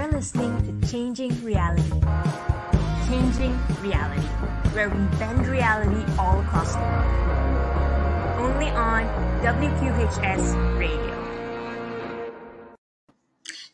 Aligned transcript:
You're 0.00 0.12
listening 0.12 0.80
to 0.80 0.88
Changing 0.88 1.44
Reality. 1.44 2.00
Changing 3.06 3.52
Reality, 3.82 4.26
where 4.72 4.88
we 4.88 4.96
bend 5.18 5.46
reality 5.46 6.10
all 6.18 6.40
across 6.40 6.72
the 6.72 6.80
world. 6.80 8.40
Only 8.40 8.70
on 8.70 9.04
WQHS 9.44 10.78
Radio. 10.78 11.16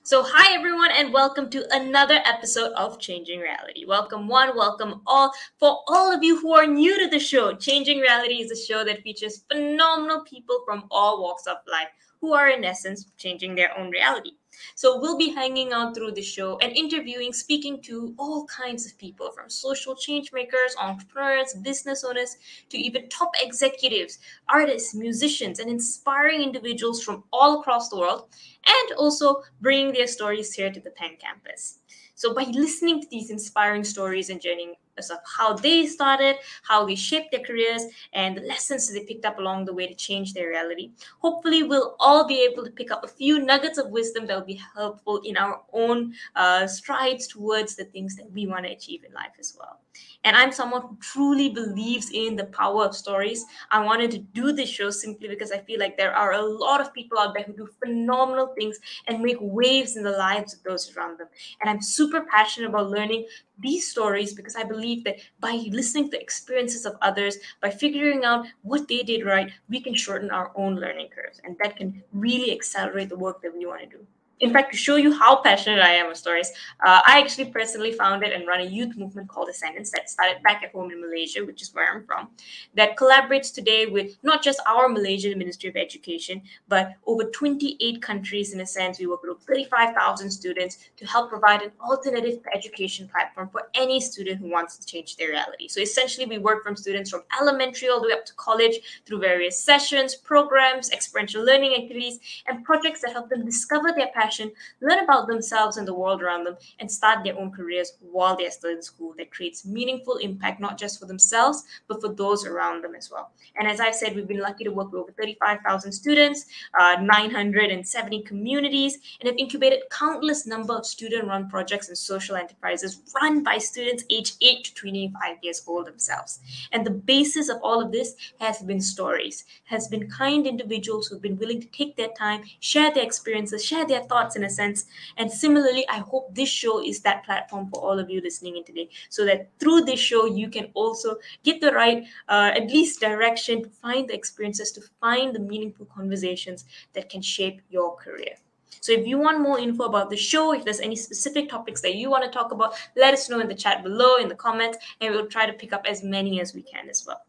So, 0.02 0.24
hi 0.24 0.52
everyone, 0.52 0.90
and 0.90 1.12
welcome 1.12 1.48
to 1.50 1.64
another 1.72 2.20
episode 2.24 2.72
of 2.72 2.98
Changing 2.98 3.38
Reality. 3.38 3.84
Welcome, 3.84 4.26
one, 4.26 4.56
welcome 4.56 5.02
all. 5.06 5.30
For 5.60 5.84
all 5.86 6.12
of 6.12 6.24
you 6.24 6.40
who 6.40 6.52
are 6.54 6.66
new 6.66 6.98
to 7.04 7.08
the 7.08 7.20
show, 7.20 7.54
Changing 7.54 8.00
Reality 8.00 8.42
is 8.42 8.50
a 8.50 8.56
show 8.56 8.82
that 8.82 9.04
features 9.04 9.44
phenomenal 9.48 10.24
people 10.24 10.60
from 10.64 10.88
all 10.90 11.22
walks 11.22 11.46
of 11.46 11.58
life 11.70 11.90
who 12.20 12.32
are, 12.32 12.48
in 12.48 12.64
essence, 12.64 13.06
changing 13.16 13.54
their 13.54 13.78
own 13.78 13.90
reality. 13.90 14.32
So 14.74 15.00
we'll 15.00 15.18
be 15.18 15.34
hanging 15.34 15.72
out 15.72 15.94
through 15.94 16.12
the 16.12 16.22
show 16.22 16.58
and 16.58 16.72
interviewing, 16.72 17.32
speaking 17.32 17.82
to 17.82 18.14
all 18.18 18.46
kinds 18.46 18.86
of 18.86 18.98
people 18.98 19.30
from 19.32 19.50
social 19.50 19.94
change 19.94 20.32
makers, 20.32 20.74
entrepreneurs, 20.78 21.54
business 21.62 22.04
owners, 22.04 22.36
to 22.70 22.78
even 22.78 23.08
top 23.08 23.30
executives, 23.42 24.18
artists, 24.48 24.94
musicians, 24.94 25.58
and 25.58 25.70
inspiring 25.70 26.42
individuals 26.42 27.02
from 27.02 27.24
all 27.32 27.60
across 27.60 27.88
the 27.88 27.98
world, 27.98 28.28
and 28.66 28.92
also 28.98 29.42
bringing 29.60 29.92
their 29.92 30.06
stories 30.06 30.52
here 30.52 30.72
to 30.72 30.80
the 30.80 30.90
Penn 30.90 31.16
campus. 31.20 31.80
So 32.14 32.32
by 32.32 32.44
listening 32.44 33.02
to 33.02 33.08
these 33.10 33.30
inspiring 33.30 33.84
stories 33.84 34.30
and 34.30 34.40
journeying 34.40 34.74
of 34.98 35.18
how 35.36 35.54
they 35.54 35.86
started, 35.86 36.36
how 36.62 36.84
they 36.86 36.94
shaped 36.94 37.30
their 37.30 37.40
careers, 37.40 37.82
and 38.12 38.36
the 38.36 38.42
lessons 38.42 38.92
they 38.92 39.04
picked 39.04 39.24
up 39.24 39.38
along 39.38 39.64
the 39.64 39.72
way 39.74 39.86
to 39.86 39.94
change 39.94 40.32
their 40.32 40.48
reality. 40.48 40.90
Hopefully, 41.18 41.62
we'll 41.62 41.96
all 42.00 42.26
be 42.26 42.42
able 42.42 42.64
to 42.64 42.70
pick 42.70 42.90
up 42.90 43.04
a 43.04 43.08
few 43.08 43.38
nuggets 43.44 43.78
of 43.78 43.90
wisdom 43.90 44.26
that 44.26 44.38
will 44.38 44.46
be 44.46 44.60
helpful 44.74 45.20
in 45.24 45.36
our 45.36 45.62
own 45.72 46.14
uh, 46.34 46.66
strides 46.66 47.26
towards 47.26 47.76
the 47.76 47.84
things 47.84 48.16
that 48.16 48.30
we 48.32 48.46
want 48.46 48.64
to 48.64 48.72
achieve 48.72 49.04
in 49.04 49.12
life 49.12 49.32
as 49.38 49.56
well. 49.58 49.80
And 50.24 50.36
I'm 50.36 50.52
someone 50.52 50.82
who 50.82 50.96
truly 51.00 51.50
believes 51.50 52.10
in 52.12 52.36
the 52.36 52.46
power 52.46 52.84
of 52.84 52.96
stories. 52.96 53.44
I 53.70 53.84
wanted 53.84 54.10
to 54.12 54.18
do 54.18 54.52
this 54.52 54.68
show 54.68 54.90
simply 54.90 55.28
because 55.28 55.52
I 55.52 55.58
feel 55.58 55.78
like 55.78 55.96
there 55.96 56.14
are 56.14 56.32
a 56.32 56.42
lot 56.42 56.80
of 56.80 56.92
people 56.92 57.18
out 57.18 57.32
there 57.34 57.44
who 57.44 57.52
do 57.52 57.68
phenomenal 57.78 58.48
things 58.58 58.78
and 59.06 59.22
make 59.22 59.36
waves 59.40 59.96
in 59.96 60.02
the 60.02 60.10
lives 60.10 60.54
of 60.54 60.62
those 60.64 60.94
around 60.96 61.18
them. 61.18 61.28
And 61.60 61.70
I'm 61.70 61.80
super 61.80 62.22
passionate 62.22 62.68
about 62.68 62.90
learning 62.90 63.26
these 63.58 63.90
stories 63.90 64.34
because 64.34 64.56
I 64.56 64.64
believe 64.64 64.85
that 64.94 65.16
by 65.40 65.52
listening 65.70 66.04
to 66.04 66.10
the 66.10 66.20
experiences 66.20 66.86
of 66.86 66.96
others, 67.02 67.38
by 67.60 67.70
figuring 67.70 68.24
out 68.24 68.46
what 68.62 68.86
they 68.86 69.02
did 69.02 69.24
right, 69.24 69.50
we 69.68 69.80
can 69.80 69.94
shorten 69.94 70.30
our 70.30 70.52
own 70.54 70.76
learning 70.76 71.08
curves. 71.08 71.40
And 71.42 71.56
that 71.62 71.76
can 71.76 72.02
really 72.12 72.52
accelerate 72.52 73.08
the 73.08 73.18
work 73.18 73.42
that 73.42 73.54
we 73.54 73.66
want 73.66 73.82
to 73.82 73.86
do 73.98 74.06
in 74.40 74.52
fact, 74.52 74.70
to 74.72 74.76
show 74.76 74.96
you 74.96 75.12
how 75.12 75.36
passionate 75.36 75.80
I 75.80 75.92
am 75.92 76.08
with 76.08 76.18
stories, 76.18 76.50
uh, 76.84 77.00
I 77.06 77.20
actually 77.20 77.46
personally 77.46 77.92
founded 77.92 78.32
and 78.32 78.46
run 78.46 78.60
a 78.60 78.64
youth 78.64 78.96
movement 78.96 79.28
called 79.28 79.48
Ascendance 79.48 79.90
that 79.92 80.10
started 80.10 80.42
back 80.42 80.62
at 80.62 80.72
home 80.72 80.90
in 80.90 81.00
Malaysia, 81.00 81.44
which 81.44 81.62
is 81.62 81.72
where 81.74 81.90
I'm 81.90 82.04
from, 82.04 82.28
that 82.74 82.96
collaborates 82.96 83.52
today 83.52 83.86
with 83.86 84.18
not 84.22 84.42
just 84.42 84.60
our 84.66 84.88
Malaysian 84.88 85.38
Ministry 85.38 85.70
of 85.70 85.76
Education, 85.76 86.42
but 86.68 86.94
over 87.06 87.24
28 87.24 88.02
countries 88.02 88.52
in 88.52 88.60
a 88.60 88.66
sense. 88.66 88.98
We 88.98 89.06
work 89.06 89.22
with 89.22 89.40
35,000 89.40 90.30
students 90.30 90.78
to 90.98 91.06
help 91.06 91.30
provide 91.30 91.62
an 91.62 91.72
alternative 91.80 92.40
education 92.54 93.08
platform 93.08 93.48
for 93.48 93.70
any 93.74 94.00
student 94.00 94.40
who 94.40 94.50
wants 94.50 94.76
to 94.76 94.86
change 94.86 95.16
their 95.16 95.30
reality. 95.30 95.68
So 95.68 95.80
essentially, 95.80 96.26
we 96.26 96.38
work 96.38 96.62
from 96.62 96.76
students 96.76 97.10
from 97.10 97.22
elementary 97.40 97.88
all 97.88 98.02
the 98.02 98.08
way 98.08 98.12
up 98.12 98.26
to 98.26 98.34
college 98.34 99.02
through 99.06 99.20
various 99.20 99.58
sessions, 99.58 100.14
programs, 100.14 100.90
experiential 100.90 101.42
learning 101.42 101.74
activities, 101.74 102.20
and 102.46 102.64
projects 102.64 103.00
that 103.00 103.12
help 103.12 103.30
them 103.30 103.44
discover 103.44 103.92
their 103.92 104.08
passion 104.08 104.25
passion, 104.26 104.50
learn 104.80 105.04
about 105.04 105.26
themselves 105.26 105.76
and 105.76 105.86
the 105.86 105.94
world 105.94 106.22
around 106.22 106.44
them, 106.44 106.56
and 106.80 106.90
start 106.90 107.24
their 107.24 107.38
own 107.38 107.50
careers 107.50 107.92
while 108.00 108.36
they're 108.36 108.50
still 108.50 108.70
in 108.70 108.82
school 108.82 109.14
that 109.18 109.30
creates 109.30 109.64
meaningful 109.64 110.16
impact, 110.16 110.60
not 110.60 110.78
just 110.78 110.98
for 110.98 111.06
themselves, 111.06 111.64
but 111.88 112.00
for 112.00 112.12
those 112.12 112.44
around 112.46 112.82
them 112.82 112.94
as 112.94 113.10
well. 113.10 113.30
And 113.56 113.68
as 113.68 113.80
I've 113.80 113.94
said, 113.94 114.14
we've 114.14 114.28
been 114.28 114.40
lucky 114.40 114.64
to 114.64 114.70
work 114.70 114.92
with 114.92 115.00
over 115.00 115.12
35,000 115.12 115.92
students, 115.92 116.46
uh, 116.78 116.96
970 117.00 118.22
communities, 118.22 118.98
and 119.20 119.28
have 119.28 119.38
incubated 119.38 119.82
countless 119.90 120.46
number 120.46 120.74
of 120.74 120.86
student-run 120.86 121.48
projects 121.48 121.88
and 121.88 121.96
social 121.96 122.36
enterprises 122.36 123.00
run 123.20 123.42
by 123.42 123.58
students 123.58 124.04
aged 124.10 124.36
8 124.40 124.64
to 124.64 124.74
25 124.74 125.36
years 125.42 125.62
old 125.66 125.86
themselves. 125.86 126.40
And 126.72 126.84
the 126.84 126.90
basis 126.90 127.48
of 127.48 127.58
all 127.62 127.80
of 127.82 127.92
this 127.92 128.14
has 128.40 128.62
been 128.62 128.80
stories, 128.80 129.44
has 129.64 129.88
been 129.88 130.10
kind 130.10 130.46
individuals 130.46 131.06
who've 131.06 131.22
been 131.22 131.38
willing 131.38 131.60
to 131.60 131.68
take 131.68 131.96
their 131.96 132.08
time, 132.08 132.42
share 132.60 132.92
their 132.92 133.04
experiences, 133.04 133.64
share 133.64 133.86
their 133.86 134.02
thoughts, 134.02 134.15
thoughts 134.16 134.36
in 134.36 134.44
a 134.44 134.50
sense. 134.50 134.86
And 135.18 135.30
similarly, 135.30 135.84
I 135.88 135.98
hope 135.98 136.34
this 136.34 136.48
show 136.48 136.82
is 136.82 137.00
that 137.00 137.24
platform 137.24 137.68
for 137.70 137.80
all 137.80 137.98
of 137.98 138.08
you 138.08 138.20
listening 138.20 138.56
in 138.56 138.64
today, 138.64 138.88
so 139.10 139.24
that 139.26 139.50
through 139.58 139.82
this 139.82 140.00
show, 140.00 140.26
you 140.26 140.48
can 140.48 140.70
also 140.74 141.16
get 141.44 141.60
the 141.60 141.72
right, 141.72 142.04
uh, 142.28 142.50
at 142.54 142.68
least 142.68 143.00
direction 143.00 143.62
to 143.62 143.68
find 143.68 144.08
the 144.08 144.14
experiences, 144.14 144.72
to 144.72 144.80
find 145.00 145.34
the 145.34 145.40
meaningful 145.40 145.86
conversations 145.86 146.64
that 146.94 147.10
can 147.10 147.22
shape 147.22 147.60
your 147.70 147.96
career. 147.96 148.34
So 148.80 148.92
if 148.92 149.06
you 149.06 149.18
want 149.18 149.40
more 149.40 149.58
info 149.58 149.84
about 149.84 150.10
the 150.10 150.16
show, 150.16 150.54
if 150.54 150.64
there's 150.64 150.80
any 150.80 150.96
specific 150.96 151.48
topics 151.48 151.80
that 151.80 151.96
you 151.96 152.08
want 152.08 152.24
to 152.24 152.30
talk 152.30 152.52
about, 152.52 152.74
let 152.94 153.14
us 153.14 153.28
know 153.28 153.40
in 153.40 153.48
the 153.48 153.54
chat 153.54 153.82
below, 153.82 154.16
in 154.16 154.28
the 154.28 154.34
comments, 154.34 154.78
and 155.00 155.12
we'll 155.12 155.26
try 155.26 155.44
to 155.46 155.52
pick 155.52 155.72
up 155.72 155.84
as 155.88 156.04
many 156.04 156.40
as 156.40 156.54
we 156.54 156.62
can 156.62 156.88
as 156.88 157.04
well. 157.06 157.22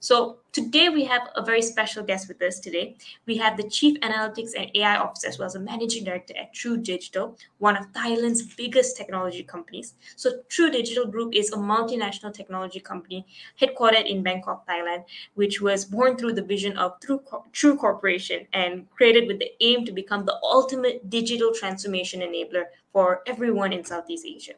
So 0.00 0.38
today 0.52 0.88
we 0.88 1.04
have 1.04 1.28
a 1.36 1.44
very 1.44 1.62
special 1.62 2.02
guest 2.02 2.28
with 2.28 2.42
us 2.42 2.58
today. 2.58 2.96
We 3.26 3.36
have 3.36 3.56
the 3.56 3.68
Chief 3.68 3.98
Analytics 4.00 4.50
and 4.58 4.70
AI 4.74 4.96
Officer 4.96 5.28
as 5.28 5.38
well 5.38 5.46
as 5.46 5.54
a 5.54 5.60
Managing 5.60 6.04
Director 6.04 6.34
at 6.36 6.52
True 6.52 6.76
Digital, 6.76 7.36
one 7.58 7.76
of 7.76 7.92
Thailand's 7.92 8.42
biggest 8.54 8.96
technology 8.96 9.42
companies. 9.42 9.94
So 10.16 10.40
True 10.48 10.70
Digital 10.70 11.06
Group 11.06 11.34
is 11.34 11.52
a 11.52 11.56
multinational 11.56 12.34
technology 12.34 12.80
company 12.80 13.26
headquartered 13.60 14.06
in 14.06 14.22
Bangkok, 14.22 14.66
Thailand, 14.66 15.04
which 15.34 15.60
was 15.60 15.84
born 15.84 16.16
through 16.16 16.32
the 16.32 16.42
vision 16.42 16.76
of 16.78 16.98
True, 17.00 17.22
True 17.52 17.76
Corporation 17.76 18.46
and 18.52 18.90
created 18.90 19.26
with 19.26 19.38
the 19.38 19.52
aim 19.60 19.84
to 19.84 19.92
become 19.92 20.24
the 20.24 20.38
ultimate 20.42 21.08
digital 21.10 21.52
transformation 21.54 22.20
enabler 22.20 22.64
for 22.92 23.22
everyone 23.26 23.72
in 23.72 23.84
Southeast 23.84 24.26
Asia. 24.26 24.52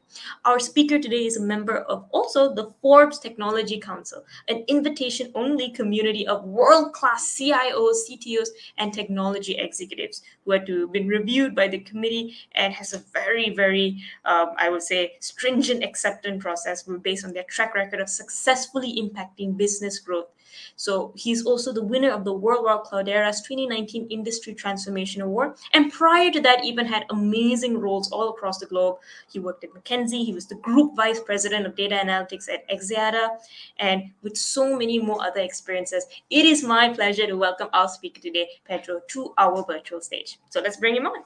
Our 0.45 0.59
speaker 0.59 0.99
today 0.99 1.27
is 1.27 1.37
a 1.37 1.43
member 1.43 1.78
of 1.78 2.06
also 2.11 2.53
the 2.53 2.71
Forbes 2.83 3.19
Technology 3.19 3.78
Council, 3.78 4.25
an 4.49 4.65
invitation 4.69 5.31
only 5.34 5.71
community 5.71 6.27
of 6.27 6.45
world 6.45 6.93
class 6.93 7.37
CIOs, 7.39 8.11
CTOs, 8.11 8.49
and 8.78 8.93
technology 8.93 9.56
executives 9.56 10.22
who 10.45 10.53
have 10.53 10.67
to, 10.67 10.89
been 10.89 11.06
reviewed 11.06 11.55
by 11.55 11.69
the 11.69 11.78
committee 11.78 12.34
and 12.53 12.75
has 12.75 12.93
a 12.93 13.03
very, 13.12 13.50
very, 13.50 14.03
um, 14.25 14.51
I 14.59 14.69
would 14.69 14.83
say, 14.83 15.12
stringent 15.21 15.84
acceptance 15.84 16.43
process 16.43 16.83
based 16.83 17.25
on 17.25 17.33
their 17.33 17.45
track 17.45 17.75
record 17.75 18.01
of 18.01 18.09
successfully 18.09 19.01
impacting 19.01 19.56
business 19.56 19.99
growth 19.99 20.27
so 20.76 21.12
he's 21.16 21.44
also 21.44 21.72
the 21.72 21.82
winner 21.82 22.10
of 22.10 22.25
the 22.25 22.32
World 22.32 22.65
War 22.65 22.82
Cloudera's 22.82 23.41
2019 23.42 24.09
Industry 24.10 24.54
Transformation 24.54 25.22
Award. 25.22 25.54
And 25.72 25.92
prior 25.92 26.31
to 26.31 26.41
that, 26.41 26.65
even 26.65 26.87
had 26.87 27.04
amazing 27.10 27.78
roles 27.78 28.10
all 28.10 28.31
across 28.31 28.59
the 28.59 28.66
globe. 28.66 28.98
He 29.31 29.38
worked 29.38 29.65
at 29.65 29.70
McKinsey. 29.70 30.25
He 30.25 30.32
was 30.32 30.47
the 30.47 30.56
group 30.56 30.97
vice 30.97 31.20
president 31.20 31.66
of 31.66 31.76
data 31.76 31.94
analytics 31.97 32.48
at 32.48 32.69
Axiata, 32.69 33.38
and 33.78 34.10
with 34.22 34.37
so 34.37 34.76
many 34.76 34.98
more 34.98 35.25
other 35.25 35.41
experiences. 35.41 36.06
It 36.31 36.44
is 36.44 36.62
my 36.62 36.92
pleasure 36.92 37.26
to 37.26 37.34
welcome 37.34 37.69
our 37.72 37.88
speaker 37.88 38.21
today, 38.21 38.48
Pedro, 38.65 39.00
to 39.09 39.34
our 39.38 39.65
virtual 39.65 40.00
stage. 40.00 40.38
So 40.50 40.60
let's 40.60 40.76
bring 40.76 40.97
him 40.97 41.06
on. 41.06 41.25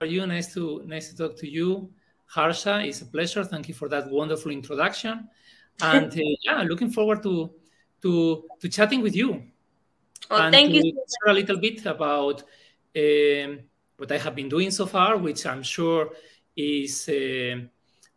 Are 0.00 0.06
you 0.06 0.26
nice 0.26 0.52
to 0.54 0.82
nice 0.86 1.08
to 1.10 1.16
talk 1.16 1.36
to 1.38 1.48
you, 1.48 1.90
Harsha? 2.26 2.84
It's 2.84 3.00
a 3.00 3.06
pleasure. 3.06 3.44
Thank 3.44 3.68
you 3.68 3.74
for 3.74 3.88
that 3.88 4.10
wonderful 4.10 4.50
introduction. 4.50 5.28
And 5.80 6.12
uh, 6.12 6.20
yeah, 6.42 6.62
looking 6.62 6.90
forward 6.90 7.22
to 7.22 7.50
to 8.04 8.44
to 8.60 8.68
chatting 8.68 9.00
with 9.00 9.16
you. 9.16 9.42
Well, 10.30 10.42
and 10.42 10.54
thank 10.54 10.70
to 10.70 10.76
you. 10.76 10.92
Share 10.92 11.32
a 11.32 11.34
little 11.34 11.58
bit 11.58 11.84
about 11.86 12.42
um, 12.96 13.60
what 13.96 14.12
I 14.12 14.18
have 14.18 14.34
been 14.36 14.48
doing 14.48 14.70
so 14.70 14.86
far, 14.86 15.16
which 15.16 15.46
I'm 15.46 15.62
sure 15.62 16.10
is 16.56 17.08
uh, 17.08 17.64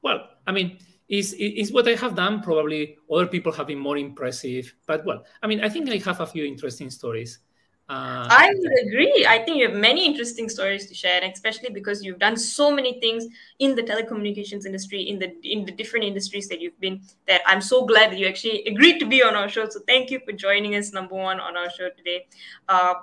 well. 0.02 0.20
I 0.46 0.52
mean, 0.52 0.78
is 1.08 1.34
is 1.34 1.72
what 1.72 1.88
I 1.88 1.96
have 1.96 2.16
done. 2.16 2.42
Probably 2.42 2.98
other 3.12 3.28
people 3.28 3.52
have 3.54 3.68
been 3.68 3.80
more 3.80 3.98
impressive, 3.98 4.76
but 4.86 5.06
well, 5.06 5.24
I 5.42 5.48
mean, 5.48 5.62
I 5.62 5.70
think 5.70 5.90
I 5.90 5.98
have 5.98 6.20
a 6.20 6.28
few 6.28 6.46
interesting 6.46 6.92
stories 6.92 7.40
uh, 7.90 8.28
I 8.30 8.52
would 8.54 8.88
agree. 8.88 9.26
I 9.30 9.38
think 9.40 9.58
you 9.58 9.68
have 9.70 9.78
many 9.78 10.06
interesting 10.06 10.50
stories 10.50 10.88
to 10.88 10.94
share, 10.94 11.24
especially 11.24 11.70
because 11.70 12.04
you've 12.04 12.20
done 12.20 12.36
so 12.36 12.70
many 12.70 13.00
things 13.00 13.26
in 13.60 13.76
the 13.76 13.84
telecommunications 13.84 14.66
industry, 14.66 15.04
in 15.04 15.20
the 15.20 15.34
in 15.44 15.66
the 15.66 15.72
different 15.72 16.06
industries 16.06 16.50
that 16.50 16.60
you've 16.60 16.78
been. 16.82 17.02
That 17.28 17.42
I'm 17.46 17.62
so 17.62 17.86
glad 17.86 18.12
that 18.12 18.20
you 18.20 18.28
actually 18.28 18.66
agreed 18.66 19.00
to 19.00 19.06
be 19.06 19.24
on 19.24 19.36
our 19.36 19.48
show. 19.48 19.70
So 19.70 19.80
thank 19.88 20.12
you 20.12 20.20
for 20.26 20.34
joining 20.34 20.76
us, 20.76 20.92
number 20.92 21.16
one, 21.16 21.40
on 21.40 21.56
our 21.56 21.70
show 21.70 21.90
today. 21.96 22.28
Uh, 22.68 22.96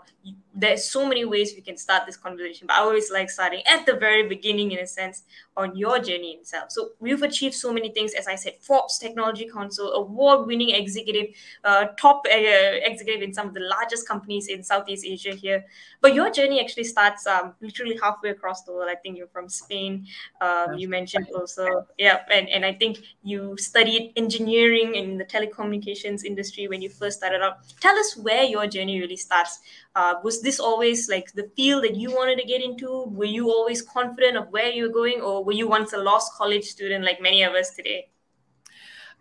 there's 0.54 0.88
so 0.88 1.06
many 1.06 1.24
ways 1.24 1.52
we 1.56 1.62
can 1.62 1.76
start 1.76 2.06
this 2.06 2.16
conversation, 2.16 2.66
but 2.68 2.74
I 2.74 2.80
always 2.80 3.10
like 3.10 3.28
starting 3.28 3.62
at 3.66 3.84
the 3.86 3.94
very 3.94 4.28
beginning, 4.28 4.70
in 4.70 4.78
a 4.78 4.86
sense, 4.86 5.24
on 5.56 5.76
your 5.76 5.98
journey 5.98 6.32
itself. 6.32 6.70
So 6.70 6.90
we've 7.00 7.22
achieved 7.22 7.54
so 7.54 7.72
many 7.72 7.90
things, 7.90 8.14
as 8.14 8.28
I 8.28 8.36
said, 8.36 8.54
Forbes 8.60 8.98
Technology 8.98 9.48
Council, 9.48 9.92
award-winning 9.92 10.70
executive, 10.70 11.34
uh, 11.64 11.86
top 11.98 12.24
uh, 12.26 12.36
executive 12.36 13.22
in 13.22 13.34
some 13.34 13.48
of 13.48 13.54
the 13.54 13.60
largest 13.60 14.06
companies 14.06 14.48
in 14.48 14.62
Southeast 14.62 15.04
Asia 15.04 15.32
here. 15.34 15.64
But 16.00 16.14
your 16.14 16.30
journey 16.30 16.60
actually 16.60 16.84
starts 16.84 17.26
um, 17.26 17.54
literally 17.60 17.98
halfway 18.00 18.30
across 18.30 18.62
the 18.62 18.72
world. 18.72 18.88
I 18.90 18.96
think 18.96 19.16
you're 19.16 19.26
from 19.28 19.48
Spain. 19.48 20.06
Um, 20.40 20.74
you 20.78 20.88
mentioned 20.88 21.26
also, 21.34 21.86
yeah, 21.98 22.20
and, 22.32 22.48
and 22.48 22.64
I 22.64 22.72
think 22.72 22.98
you 23.22 23.56
studied 23.58 24.12
engineering 24.16 24.94
in 24.94 25.18
the 25.18 25.24
telecommunications 25.24 26.24
industry 26.24 26.68
when 26.68 26.80
you 26.80 26.88
first 26.88 27.18
started 27.18 27.42
out. 27.42 27.58
Tell 27.80 27.96
us 27.98 28.16
where 28.16 28.44
your 28.44 28.66
journey 28.66 29.00
really 29.00 29.16
starts 29.16 29.60
uh, 29.94 30.14
was 30.24 30.42
this 30.42 30.58
always 30.58 31.08
like 31.08 31.32
the 31.32 31.50
field 31.56 31.84
that 31.84 31.94
you 31.94 32.10
wanted 32.10 32.38
to 32.38 32.44
get 32.44 32.62
into? 32.62 33.04
Were 33.04 33.24
you 33.24 33.48
always 33.48 33.80
confident 33.82 34.36
of 34.36 34.48
where 34.48 34.70
you 34.70 34.84
were 34.84 34.92
going 34.92 35.20
or 35.20 35.44
were 35.44 35.52
you 35.52 35.68
once 35.68 35.92
a 35.92 35.98
lost 35.98 36.32
college 36.34 36.64
student 36.64 37.04
like 37.04 37.20
many 37.20 37.42
of 37.42 37.54
us 37.54 37.74
today? 37.74 38.08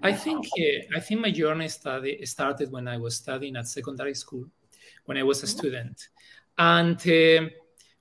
I 0.01 0.11
think 0.11 0.45
uh, 0.59 0.97
i 0.97 0.99
think 0.99 1.21
my 1.21 1.31
journey 1.31 1.69
study 1.69 2.25
started 2.25 2.71
when 2.71 2.87
i 2.87 2.97
was 2.97 3.15
studying 3.15 3.55
at 3.55 3.67
secondary 3.67 4.15
school 4.15 4.45
when 5.05 5.17
i 5.17 5.23
was 5.23 5.43
a 5.43 5.45
mm-hmm. 5.45 5.57
student. 5.57 6.09
And 6.57 6.97
uh, 7.07 7.49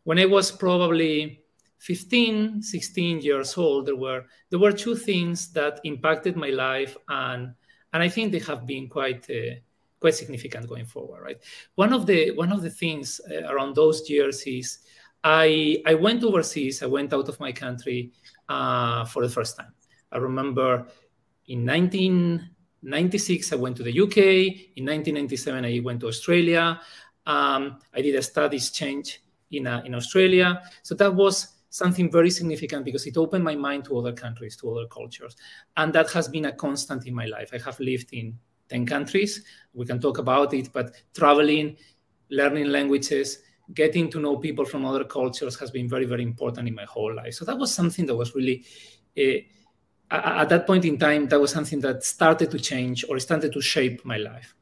when 0.05 0.19
i 0.19 0.27
was 0.27 0.51
probably 0.51 1.45
15 1.79 2.63
16 2.63 3.21
years 3.21 3.57
old 3.57 3.87
there 3.87 3.97
were 3.97 4.25
there 4.51 4.59
were 4.59 4.73
two 4.73 4.95
things 4.95 5.53
that 5.53 5.81
impacted 5.85 6.37
my 6.37 6.51
life 6.51 6.97
and 7.09 7.55
and 7.93 8.03
i 8.03 8.09
think 8.09 8.33
they 8.33 8.39
have 8.39 8.67
been 8.67 8.89
quite 8.89 9.29
uh, 9.31 9.55
quite 10.03 10.15
significant 10.15 10.69
going 10.69 10.85
forward, 10.85 11.23
right? 11.23 11.39
One 11.77 11.93
of 11.95 12.05
the 12.05 12.33
one 12.33 12.53
of 12.53 12.61
the 12.61 12.71
things 12.83 13.21
uh, 13.31 13.47
around 13.53 13.75
those 13.75 14.11
years 14.11 14.43
is 14.43 14.81
I 15.25 15.81
I 15.87 15.95
went 15.95 16.25
overseas. 16.25 16.83
I 16.83 16.87
went 16.87 17.15
out 17.15 17.29
of 17.29 17.41
my 17.41 17.53
country 17.53 18.13
uh, 18.49 19.05
for 19.07 19.23
the 19.23 19.33
first 19.33 19.57
time. 19.57 19.73
I 20.11 20.19
remember 20.19 20.87
in 21.47 21.65
1996 21.65 23.53
I 23.53 23.57
went 23.57 23.77
to 23.77 23.85
the 23.85 23.95
UK. 24.05 24.19
In 24.77 24.85
1997 24.85 25.65
I 25.65 25.81
went 25.83 26.01
to 26.01 26.09
Australia. 26.09 26.81
Um, 27.25 27.79
I 27.95 28.03
did 28.03 28.17
a 28.17 28.23
studies 28.23 28.71
change 28.71 29.23
in 29.53 29.67
uh, 29.67 29.83
in 29.87 29.95
Australia. 29.95 30.61
So 30.83 30.95
that 30.97 31.15
was 31.15 31.35
something 31.71 32.11
very 32.11 32.31
significant 32.31 32.85
because 32.85 33.07
it 33.07 33.17
opened 33.17 33.45
my 33.45 33.55
mind 33.55 33.85
to 33.85 33.97
other 33.97 34.13
countries, 34.13 34.57
to 34.57 34.71
other 34.73 34.87
cultures, 34.89 35.37
and 35.77 35.93
that 35.93 36.11
has 36.11 36.27
been 36.29 36.47
a 36.47 36.53
constant 36.53 37.07
in 37.07 37.15
my 37.15 37.27
life. 37.27 37.51
I 37.55 37.61
have 37.65 37.79
lived 37.81 38.13
in 38.13 38.37
10 38.73 38.87
countries. 38.87 39.45
We 39.75 39.85
can 39.87 40.01
talk 40.01 40.19
about 40.19 40.55
it, 40.55 40.73
but 40.73 40.87
traveling, 41.15 41.77
learning 42.31 42.69
languages, 42.79 43.39
getting 43.75 44.11
to 44.11 44.21
know 44.21 44.37
people 44.37 44.65
from 44.65 44.85
other 44.85 45.05
cultures 45.05 45.59
has 45.61 45.71
been 45.71 45.89
very, 45.89 46.07
very 46.07 46.23
important 46.23 46.69
in 46.69 46.75
my 46.75 46.85
whole 46.85 47.15
life. 47.15 47.35
So 47.35 47.45
that 47.45 47.59
was 47.59 47.73
something 47.73 48.07
that 48.07 48.17
was 48.17 48.35
really, 48.35 48.65
uh, 49.17 49.39
at 50.11 50.49
that 50.49 50.67
point 50.67 50.85
in 50.85 50.99
time, 50.99 51.29
that 51.29 51.41
was 51.41 51.51
something 51.51 51.81
that 51.81 52.05
started 52.05 52.51
to 52.51 52.59
change 52.59 53.05
or 53.09 53.19
started 53.19 53.53
to 53.53 53.61
shape 53.61 54.05
my 54.05 54.19
life. 54.19 54.55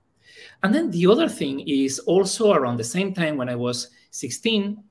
And 0.63 0.75
then 0.75 0.91
the 0.91 1.07
other 1.07 1.29
thing 1.29 1.61
is 1.61 1.99
also 2.01 2.53
around 2.53 2.77
the 2.77 2.85
same 2.85 3.15
time 3.15 3.37
when 3.37 3.49
I 3.49 3.57
was 3.57 3.89
16, 4.11 4.83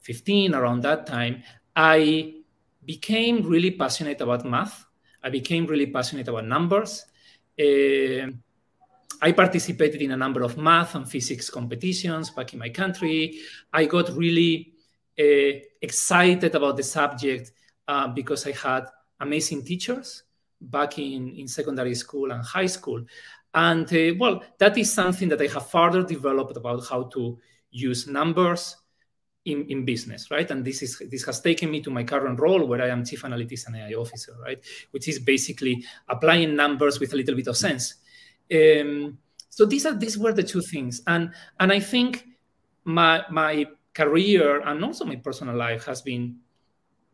15, 0.00 0.54
around 0.54 0.82
that 0.82 1.06
time, 1.06 1.42
I 1.74 2.34
became 2.84 3.42
really 3.42 3.70
passionate 3.70 4.20
about 4.20 4.44
math. 4.44 4.84
I 5.22 5.30
became 5.30 5.66
really 5.66 5.86
passionate 5.86 6.28
about 6.28 6.46
numbers. 6.46 7.04
Uh, 7.58 8.32
I 9.20 9.32
participated 9.32 10.02
in 10.02 10.10
a 10.10 10.16
number 10.16 10.42
of 10.42 10.56
math 10.56 10.96
and 10.96 11.08
physics 11.08 11.48
competitions 11.48 12.30
back 12.30 12.52
in 12.52 12.58
my 12.58 12.70
country. 12.70 13.38
I 13.72 13.84
got 13.84 14.10
really 14.16 14.72
uh, 15.18 15.60
excited 15.80 16.54
about 16.54 16.76
the 16.76 16.82
subject 16.82 17.52
uh, 17.86 18.08
because 18.08 18.46
I 18.46 18.52
had 18.52 18.86
amazing 19.20 19.64
teachers 19.64 20.24
back 20.60 20.98
in, 20.98 21.34
in 21.36 21.46
secondary 21.46 21.94
school 21.94 22.32
and 22.32 22.44
high 22.44 22.66
school. 22.66 23.04
And 23.54 23.92
uh, 23.92 24.14
well, 24.18 24.42
that 24.58 24.76
is 24.78 24.92
something 24.92 25.28
that 25.28 25.40
I 25.40 25.46
have 25.46 25.70
further 25.70 26.02
developed 26.02 26.56
about 26.56 26.86
how 26.88 27.04
to 27.04 27.38
use 27.70 28.06
numbers 28.06 28.76
in, 29.44 29.66
in 29.68 29.84
business, 29.84 30.30
right? 30.30 30.48
And 30.50 30.64
this 30.64 30.82
is 30.82 31.02
this 31.10 31.24
has 31.24 31.40
taken 31.40 31.70
me 31.70 31.80
to 31.82 31.90
my 31.90 32.04
current 32.04 32.38
role 32.40 32.64
where 32.66 32.82
I 32.82 32.88
am 32.88 33.04
chief 33.04 33.22
analytics 33.22 33.66
and 33.66 33.76
AI 33.76 33.94
officer, 33.94 34.36
right? 34.40 34.62
Which 34.92 35.08
is 35.08 35.18
basically 35.18 35.84
applying 36.08 36.54
numbers 36.54 37.00
with 37.00 37.12
a 37.12 37.16
little 37.16 37.34
bit 37.34 37.48
of 37.48 37.56
sense. 37.56 37.94
Um, 38.52 39.18
so 39.48 39.64
these 39.64 39.84
are 39.86 39.94
these 39.94 40.16
were 40.16 40.32
the 40.32 40.42
two 40.42 40.62
things, 40.62 41.02
and 41.06 41.32
and 41.58 41.72
I 41.72 41.80
think 41.80 42.26
my 42.84 43.24
my 43.30 43.66
career 43.94 44.60
and 44.60 44.84
also 44.84 45.04
my 45.04 45.16
personal 45.16 45.56
life 45.56 45.84
has 45.84 46.00
been 46.02 46.36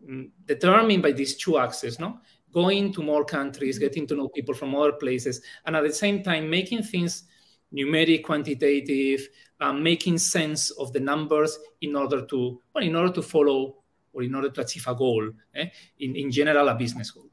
mm, 0.06 0.30
determined 0.46 1.02
by 1.02 1.12
these 1.12 1.36
two 1.36 1.58
axes, 1.58 1.98
no? 1.98 2.20
Going 2.52 2.92
to 2.92 3.02
more 3.02 3.24
countries, 3.24 3.78
getting 3.78 4.06
to 4.06 4.14
know 4.14 4.28
people 4.28 4.54
from 4.54 4.74
other 4.74 4.92
places, 4.92 5.42
and 5.64 5.76
at 5.76 5.82
the 5.82 5.92
same 5.92 6.22
time 6.22 6.48
making 6.50 6.82
things 6.82 7.24
numeric, 7.72 8.24
quantitative, 8.24 9.28
um, 9.60 9.82
making 9.82 10.18
sense 10.18 10.70
of 10.70 10.92
the 10.92 11.00
numbers 11.00 11.58
in 11.80 11.96
order 11.96 12.24
to 12.26 12.60
well, 12.74 12.84
in 12.84 12.96
order 12.96 13.12
to 13.12 13.22
follow 13.22 13.76
or 14.12 14.22
in 14.22 14.34
order 14.34 14.50
to 14.50 14.60
achieve 14.60 14.86
a 14.88 14.94
goal, 14.94 15.30
eh? 15.54 15.66
in, 16.00 16.16
in 16.16 16.30
general, 16.30 16.68
a 16.68 16.74
business 16.74 17.10
goal. 17.10 17.28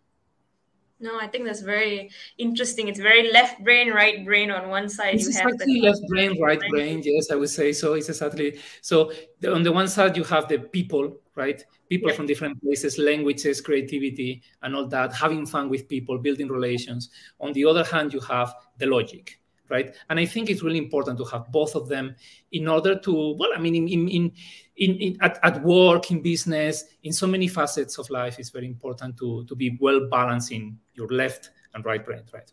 No, 0.99 1.19
I 1.19 1.27
think 1.27 1.45
that's 1.45 1.61
very 1.61 2.09
interesting. 2.37 2.87
It's 2.87 2.99
very 2.99 3.31
left 3.31 3.61
brain, 3.63 3.91
right 3.91 4.23
brain 4.23 4.49
on 4.49 4.69
one 4.69 4.87
side. 4.87 5.15
It's 5.15 5.27
exactly 5.27 5.81
left 5.81 5.99
brain, 6.07 6.41
right 6.41 6.61
brain. 6.69 7.01
Yes, 7.03 7.31
I 7.31 7.35
would 7.35 7.49
say 7.49 7.73
so. 7.73 7.93
It's 7.93 8.07
exactly 8.07 8.59
so. 8.81 9.11
The, 9.41 9.53
on 9.53 9.63
the 9.63 9.73
one 9.73 9.89
side, 9.89 10.15
you 10.15 10.23
have 10.23 10.47
the 10.47 10.59
people, 10.59 11.17
right? 11.35 11.61
People 11.89 12.13
from 12.13 12.27
different 12.27 12.61
places, 12.61 12.97
languages, 12.97 13.59
creativity, 13.59 14.41
and 14.61 14.73
all 14.73 14.87
that. 14.87 15.13
Having 15.13 15.47
fun 15.47 15.69
with 15.69 15.89
people, 15.89 16.17
building 16.17 16.47
relations. 16.47 17.09
On 17.41 17.51
the 17.51 17.65
other 17.65 17.83
hand, 17.83 18.13
you 18.13 18.21
have 18.21 18.53
the 18.77 18.85
logic, 18.85 19.39
right? 19.69 19.95
And 20.09 20.19
I 20.19 20.25
think 20.25 20.49
it's 20.49 20.63
really 20.63 20.77
important 20.77 21.17
to 21.19 21.25
have 21.25 21.51
both 21.51 21.75
of 21.75 21.87
them 21.87 22.15
in 22.51 22.67
order 22.67 22.97
to, 22.99 23.35
well, 23.37 23.49
I 23.55 23.59
mean, 23.59 23.75
in, 23.75 23.87
in, 23.87 24.09
in, 24.09 24.31
in 24.77 25.17
at, 25.21 25.39
at 25.43 25.63
work, 25.63 26.11
in 26.11 26.21
business, 26.21 26.83
in 27.03 27.13
so 27.13 27.27
many 27.27 27.47
facets 27.47 27.97
of 27.97 28.09
life, 28.09 28.39
it's 28.39 28.49
very 28.49 28.67
important 28.67 29.17
to, 29.17 29.45
to 29.45 29.55
be 29.55 29.77
well 29.79 30.07
balanced 30.09 30.51
in 30.51 30.77
your 30.93 31.07
left 31.07 31.51
and 31.73 31.85
right 31.85 32.03
brain, 32.05 32.23
right? 32.33 32.51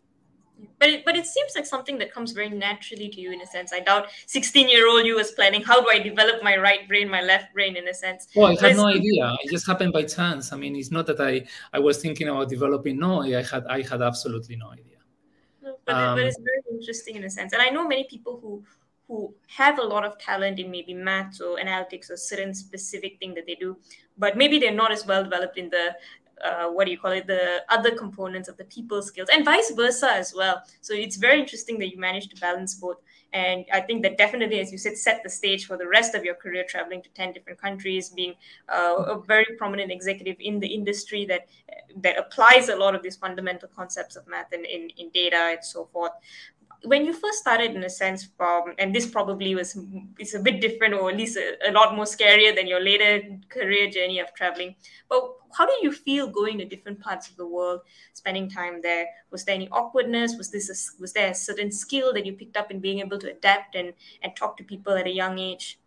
But 0.78 0.90
it, 0.90 1.04
but 1.04 1.16
it 1.16 1.26
seems 1.26 1.56
like 1.56 1.66
something 1.66 1.98
that 1.98 2.12
comes 2.12 2.30
very 2.30 2.48
naturally 2.48 3.08
to 3.08 3.20
you 3.20 3.32
in 3.32 3.40
a 3.40 3.46
sense. 3.46 3.72
I 3.72 3.80
doubt 3.80 4.06
16 4.26 4.68
year 4.68 4.88
old 4.88 5.04
you 5.04 5.16
was 5.16 5.32
planning 5.32 5.60
how 5.60 5.80
do 5.80 5.88
I 5.90 5.98
develop 5.98 6.40
my 6.44 6.56
right 6.56 6.86
brain, 6.86 7.08
my 7.08 7.20
left 7.20 7.52
brain 7.52 7.76
in 7.76 7.88
a 7.88 7.94
sense. 7.94 8.28
Well, 8.36 8.56
I 8.56 8.68
had 8.68 8.76
no 8.76 8.86
idea. 8.86 9.36
It 9.42 9.50
just 9.50 9.66
happened 9.66 9.92
by 9.92 10.04
chance. 10.04 10.52
I 10.52 10.56
mean, 10.56 10.76
it's 10.76 10.92
not 10.92 11.06
that 11.06 11.20
I 11.20 11.44
I 11.72 11.80
was 11.80 11.98
thinking 11.98 12.28
about 12.28 12.48
developing. 12.48 12.98
No, 12.98 13.22
I 13.22 13.42
had 13.42 13.66
I 13.66 13.82
had 13.82 14.02
absolutely 14.02 14.54
no 14.54 14.70
idea 14.70 14.91
but, 15.84 15.94
um, 15.94 16.16
but 16.16 16.26
it's 16.26 16.38
very 16.38 16.62
interesting 16.70 17.16
in 17.16 17.24
a 17.24 17.30
sense. 17.30 17.52
And 17.52 17.62
I 17.62 17.68
know 17.68 17.86
many 17.86 18.04
people 18.04 18.38
who 18.40 18.64
who 19.08 19.34
have 19.48 19.78
a 19.78 19.82
lot 19.82 20.04
of 20.04 20.16
talent 20.18 20.58
in 20.58 20.70
maybe 20.70 20.94
maths 20.94 21.40
or 21.40 21.58
analytics 21.58 22.08
or 22.10 22.16
certain 22.16 22.54
specific 22.54 23.18
thing 23.18 23.34
that 23.34 23.46
they 23.46 23.56
do, 23.56 23.76
but 24.16 24.36
maybe 24.36 24.58
they're 24.58 24.72
not 24.72 24.92
as 24.92 25.04
well 25.04 25.24
developed 25.24 25.58
in 25.58 25.68
the 25.68 25.94
uh, 26.42 26.68
what 26.68 26.86
do 26.86 26.90
you 26.90 26.98
call 26.98 27.12
it 27.12 27.26
the 27.26 27.62
other 27.68 27.92
components 27.94 28.48
of 28.48 28.56
the 28.56 28.64
people 28.64 29.00
skills 29.00 29.28
and 29.32 29.44
vice 29.44 29.70
versa 29.76 30.10
as 30.12 30.34
well 30.36 30.62
so 30.80 30.92
it's 30.92 31.16
very 31.16 31.40
interesting 31.40 31.78
that 31.78 31.88
you 31.92 31.98
managed 31.98 32.34
to 32.34 32.40
balance 32.40 32.74
both 32.74 32.96
and 33.32 33.64
i 33.72 33.80
think 33.80 34.02
that 34.02 34.18
definitely 34.18 34.60
as 34.60 34.70
you 34.70 34.78
said 34.78 34.96
set 34.96 35.22
the 35.22 35.28
stage 35.28 35.66
for 35.66 35.76
the 35.76 35.86
rest 35.86 36.14
of 36.14 36.24
your 36.24 36.34
career 36.34 36.64
traveling 36.68 37.02
to 37.02 37.08
10 37.10 37.32
different 37.32 37.60
countries 37.60 38.10
being 38.10 38.34
uh, 38.68 38.94
a 39.06 39.20
very 39.20 39.56
prominent 39.56 39.90
executive 39.90 40.36
in 40.40 40.60
the 40.60 40.66
industry 40.66 41.24
that 41.24 41.46
that 41.96 42.18
applies 42.18 42.68
a 42.68 42.76
lot 42.76 42.94
of 42.94 43.02
these 43.02 43.16
fundamental 43.16 43.68
concepts 43.74 44.16
of 44.16 44.26
math 44.26 44.52
and 44.52 44.66
in, 44.66 44.90
in 44.96 45.08
data 45.10 45.50
and 45.52 45.64
so 45.64 45.88
forth 45.92 46.12
when 46.84 47.04
you 47.04 47.12
first 47.12 47.38
started 47.38 47.74
in 47.74 47.84
a 47.84 47.90
sense 47.90 48.28
from 48.36 48.74
and 48.78 48.94
this 48.94 49.06
probably 49.06 49.54
was 49.54 49.78
it's 50.18 50.34
a 50.34 50.40
bit 50.40 50.60
different 50.60 50.94
or 50.94 51.10
at 51.10 51.16
least 51.16 51.36
a, 51.36 51.70
a, 51.70 51.72
lot 51.72 51.94
more 51.94 52.04
scarier 52.04 52.54
than 52.54 52.66
your 52.66 52.80
later 52.80 53.22
career 53.48 53.88
journey 53.88 54.18
of 54.18 54.34
traveling. 54.34 54.74
But 55.08 55.22
how 55.56 55.66
did 55.66 55.82
you 55.82 55.92
feel 55.92 56.26
going 56.26 56.58
to 56.58 56.64
different 56.64 57.00
parts 57.00 57.28
of 57.28 57.36
the 57.36 57.46
world 57.46 57.80
spending 58.14 58.48
time 58.48 58.80
there? 58.82 59.06
Was 59.30 59.44
there 59.44 59.54
any 59.54 59.68
awkwardness? 59.68 60.36
Was 60.36 60.50
this 60.50 60.68
a, 60.70 61.00
was 61.00 61.12
there 61.12 61.30
a 61.30 61.34
certain 61.34 61.70
skill 61.70 62.12
that 62.14 62.26
you 62.26 62.32
picked 62.32 62.56
up 62.56 62.70
in 62.70 62.80
being 62.80 62.98
able 62.98 63.18
to 63.18 63.30
adapt 63.30 63.76
and 63.76 63.92
and 64.22 64.34
talk 64.34 64.56
to 64.56 64.64
people 64.64 64.94
at 64.94 65.06
a 65.06 65.12
young 65.12 65.38
age? 65.38 65.78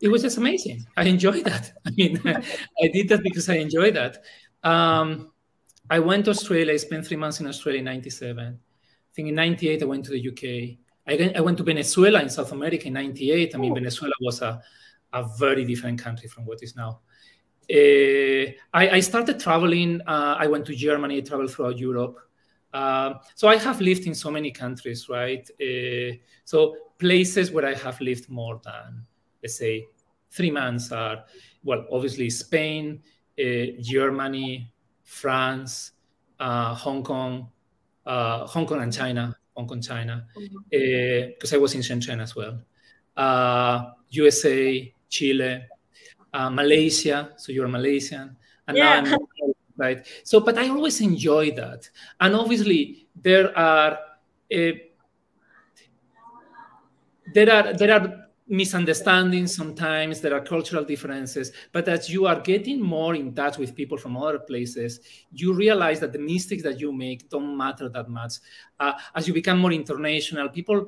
It 0.00 0.08
was 0.08 0.22
just 0.22 0.38
amazing. 0.38 0.86
I 0.96 1.04
enjoyed 1.04 1.44
that. 1.50 1.72
I 1.86 1.90
mean 1.90 2.20
i 2.24 2.88
did 2.88 3.08
that 3.08 3.22
because 3.22 3.48
i 3.48 3.56
enjoyed 3.56 3.94
that. 3.94 4.22
Um, 4.62 5.32
i 5.90 5.98
went 5.98 6.26
to 6.26 6.30
australia. 6.30 6.74
I 6.74 6.76
spent 6.76 7.06
three 7.06 7.16
months 7.16 7.40
in 7.40 7.46
australia 7.46 7.80
in 7.80 7.86
97 7.86 8.60
I 8.60 8.63
think 9.14 9.28
in 9.28 9.34
98, 9.34 9.82
I 9.82 9.86
went 9.86 10.04
to 10.06 10.10
the 10.10 10.28
UK. 10.28 10.78
I, 11.06 11.32
I 11.36 11.40
went 11.40 11.58
to 11.58 11.64
Venezuela 11.64 12.20
in 12.20 12.28
South 12.28 12.52
America 12.52 12.86
in 12.86 12.94
98. 12.94 13.54
I 13.54 13.58
mean, 13.58 13.74
Venezuela 13.74 14.14
was 14.20 14.42
a, 14.42 14.60
a 15.12 15.28
very 15.38 15.64
different 15.64 16.00
country 16.00 16.28
from 16.28 16.44
what 16.46 16.62
is 16.62 16.74
now. 16.74 17.00
Uh, 17.70 18.52
I, 18.74 18.90
I, 18.96 19.00
started 19.00 19.40
traveling. 19.40 20.00
Uh, 20.06 20.36
I 20.38 20.46
went 20.48 20.66
to 20.66 20.74
Germany, 20.74 21.18
I 21.18 21.20
traveled 21.20 21.50
throughout 21.50 21.78
Europe. 21.78 22.18
Uh, 22.74 23.14
so 23.34 23.48
I 23.48 23.56
have 23.56 23.80
lived 23.80 24.06
in 24.06 24.14
so 24.14 24.30
many 24.30 24.50
countries, 24.50 25.08
right? 25.08 25.48
Uh, 25.60 26.16
so 26.44 26.76
places 26.98 27.52
where 27.52 27.64
I 27.64 27.74
have 27.74 28.00
lived 28.00 28.28
more 28.28 28.60
than, 28.64 29.06
let's 29.42 29.56
say, 29.56 29.86
three 30.30 30.50
months 30.50 30.92
are, 30.92 31.24
well, 31.62 31.86
obviously 31.90 32.28
Spain, 32.28 33.00
uh, 33.38 33.80
Germany, 33.80 34.72
France, 35.04 35.92
uh, 36.40 36.74
Hong 36.74 37.02
Kong, 37.02 37.48
uh, 38.06 38.46
Hong 38.46 38.66
Kong 38.66 38.82
and 38.82 38.92
China, 38.92 39.36
Hong 39.56 39.66
Kong, 39.66 39.80
China, 39.80 40.26
because 40.34 40.50
mm-hmm. 40.52 41.54
uh, 41.54 41.56
I 41.56 41.58
was 41.58 41.74
in 41.74 41.80
Shenzhen 41.80 42.20
as 42.20 42.34
well. 42.36 42.60
USA, 44.10 44.80
uh, 44.80 44.84
Chile, 45.08 45.64
uh, 46.32 46.50
Malaysia. 46.50 47.32
So 47.36 47.52
you're 47.52 47.68
Malaysian, 47.68 48.36
and 48.68 48.76
yeah. 48.76 49.16
Right. 49.76 50.06
So, 50.22 50.38
but 50.38 50.56
I 50.56 50.68
always 50.68 51.00
enjoy 51.00 51.50
that, 51.52 51.90
and 52.20 52.34
obviously 52.34 53.06
there 53.20 53.56
are. 53.58 53.98
there 57.34 57.50
are 57.50 57.72
there 57.72 57.90
are 57.90 58.23
misunderstandings 58.46 59.54
sometimes 59.54 60.20
there 60.20 60.34
are 60.34 60.40
cultural 60.40 60.84
differences 60.84 61.50
but 61.72 61.88
as 61.88 62.10
you 62.10 62.26
are 62.26 62.40
getting 62.40 62.78
more 62.78 63.14
in 63.14 63.34
touch 63.34 63.56
with 63.56 63.74
people 63.74 63.96
from 63.96 64.18
other 64.18 64.38
places 64.38 65.00
you 65.32 65.54
realize 65.54 65.98
that 65.98 66.12
the 66.12 66.18
mistakes 66.18 66.62
that 66.62 66.78
you 66.78 66.92
make 66.92 67.28
don't 67.30 67.56
matter 67.56 67.88
that 67.88 68.08
much. 68.08 68.34
Uh, 68.78 68.92
as 69.14 69.26
you 69.26 69.32
become 69.32 69.58
more 69.58 69.72
international 69.72 70.50
people 70.50 70.86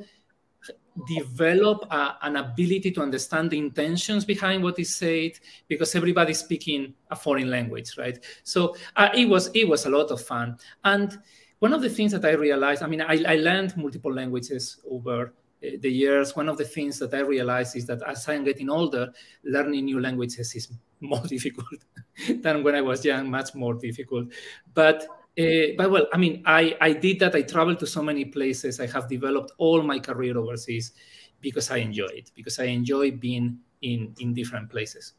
develop 1.08 1.86
a, 1.90 2.16
an 2.22 2.36
ability 2.36 2.90
to 2.90 3.00
understand 3.00 3.50
the 3.50 3.58
intentions 3.58 4.24
behind 4.24 4.62
what 4.62 4.78
is 4.78 4.94
said 4.94 5.32
because 5.66 5.94
everybody's 5.94 6.40
speaking 6.40 6.92
a 7.10 7.16
foreign 7.16 7.48
language 7.48 7.96
right? 7.96 8.22
So 8.42 8.76
uh, 8.96 9.08
it 9.14 9.26
was 9.26 9.50
it 9.54 9.66
was 9.66 9.86
a 9.86 9.90
lot 9.90 10.10
of 10.10 10.20
fun. 10.20 10.58
And 10.84 11.18
one 11.60 11.72
of 11.72 11.80
the 11.80 11.88
things 11.88 12.12
that 12.12 12.24
i 12.24 12.32
realized 12.32 12.82
i 12.82 12.86
mean 12.86 13.00
i, 13.00 13.22
I 13.26 13.36
learned 13.36 13.74
multiple 13.78 14.12
languages 14.12 14.78
over 14.90 15.32
the 15.60 15.90
years, 15.90 16.36
one 16.36 16.48
of 16.48 16.58
the 16.58 16.64
things 16.64 16.98
that 16.98 17.14
I 17.14 17.20
realized 17.20 17.76
is 17.76 17.86
that 17.86 18.02
as 18.06 18.28
I'm 18.28 18.44
getting 18.44 18.70
older, 18.70 19.12
learning 19.44 19.86
new 19.86 20.00
languages 20.00 20.54
is 20.54 20.68
more 21.00 21.20
difficult 21.26 21.84
than 22.40 22.62
when 22.62 22.74
I 22.74 22.82
was 22.82 23.04
young, 23.04 23.30
much 23.30 23.54
more 23.54 23.74
difficult. 23.74 24.28
But 24.74 25.06
uh, 25.38 25.76
but 25.76 25.90
well, 25.90 26.06
I 26.12 26.16
mean, 26.16 26.42
I 26.46 26.76
I 26.80 26.92
did 26.92 27.18
that. 27.20 27.34
I 27.34 27.42
traveled 27.42 27.78
to 27.80 27.86
so 27.86 28.02
many 28.02 28.24
places. 28.24 28.80
I 28.80 28.86
have 28.86 29.08
developed 29.08 29.52
all 29.58 29.82
my 29.82 29.98
career 29.98 30.36
overseas 30.38 30.92
because 31.40 31.70
I 31.70 31.78
enjoy 31.78 32.06
it. 32.06 32.30
Because 32.34 32.58
I 32.58 32.64
enjoy 32.64 33.10
being 33.10 33.58
in 33.82 34.14
in 34.18 34.32
different 34.32 34.70
places. 34.70 35.12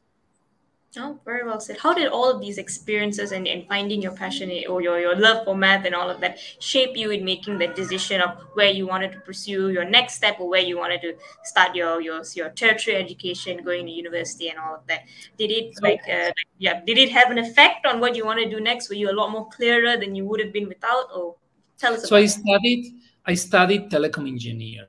Oh, 0.96 1.20
very 1.25 1.46
well 1.46 1.60
said. 1.60 1.77
How 1.77 1.94
did 1.94 2.08
all 2.08 2.32
of 2.32 2.39
these 2.39 2.58
experiences 2.58 3.32
and, 3.32 3.48
and 3.48 3.67
finding 3.67 4.01
your 4.01 4.13
passion 4.13 4.50
or 4.70 4.82
your, 4.82 5.00
your 5.00 5.15
love 5.15 5.44
for 5.44 5.56
math 5.56 5.86
and 5.86 5.94
all 5.94 6.10
of 6.10 6.22
that 6.22 6.39
shape 6.60 6.96
you 6.96 7.12
in 7.12 7.25
making 7.25 7.58
that 7.60 7.75
decision 7.75 8.22
of 8.22 8.38
where 8.53 8.72
you 8.72 8.88
wanted 8.88 9.12
to 9.12 9.20
pursue 9.20 9.70
your 9.70 9.84
next 9.84 10.15
step 10.15 10.39
or 10.39 10.50
where 10.50 10.62
you 10.62 10.77
wanted 10.77 11.01
to 11.01 11.13
start 11.44 11.75
your 11.75 12.01
your, 12.01 12.24
your 12.36 12.50
tertiary 12.51 12.96
education, 12.96 13.63
going 13.63 13.86
to 13.86 13.91
university 13.91 14.50
and 14.50 14.58
all 14.58 14.75
of 14.75 14.88
that? 14.88 15.01
Did 15.38 15.51
it 15.51 15.75
like 15.82 16.01
uh, 16.10 16.32
yeah, 16.58 16.82
did 16.86 16.98
it 16.98 17.12
have 17.12 17.32
an 17.32 17.38
effect 17.38 17.86
on 17.86 18.00
what 18.00 18.15
you 18.15 18.25
want 18.25 18.39
to 18.39 18.50
do 18.50 18.62
next? 18.62 18.89
Were 18.89 18.96
you 18.96 19.12
a 19.12 19.17
lot 19.20 19.29
more 19.29 19.50
clearer 19.50 19.98
than 19.98 20.15
you 20.15 20.25
would 20.25 20.39
have 20.39 20.53
been 20.53 20.67
without? 20.67 21.10
Or 21.13 21.36
tell 21.77 21.94
us. 21.94 22.08
So 22.08 22.15
I 22.15 22.25
studied 22.25 22.94
I 23.25 23.34
studied 23.36 23.91
telecom 23.91 24.27
engineering 24.27 24.88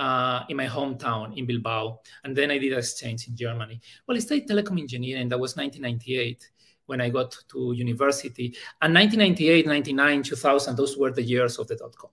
uh, 0.00 0.44
in 0.48 0.56
my 0.56 0.66
hometown 0.66 1.36
in 1.36 1.44
Bilbao. 1.44 2.00
And 2.24 2.34
then 2.34 2.50
I 2.50 2.58
did 2.58 2.72
an 2.72 2.78
exchange 2.78 3.28
in 3.28 3.36
Germany. 3.36 3.80
Well, 4.06 4.16
I 4.16 4.20
studied 4.20 4.48
telecom 4.48 4.80
engineering. 4.80 5.28
That 5.28 5.38
was 5.38 5.56
1998 5.56 6.50
when 6.86 7.00
I 7.02 7.10
got 7.10 7.36
to 7.50 7.72
university. 7.72 8.56
And 8.80 8.94
1998, 8.94 9.66
99, 9.66 10.22
2000, 10.22 10.76
those 10.76 10.96
were 10.96 11.12
the 11.12 11.22
years 11.22 11.58
of 11.58 11.68
the 11.68 11.76
dot 11.76 11.94
com. 11.94 12.10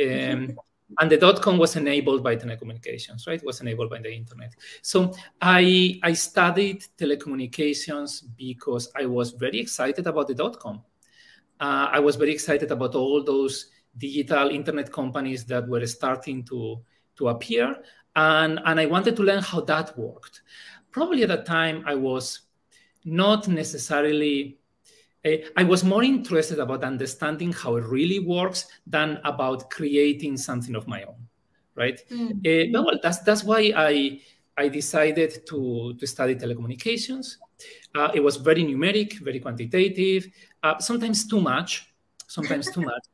Um, 0.00 0.58
and 0.98 1.10
the 1.10 1.18
dot 1.18 1.42
com 1.42 1.58
was 1.58 1.76
enabled 1.76 2.24
by 2.24 2.34
telecommunications, 2.34 3.28
right? 3.28 3.38
It 3.38 3.44
was 3.44 3.60
enabled 3.60 3.90
by 3.90 3.98
the 3.98 4.12
internet. 4.12 4.54
So 4.80 5.14
I, 5.40 6.00
I 6.02 6.14
studied 6.14 6.86
telecommunications 6.96 8.22
because 8.36 8.90
I 8.96 9.04
was 9.04 9.32
very 9.32 9.60
excited 9.60 10.06
about 10.06 10.28
the 10.28 10.34
dot 10.34 10.58
com. 10.58 10.82
Uh, 11.60 11.90
I 11.92 12.00
was 12.00 12.16
very 12.16 12.32
excited 12.32 12.70
about 12.70 12.94
all 12.94 13.22
those 13.22 13.66
digital 14.00 14.48
internet 14.48 14.90
companies 14.90 15.44
that 15.44 15.68
were 15.68 15.86
starting 15.86 16.42
to, 16.44 16.80
to 17.16 17.28
appear. 17.28 17.76
And, 18.16 18.58
and 18.64 18.80
I 18.80 18.86
wanted 18.86 19.14
to 19.16 19.22
learn 19.22 19.42
how 19.42 19.60
that 19.62 19.96
worked. 19.96 20.42
Probably 20.90 21.22
at 21.22 21.28
that 21.28 21.46
time, 21.46 21.84
I 21.86 21.94
was 21.94 22.40
not 23.04 23.46
necessarily 23.48 24.60
uh, 25.24 25.36
I 25.56 25.64
was 25.64 25.84
more 25.84 26.02
interested 26.02 26.58
about 26.58 26.82
understanding 26.82 27.52
how 27.52 27.76
it 27.76 27.84
really 27.84 28.18
works 28.18 28.66
than 28.86 29.20
about 29.24 29.68
creating 29.70 30.38
something 30.38 30.74
of 30.74 30.88
my 30.88 31.02
own, 31.02 31.28
right? 31.74 32.00
Mm-hmm. 32.10 32.78
Uh, 32.78 32.82
well, 32.82 32.98
that's 33.02 33.18
that's 33.18 33.44
why 33.44 33.72
I 33.76 34.20
I 34.56 34.68
decided 34.68 35.46
to 35.48 35.94
to 35.98 36.06
study 36.06 36.34
telecommunications. 36.36 37.36
Uh, 37.94 38.10
it 38.14 38.20
was 38.20 38.36
very 38.36 38.64
numeric, 38.64 39.18
very 39.20 39.40
quantitative, 39.40 40.26
sometimes 40.78 41.26
too 41.26 41.40
much, 41.40 41.92
sometimes 42.26 42.70
too 42.70 42.80
much. 42.80 43.04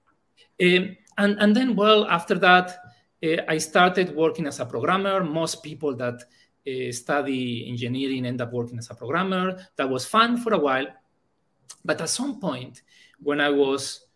Um, 0.63 0.97
and, 1.19 1.39
and 1.41 1.57
then, 1.57 1.77
well, 1.77 2.07
after 2.07 2.39
that, 2.39 2.79
uh, 3.25 3.43
I 3.49 3.59
started 3.59 4.15
working 4.15 4.47
as 4.47 4.61
a 4.61 4.67
programmer. 4.67 5.25
Most 5.25 5.63
people 5.63 5.95
that 5.97 6.23
uh, 6.67 6.93
study 6.93 7.69
engineering 7.69 8.27
end 8.27 8.41
up 8.41 8.53
working 8.53 8.79
as 8.79 8.91
a 8.91 8.95
programmer. 8.95 9.59
That 9.77 9.89
was 9.89 10.05
fun 10.05 10.37
for 10.37 10.55
a 10.55 10.59
while. 10.59 10.87
But 11.85 12.01
at 12.01 12.09
some 12.09 12.41
point, 12.41 12.83
when 13.23 13.41
I 13.41 13.51
was 13.51 14.07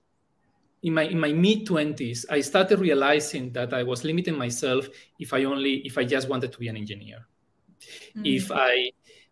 in 0.82 0.94
my 0.94 1.02
in 1.02 1.20
my 1.20 1.32
mid 1.32 1.66
20s, 1.66 2.24
I 2.30 2.40
started 2.40 2.80
realizing 2.80 3.52
that 3.52 3.72
I 3.72 3.82
was 3.82 4.04
limiting 4.04 4.36
myself 4.36 4.88
if 5.18 5.32
I 5.32 5.44
only 5.44 5.76
if 5.86 5.98
I 5.98 6.04
just 6.04 6.28
wanted 6.28 6.52
to 6.52 6.58
be 6.58 6.68
an 6.68 6.76
engineer. 6.76 7.26
Mm-hmm. 8.16 8.26
If 8.26 8.50
I 8.52 8.90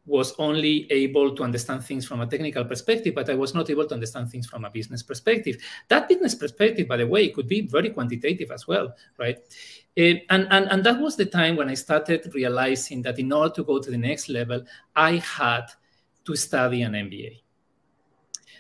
was 0.09 0.35
only 0.39 0.91
able 0.91 1.37
to 1.37 1.45
understand 1.45 1.85
things 1.85 2.07
from 2.07 2.21
a 2.21 2.27
technical 2.27 2.65
perspective, 2.65 3.15
but 3.15 3.29
I 3.29 3.35
was 3.35 3.55
not 3.55 3.69
able 3.69 3.87
to 3.87 3.95
understand 3.95 4.31
things 4.31 4.47
from 4.47 4.65
a 4.65 4.71
business 4.71 5.03
perspective. 5.03 5.59
That 5.89 6.09
business 6.09 6.35
perspective, 6.35 6.89
by 6.89 6.97
the 6.97 7.07
way, 7.07 7.29
could 7.29 7.47
be 7.47 7.61
very 7.61 7.91
quantitative 7.91 8.51
as 8.51 8.67
well, 8.67 8.95
right? 9.19 9.37
Uh, 9.99 10.15
and, 10.31 10.49
and, 10.51 10.71
and 10.71 10.85
that 10.85 10.99
was 10.99 11.17
the 11.17 11.27
time 11.27 11.57
when 11.57 11.69
I 11.69 11.75
started 11.75 12.33
realizing 12.35 13.03
that 13.03 13.19
in 13.19 13.31
order 13.33 13.55
to 13.55 13.65
go 13.65 13.79
to 13.79 13.91
the 13.91 13.99
next 13.99 14.29
level, 14.29 14.65
I 14.97 15.17
had 15.17 15.67
to 16.25 16.35
study 16.37 16.83
an 16.83 16.93
MBA. 16.93 17.41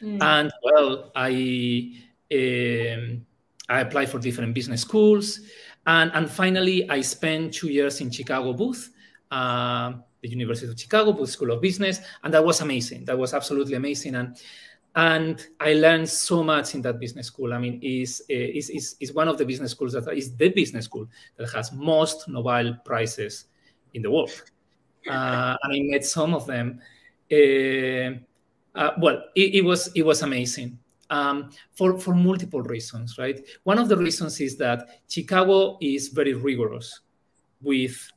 Mm. 0.03 0.23
And 0.23 0.53
well, 0.63 1.11
I 1.17 1.95
um, 2.33 3.27
I 3.69 3.81
applied 3.81 4.11
for 4.11 4.19
different 4.19 4.55
business 4.55 4.83
schools, 4.83 5.41
and 5.87 6.11
and 6.15 6.31
finally 6.31 6.89
I 6.89 7.01
spent 7.01 7.55
two 7.55 7.69
years 7.69 8.01
in 8.01 8.11
Chicago 8.11 8.53
Booth. 8.53 8.91
Uh, 9.31 9.95
the 10.21 10.29
University 10.29 10.71
of 10.71 10.79
Chicago, 10.79 11.13
Booth 11.13 11.31
School 11.31 11.53
of 11.53 11.61
Business, 11.61 12.01
and 12.23 12.33
that 12.35 12.45
was 12.45 12.61
amazing. 12.61 13.05
That 13.05 13.19
was 13.19 13.35
absolutely 13.35 13.75
amazing, 13.75 14.15
and 14.15 14.37
and 14.95 15.47
I 15.61 15.75
learned 15.75 16.09
so 16.09 16.43
much 16.43 16.75
in 16.75 16.83
that 16.83 16.99
business 16.99 17.29
school. 17.29 17.53
I 17.55 17.59
mean, 17.59 17.79
is 17.83 18.23
is 18.29 18.71
is 18.71 18.97
is 19.01 19.13
one 19.13 19.29
of 19.29 19.39
the 19.39 19.45
business 19.45 19.71
schools 19.71 19.93
that 19.93 20.09
is 20.17 20.35
the 20.35 20.49
business 20.49 20.87
school 20.87 21.07
that 21.37 21.51
has 21.53 21.73
most 21.73 22.29
Nobel 22.29 22.77
prizes 22.85 23.47
in 23.95 24.03
the 24.03 24.11
world, 24.11 24.31
uh, 25.09 25.57
and 25.63 25.73
I 25.73 25.81
met 25.83 26.05
some 26.05 26.35
of 26.35 26.47
them. 26.47 26.81
Uh, 27.31 28.19
uh, 28.75 28.93
well, 29.01 29.25
it, 29.35 29.57
it, 29.57 29.65
was 29.65 29.91
it 29.95 30.03
was 30.03 30.23
amazing. 30.23 30.79
Um, 31.11 31.51
for, 31.73 31.99
for 31.99 32.15
multiple 32.15 32.61
reasons, 32.61 33.17
right? 33.17 33.41
One 33.63 33.79
of 33.79 33.89
the 33.89 33.97
reasons 33.97 34.43
is 34.43 34.59
that 34.59 35.01
Chicago 35.09 35.79
is 35.81 36.09
very 36.09 36.35
rigorous 36.35 37.01
with 37.63 38.13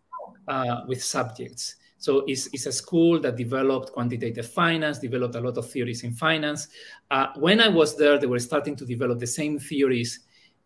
uh, 0.48 0.81
with 0.88 1.03
subjects. 1.03 1.75
So 2.01 2.24
it's, 2.25 2.50
it's 2.51 2.65
a 2.65 2.72
school 2.72 3.20
that 3.20 3.36
developed 3.38 3.91
quantitative 3.91 4.48
finance, 4.50 4.98
developed 4.98 5.36
a 5.36 5.39
lot 5.39 5.55
of 5.55 5.70
theories 5.70 6.03
in 6.03 6.13
finance. 6.13 6.67
Uh, 7.12 7.27
when 7.36 7.62
I 7.62 7.67
was 7.67 7.96
there, 7.96 8.17
they 8.17 8.25
were 8.25 8.39
starting 8.39 8.75
to 8.77 8.86
develop 8.86 9.20
the 9.20 9.27
same 9.27 9.60
theories 9.60 10.22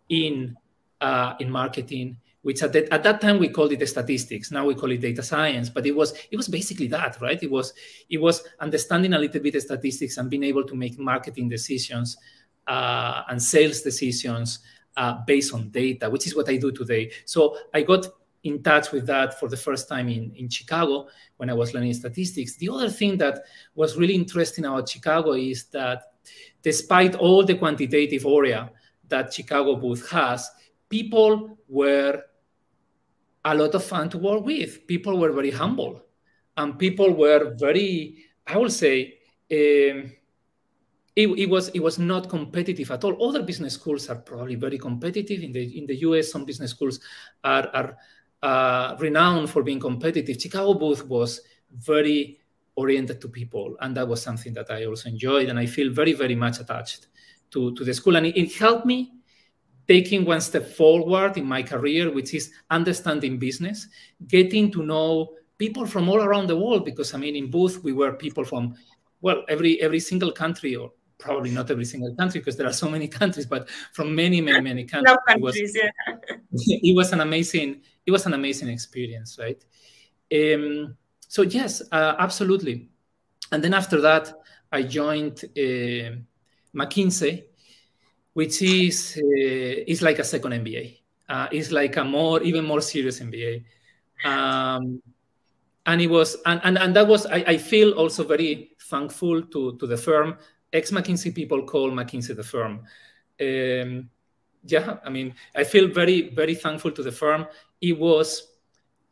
in, 0.07 0.55
uh, 1.01 1.33
in 1.41 1.51
marketing, 1.51 2.15
which 2.41 2.63
at, 2.63 2.73
at 2.73 3.03
that 3.03 3.19
time 3.19 3.37
we 3.37 3.49
called 3.49 3.73
it 3.73 3.85
statistics. 3.85 4.49
Now 4.49 4.65
we 4.65 4.75
call 4.75 4.91
it 4.91 5.01
data 5.01 5.21
science, 5.21 5.69
but 5.69 5.85
it 5.85 5.93
was 5.93 6.13
it 6.31 6.37
was 6.37 6.47
basically 6.47 6.87
that, 6.87 7.19
right? 7.19 7.41
It 7.43 7.51
was 7.51 7.73
it 8.09 8.21
was 8.21 8.43
understanding 8.61 9.13
a 9.13 9.19
little 9.19 9.41
bit 9.41 9.55
of 9.55 9.63
statistics 9.63 10.15
and 10.17 10.29
being 10.29 10.43
able 10.43 10.63
to 10.63 10.75
make 10.75 10.97
marketing 10.97 11.49
decisions 11.49 12.15
uh, 12.65 13.23
and 13.27 13.43
sales 13.43 13.81
decisions 13.81 14.59
uh, 14.95 15.15
based 15.25 15.53
on 15.53 15.69
data, 15.69 16.09
which 16.09 16.27
is 16.27 16.35
what 16.35 16.47
I 16.47 16.55
do 16.55 16.71
today. 16.71 17.11
So 17.25 17.57
I 17.73 17.81
got 17.81 18.07
in 18.45 18.61
touch 18.61 18.91
with 18.91 19.05
that 19.07 19.39
for 19.39 19.49
the 19.49 19.57
first 19.57 19.89
time 19.89 20.07
in, 20.07 20.31
in 20.35 20.47
Chicago 20.47 21.07
when 21.37 21.49
I 21.49 21.53
was 21.53 21.73
learning 21.73 21.95
statistics. 21.95 22.55
The 22.55 22.69
other 22.69 22.89
thing 22.89 23.17
that 23.17 23.43
was 23.73 23.97
really 23.97 24.13
interesting 24.13 24.65
about 24.65 24.87
Chicago 24.87 25.33
is 25.33 25.65
that 25.65 26.13
despite 26.61 27.15
all 27.15 27.43
the 27.43 27.55
quantitative 27.55 28.25
area 28.25 28.71
that 29.07 29.33
Chicago 29.33 29.75
Booth 29.75 30.09
has, 30.11 30.49
people 30.89 31.57
were 31.67 32.21
a 33.43 33.55
lot 33.55 33.73
of 33.75 33.83
fun 33.83 34.09
to 34.09 34.17
work 34.19 34.45
with. 34.45 34.87
People 34.87 35.17
were 35.17 35.31
very 35.31 35.51
humble, 35.51 36.01
and 36.57 36.77
people 36.77 37.11
were 37.11 37.55
very, 37.57 38.25
I 38.45 38.57
would 38.57 38.71
say, 38.71 39.17
um, 39.51 40.11
it, 41.15 41.27
it, 41.29 41.49
was 41.49 41.69
it 41.69 41.79
was 41.79 41.97
not 41.97 42.29
competitive 42.29 42.91
at 42.91 43.03
all. 43.03 43.27
Other 43.27 43.41
business 43.41 43.73
schools 43.73 44.09
are 44.09 44.17
probably 44.17 44.55
very 44.55 44.77
competitive. 44.77 45.41
In 45.41 45.51
the 45.51 45.77
in 45.77 45.85
the 45.85 45.95
US, 46.07 46.31
some 46.31 46.45
business 46.45 46.71
schools 46.71 46.99
are 47.43 47.69
are 47.73 47.97
uh, 48.45 48.95
renowned 48.99 49.49
for 49.49 49.63
being 49.63 49.79
competitive. 49.79 50.39
Chicago 50.39 50.75
Booth 50.75 51.03
was 51.07 51.41
very 51.71 52.39
oriented 52.75 53.19
to 53.21 53.27
people, 53.27 53.75
and 53.81 53.97
that 53.97 54.07
was 54.07 54.21
something 54.21 54.53
that 54.53 54.69
I 54.69 54.85
also 54.85 55.09
enjoyed, 55.09 55.49
and 55.49 55.57
I 55.57 55.65
feel 55.65 55.91
very 55.91 56.13
very 56.13 56.35
much 56.35 56.59
attached 56.59 57.07
to 57.51 57.73
to 57.75 57.83
the 57.83 57.93
school, 57.93 58.15
and 58.17 58.25
it, 58.27 58.37
it 58.37 58.53
helped 58.53 58.85
me 58.85 58.99
taking 59.87 60.25
one 60.25 60.41
step 60.41 60.65
forward 60.67 61.37
in 61.37 61.45
my 61.45 61.63
career, 61.63 62.11
which 62.11 62.33
is 62.33 62.51
understanding 62.69 63.37
business, 63.39 63.87
getting 64.27 64.71
to 64.71 64.83
know 64.83 65.33
people 65.57 65.85
from 65.85 66.09
all 66.09 66.21
around 66.21 66.47
the 66.47 66.57
world. 66.57 66.85
Because 66.85 67.13
I 67.15 67.17
mean, 67.17 67.35
in 67.35 67.49
Booth, 67.49 67.83
we 67.83 67.93
were 67.93 68.13
people 68.13 68.43
from 68.43 68.75
well 69.21 69.43
every 69.49 69.81
every 69.81 69.99
single 69.99 70.31
country 70.31 70.75
or 70.75 70.91
probably 71.17 71.51
not 71.51 71.71
every 71.71 71.85
single 71.85 72.13
country 72.15 72.39
because 72.41 72.57
there 72.57 72.67
are 72.67 72.73
so 72.83 72.89
many 72.89 73.07
countries, 73.19 73.45
but 73.45 73.69
from 73.93 74.13
many, 74.13 74.39
many, 74.41 74.61
many 74.61 74.83
countries. 74.83 75.17
countries 75.27 75.55
it, 75.55 75.63
was, 75.63 75.75
yeah. 75.75 76.15
it 76.91 76.95
was 76.95 77.11
an 77.13 77.21
amazing, 77.21 77.81
it 78.05 78.11
was 78.11 78.25
an 78.25 78.33
amazing 78.33 78.69
experience, 78.69 79.39
right? 79.39 79.63
Um, 80.33 80.95
so 81.27 81.41
yes, 81.41 81.81
uh, 81.91 82.15
absolutely. 82.19 82.89
And 83.51 83.63
then 83.63 83.73
after 83.73 84.01
that, 84.01 84.33
I 84.71 84.83
joined 84.83 85.43
uh, 85.57 86.17
McKinsey, 86.75 87.45
which 88.33 88.61
is 88.61 89.17
uh, 89.17 89.83
is 89.87 90.01
like 90.01 90.19
a 90.19 90.23
second 90.23 90.51
MBA. 90.51 90.99
Uh, 91.27 91.47
it's 91.51 91.71
like 91.71 91.97
a 91.97 92.03
more, 92.03 92.41
even 92.43 92.65
more 92.65 92.81
serious 92.81 93.19
MBA. 93.19 93.63
Um, 94.23 95.01
and 95.87 96.01
it 96.01 96.07
was, 96.07 96.37
and, 96.45 96.61
and, 96.63 96.77
and 96.77 96.95
that 96.95 97.07
was, 97.07 97.25
I, 97.25 97.43
I 97.47 97.57
feel 97.57 97.91
also 97.93 98.23
very 98.23 98.71
thankful 98.89 99.41
to, 99.41 99.77
to 99.77 99.87
the 99.87 99.97
firm 99.97 100.37
ex 100.75 100.91
McKinsey 100.91 101.33
people 101.33 101.63
call 101.63 101.91
McKinsey 101.91 102.35
the 102.35 102.43
firm. 102.43 102.83
Um, 103.39 104.09
yeah, 104.63 104.97
I 105.05 105.09
mean, 105.09 105.33
I 105.55 105.63
feel 105.63 105.87
very, 105.87 106.29
very 106.29 106.55
thankful 106.55 106.91
to 106.91 107.03
the 107.03 107.11
firm. 107.11 107.47
It 107.85 107.99
was 107.99 108.47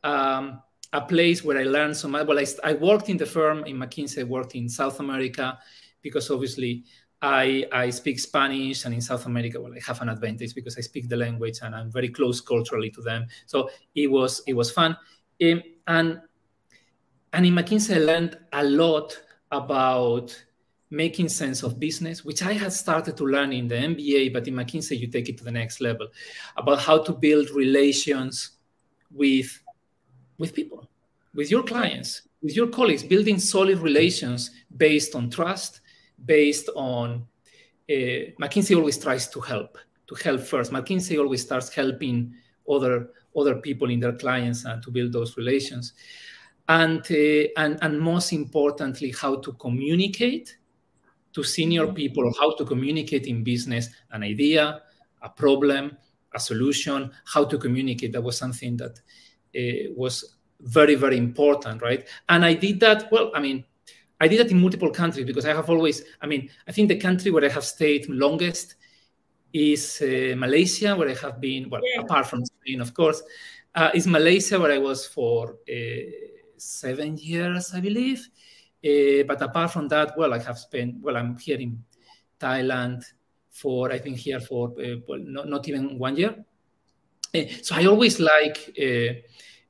um, 0.04 0.64
a 0.92 1.02
place 1.02 1.44
where 1.44 1.60
I 1.60 1.64
learned 1.64 1.96
so 1.96 2.08
much. 2.08 2.26
Well, 2.26 2.40
I, 2.40 2.46
I 2.64 2.74
worked 2.74 3.08
in 3.08 3.18
the 3.18 3.26
firm 3.28 3.64
in 3.66 3.78
McKinsey, 3.78 4.28
worked 4.28 4.56
in 4.56 4.68
South 4.68 5.00
America 5.00 5.60
because 6.02 6.32
obviously 6.32 6.84
I, 7.22 7.66
I 7.72 7.92
speak 7.92 8.20
Spanish, 8.20 8.86
and 8.86 8.96
in 8.96 9.02
South 9.02 9.28
America, 9.28 9.62
well, 9.62 9.74
I 9.74 9.80
have 9.86 10.02
an 10.02 10.10
advantage 10.10 10.56
because 10.56 10.76
I 10.76 10.82
speak 10.82 11.08
the 11.08 11.16
language 11.16 11.60
and 11.62 11.76
I'm 11.76 11.92
very 11.92 12.10
close 12.10 12.42
culturally 12.42 12.90
to 12.90 13.02
them. 13.02 13.28
So 13.46 13.70
it 13.94 14.08
was 14.08 14.42
it 14.48 14.54
was 14.54 14.72
fun, 14.72 14.98
um, 15.44 15.62
and 15.86 16.20
and 17.32 17.46
in 17.46 17.54
McKinsey, 17.54 17.96
I 17.96 18.00
learned 18.00 18.40
a 18.52 18.64
lot 18.64 19.22
about 19.52 20.36
making 20.90 21.30
sense 21.30 21.64
of 21.64 21.80
business, 21.80 22.26
which 22.26 22.44
I 22.44 22.54
had 22.54 22.74
started 22.74 23.18
to 23.18 23.26
learn 23.26 23.52
in 23.52 23.68
the 23.68 23.76
MBA, 23.76 24.32
but 24.32 24.48
in 24.48 24.54
McKinsey, 24.56 25.00
you 25.00 25.08
take 25.08 25.30
it 25.30 25.38
to 25.40 25.44
the 25.44 25.52
next 25.52 25.82
level 25.82 26.08
about 26.56 26.80
how 26.80 27.02
to 27.04 27.12
build 27.12 27.50
relations 27.52 28.53
with, 29.14 29.62
with 30.38 30.54
people, 30.54 30.90
with 31.34 31.52
your 31.52 31.64
clients, 31.64 32.24
with 32.42 32.56
your 32.56 32.68
colleagues, 32.68 33.04
building 33.04 33.40
solid 33.40 33.80
relations 33.80 34.52
based 34.78 35.16
on 35.16 35.30
trust, 35.30 35.82
based 36.26 36.70
on 36.76 37.26
uh, 37.90 38.32
McKinsey 38.42 38.76
always 38.76 38.98
tries 38.98 39.28
to 39.30 39.40
help, 39.40 39.78
to 40.08 40.16
help 40.16 40.42
first. 40.42 40.72
McKinsey 40.72 41.20
always 41.20 41.42
starts 41.42 41.74
helping 41.74 42.34
other 42.70 43.10
other 43.36 43.56
people 43.56 43.90
in 43.90 44.00
their 44.00 44.14
clients 44.14 44.66
and 44.66 44.82
to 44.84 44.92
build 44.92 45.12
those 45.12 45.38
relations. 45.38 45.94
And, 46.70 47.02
uh, 47.10 47.50
and, 47.58 47.80
and 47.82 48.00
most 48.00 48.32
importantly, 48.32 49.14
how 49.20 49.38
to 49.38 49.54
communicate 49.54 50.56
to 51.34 51.44
senior 51.44 51.88
people 51.88 52.26
or 52.26 52.34
how 52.40 52.56
to 52.56 52.66
communicate 52.66 53.26
in 53.26 53.44
business 53.44 53.90
an 54.12 54.24
idea, 54.24 54.82
a 55.22 55.30
problem, 55.30 55.98
a 56.34 56.40
solution, 56.40 57.12
how 57.26 57.46
to 57.46 57.58
communicate. 57.58 58.12
That 58.14 58.24
was 58.24 58.38
something 58.38 58.78
that 58.78 59.00
uh, 59.56 59.94
was 59.96 60.36
very, 60.62 60.96
very 60.96 61.18
important, 61.18 61.82
right? 61.82 62.08
And 62.30 62.46
I 62.46 62.54
did 62.54 62.80
that, 62.80 63.12
well, 63.12 63.32
I 63.36 63.40
mean, 63.40 63.66
I 64.20 64.28
did 64.28 64.40
that 64.40 64.52
in 64.52 64.62
multiple 64.62 64.90
countries 64.90 65.26
because 65.26 65.46
I 65.46 65.54
have 65.54 65.70
always, 65.70 66.04
I 66.22 66.28
mean, 66.28 66.50
I 66.68 66.72
think 66.72 66.88
the 66.88 66.98
country 66.98 67.32
where 67.32 67.44
I 67.44 67.50
have 67.50 67.66
stayed 67.66 68.08
longest 68.10 68.76
is 69.52 70.02
uh, 70.02 70.36
Malaysia, 70.38 70.96
where 70.96 71.10
I 71.10 71.16
have 71.16 71.40
been, 71.40 71.70
well, 71.70 71.82
yeah. 71.84 72.02
apart 72.02 72.28
from 72.28 72.46
Spain, 72.46 72.82
of 72.82 72.94
course, 72.94 73.22
uh, 73.76 73.92
is 73.94 74.08
Malaysia, 74.08 74.60
where 74.60 74.72
I 74.72 74.78
was 74.78 75.06
for 75.06 75.58
uh, 75.70 76.02
seven 76.58 77.18
years, 77.18 77.74
I 77.74 77.82
believe. 77.82 78.28
Uh, 78.84 79.24
but 79.28 79.42
apart 79.42 79.72
from 79.72 79.88
that, 79.90 80.18
well, 80.18 80.34
I 80.34 80.40
have 80.40 80.58
spent, 80.58 80.96
well, 81.02 81.18
I'm 81.18 81.38
here 81.38 81.60
in 81.60 81.84
Thailand 82.40 83.04
for, 83.54 83.92
I 83.92 84.00
think 84.00 84.18
here 84.18 84.40
for, 84.40 84.74
uh, 84.80 84.98
well, 85.08 85.20
not, 85.24 85.48
not 85.48 85.68
even 85.70 85.98
one 85.98 86.18
year. 86.18 86.36
Uh, 87.34 87.44
so 87.62 87.76
I 87.76 87.86
always 87.86 88.20
like, 88.20 88.76
uh, 88.80 89.14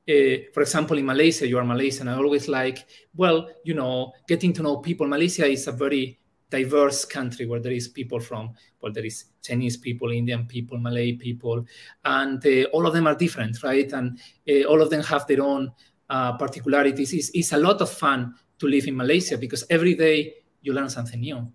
uh, 0.09 0.37
for 0.53 0.61
example, 0.61 0.97
in 0.97 1.05
Malaysia, 1.05 1.45
you 1.45 1.57
are 1.57 1.65
Malaysian. 1.65 2.07
I 2.07 2.15
always 2.15 2.47
like, 2.47 2.85
well, 3.15 3.49
you 3.63 3.73
know, 3.73 4.13
getting 4.27 4.53
to 4.53 4.63
know 4.63 4.77
people. 4.77 5.05
Malaysia 5.07 5.45
is 5.45 5.67
a 5.67 5.73
very 5.73 6.19
diverse 6.49 7.03
country 7.03 7.45
where 7.45 7.59
there 7.59 7.73
is 7.73 7.89
people 7.89 8.19
from, 8.19 8.51
well, 8.81 8.91
there 8.91 9.05
is 9.05 9.25
Chinese 9.41 9.75
people, 9.75 10.11
Indian 10.11 10.45
people, 10.45 10.77
Malay 10.77 11.13
people, 11.13 11.65
and 12.05 12.45
uh, 12.45 12.63
all 12.71 12.85
of 12.87 12.93
them 12.93 13.07
are 13.07 13.15
different, 13.15 13.61
right? 13.63 13.91
And 13.91 14.19
all 14.67 14.81
of 14.81 14.89
them 14.89 15.01
have 15.03 15.25
their 15.27 15.41
own 15.41 15.71
particularities. 16.09 17.11
It's, 17.11 17.31
it's 17.33 17.53
a 17.53 17.57
lot 17.57 17.81
of 17.81 17.89
fun 17.89 18.35
to 18.59 18.67
live 18.67 18.87
in 18.87 18.95
Malaysia 18.95 19.35
because 19.37 19.65
every 19.69 19.95
day 19.95 20.35
you 20.61 20.73
learn 20.73 20.89
something 20.89 21.19
new. 21.19 21.51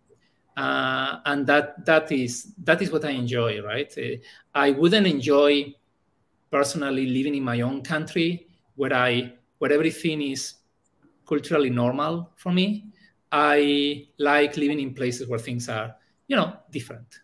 Uh, 0.58 1.20
and 1.24 1.46
that 1.46 1.86
that 1.86 2.10
is 2.10 2.52
that 2.64 2.82
is 2.82 2.90
what 2.90 3.04
I 3.04 3.10
enjoy, 3.10 3.62
right? 3.62 3.92
Uh, 3.96 4.16
I 4.52 4.72
wouldn't 4.72 5.06
enjoy 5.06 5.72
personally 6.50 7.06
living 7.06 7.36
in 7.36 7.44
my 7.44 7.60
own 7.60 7.80
country 7.82 8.48
where 8.74 8.92
I 8.92 9.34
where 9.58 9.72
everything 9.72 10.20
is 10.20 10.54
culturally 11.28 11.70
normal 11.70 12.32
for 12.34 12.52
me. 12.52 12.86
I 13.30 14.08
like 14.18 14.56
living 14.56 14.80
in 14.80 14.94
places 14.94 15.28
where 15.28 15.38
things 15.38 15.68
are, 15.68 15.94
you 16.26 16.34
know, 16.34 16.56
different. 16.72 17.20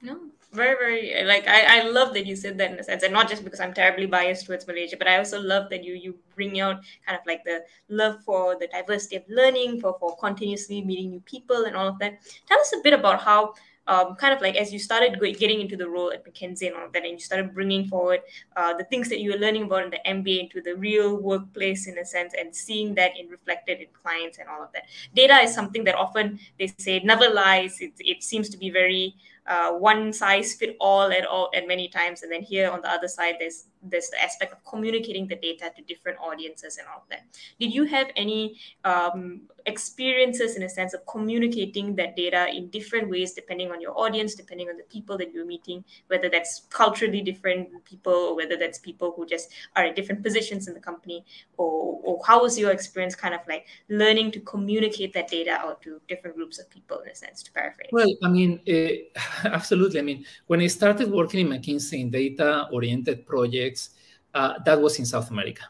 No, 0.00 0.30
very 0.52 0.74
very 0.74 1.24
like 1.26 1.46
I, 1.46 1.80
I 1.80 1.88
love 1.88 2.14
that 2.14 2.26
you 2.26 2.36
said 2.36 2.56
that 2.58 2.72
in 2.72 2.78
a 2.78 2.84
sense 2.84 3.02
and 3.02 3.12
not 3.12 3.28
just 3.28 3.44
because 3.44 3.60
i'm 3.60 3.74
terribly 3.74 4.06
biased 4.06 4.46
towards 4.46 4.66
malaysia 4.66 4.96
but 4.96 5.08
i 5.08 5.18
also 5.18 5.40
love 5.40 5.68
that 5.70 5.84
you 5.84 5.94
you 5.94 6.16
bring 6.34 6.60
out 6.60 6.80
kind 7.06 7.18
of 7.18 7.26
like 7.26 7.44
the 7.44 7.64
love 7.88 8.22
for 8.24 8.56
the 8.58 8.68
diversity 8.68 9.16
of 9.16 9.24
learning 9.28 9.80
for 9.80 9.96
for 9.98 10.16
continuously 10.16 10.82
meeting 10.82 11.10
new 11.10 11.20
people 11.20 11.64
and 11.64 11.76
all 11.76 11.88
of 11.88 11.98
that 11.98 12.18
tell 12.46 12.58
us 12.58 12.72
a 12.72 12.82
bit 12.82 12.92
about 12.92 13.20
how 13.20 13.52
um, 13.88 14.16
kind 14.16 14.34
of 14.34 14.40
like 14.40 14.56
as 14.56 14.72
you 14.72 14.78
started 14.78 15.18
getting 15.38 15.60
into 15.60 15.76
the 15.76 15.88
role 15.88 16.10
at 16.10 16.24
McKinsey 16.24 16.66
and 16.66 16.76
all 16.76 16.86
of 16.86 16.92
that, 16.92 17.04
and 17.04 17.12
you 17.12 17.20
started 17.20 17.54
bringing 17.54 17.86
forward 17.86 18.20
uh, 18.56 18.74
the 18.74 18.84
things 18.84 19.08
that 19.08 19.20
you 19.20 19.32
were 19.32 19.38
learning 19.38 19.64
about 19.64 19.84
in 19.84 19.90
the 19.90 20.00
MBA 20.06 20.40
into 20.44 20.60
the 20.60 20.74
real 20.74 21.16
workplace 21.16 21.86
in 21.86 21.98
a 21.98 22.04
sense, 22.04 22.34
and 22.38 22.54
seeing 22.54 22.94
that 22.96 23.12
in 23.18 23.28
reflected 23.28 23.80
in 23.80 23.86
clients 24.02 24.38
and 24.38 24.48
all 24.48 24.62
of 24.62 24.72
that. 24.72 24.84
Data 25.14 25.36
is 25.36 25.54
something 25.54 25.84
that 25.84 25.94
often 25.94 26.38
they 26.58 26.66
say 26.78 27.00
never 27.00 27.28
lies. 27.28 27.80
It, 27.80 27.92
it 27.98 28.22
seems 28.22 28.48
to 28.50 28.58
be 28.58 28.70
very 28.70 29.14
uh, 29.46 29.72
one 29.72 30.12
size 30.12 30.54
fit 30.54 30.76
all 30.80 31.12
at 31.12 31.24
all 31.24 31.50
at 31.54 31.66
many 31.66 31.88
times. 31.88 32.22
And 32.22 32.32
then 32.32 32.42
here 32.42 32.70
on 32.70 32.80
the 32.82 32.90
other 32.90 33.08
side 33.08 33.36
there's 33.38 33.66
there's 33.90 34.08
the 34.10 34.22
aspect 34.22 34.52
of 34.52 34.64
communicating 34.64 35.26
the 35.26 35.36
data 35.36 35.70
to 35.76 35.82
different 35.82 36.18
audiences 36.18 36.78
and 36.78 36.86
all 36.88 37.04
that. 37.10 37.24
Did 37.60 37.72
you 37.72 37.84
have 37.84 38.08
any 38.16 38.58
um, 38.84 39.42
experiences 39.66 40.56
in 40.56 40.62
a 40.62 40.68
sense 40.68 40.94
of 40.94 41.04
communicating 41.06 41.94
that 41.96 42.16
data 42.16 42.48
in 42.52 42.68
different 42.70 43.08
ways 43.08 43.32
depending 43.32 43.70
on 43.70 43.80
your 43.80 43.98
audience 43.98 44.34
depending 44.34 44.68
on 44.68 44.76
the 44.76 44.84
people 44.84 45.18
that 45.18 45.32
you're 45.32 45.44
meeting 45.44 45.84
whether 46.08 46.28
that's 46.28 46.62
culturally 46.70 47.20
different 47.20 47.68
people 47.84 48.12
or 48.12 48.36
whether 48.36 48.56
that's 48.56 48.78
people 48.78 49.12
who 49.16 49.26
just 49.26 49.50
are 49.74 49.84
at 49.84 49.96
different 49.96 50.22
positions 50.22 50.68
in 50.68 50.74
the 50.74 50.80
company? 50.80 51.24
Or, 51.56 52.00
or 52.02 52.20
how 52.26 52.42
was 52.42 52.58
your 52.58 52.70
experience 52.70 53.14
kind 53.14 53.34
of 53.34 53.40
like 53.48 53.66
learning 53.88 54.32
to 54.32 54.40
communicate 54.40 55.12
that 55.14 55.28
data 55.28 55.52
out 55.52 55.82
to 55.82 56.00
different 56.08 56.36
groups 56.36 56.58
of 56.58 56.68
people 56.70 56.98
in 57.00 57.10
a 57.10 57.14
sense 57.14 57.42
to 57.44 57.52
paraphrase? 57.52 57.90
Well 57.92 58.08
i 58.22 58.28
mean 58.28 58.60
uh, 58.68 59.20
absolutely 59.44 59.98
i 60.00 60.02
mean 60.02 60.24
when 60.46 60.60
i 60.60 60.66
started 60.66 61.10
working 61.10 61.40
in 61.40 61.48
mckinsey 61.48 62.00
in 62.00 62.10
data 62.10 62.68
oriented 62.72 63.26
projects 63.26 63.90
uh, 64.34 64.54
that 64.64 64.80
was 64.80 64.98
in 64.98 65.06
south 65.06 65.30
america 65.30 65.62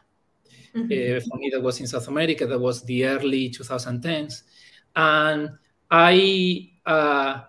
Mm-hmm. 0.77 1.17
Uh, 1.17 1.19
for 1.21 1.37
me, 1.37 1.49
that 1.49 1.61
was 1.61 1.79
in 1.79 1.87
South 1.87 2.07
America. 2.07 2.45
That 2.45 2.59
was 2.59 2.83
the 2.83 3.05
early 3.05 3.49
2010s, 3.49 4.43
and 4.95 5.57
I 5.89 6.69
uh, 6.85 7.41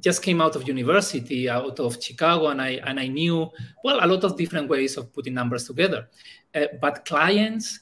just 0.00 0.22
came 0.22 0.42
out 0.42 0.56
of 0.56 0.68
university, 0.68 1.48
out 1.48 1.80
of 1.80 2.02
Chicago, 2.02 2.48
and 2.48 2.60
I 2.60 2.80
and 2.84 3.00
I 3.00 3.06
knew 3.06 3.50
well 3.82 3.98
a 4.02 4.06
lot 4.06 4.24
of 4.24 4.36
different 4.36 4.68
ways 4.68 4.96
of 4.96 5.12
putting 5.12 5.34
numbers 5.34 5.66
together, 5.66 6.08
uh, 6.54 6.66
but 6.80 7.04
clients. 7.04 7.80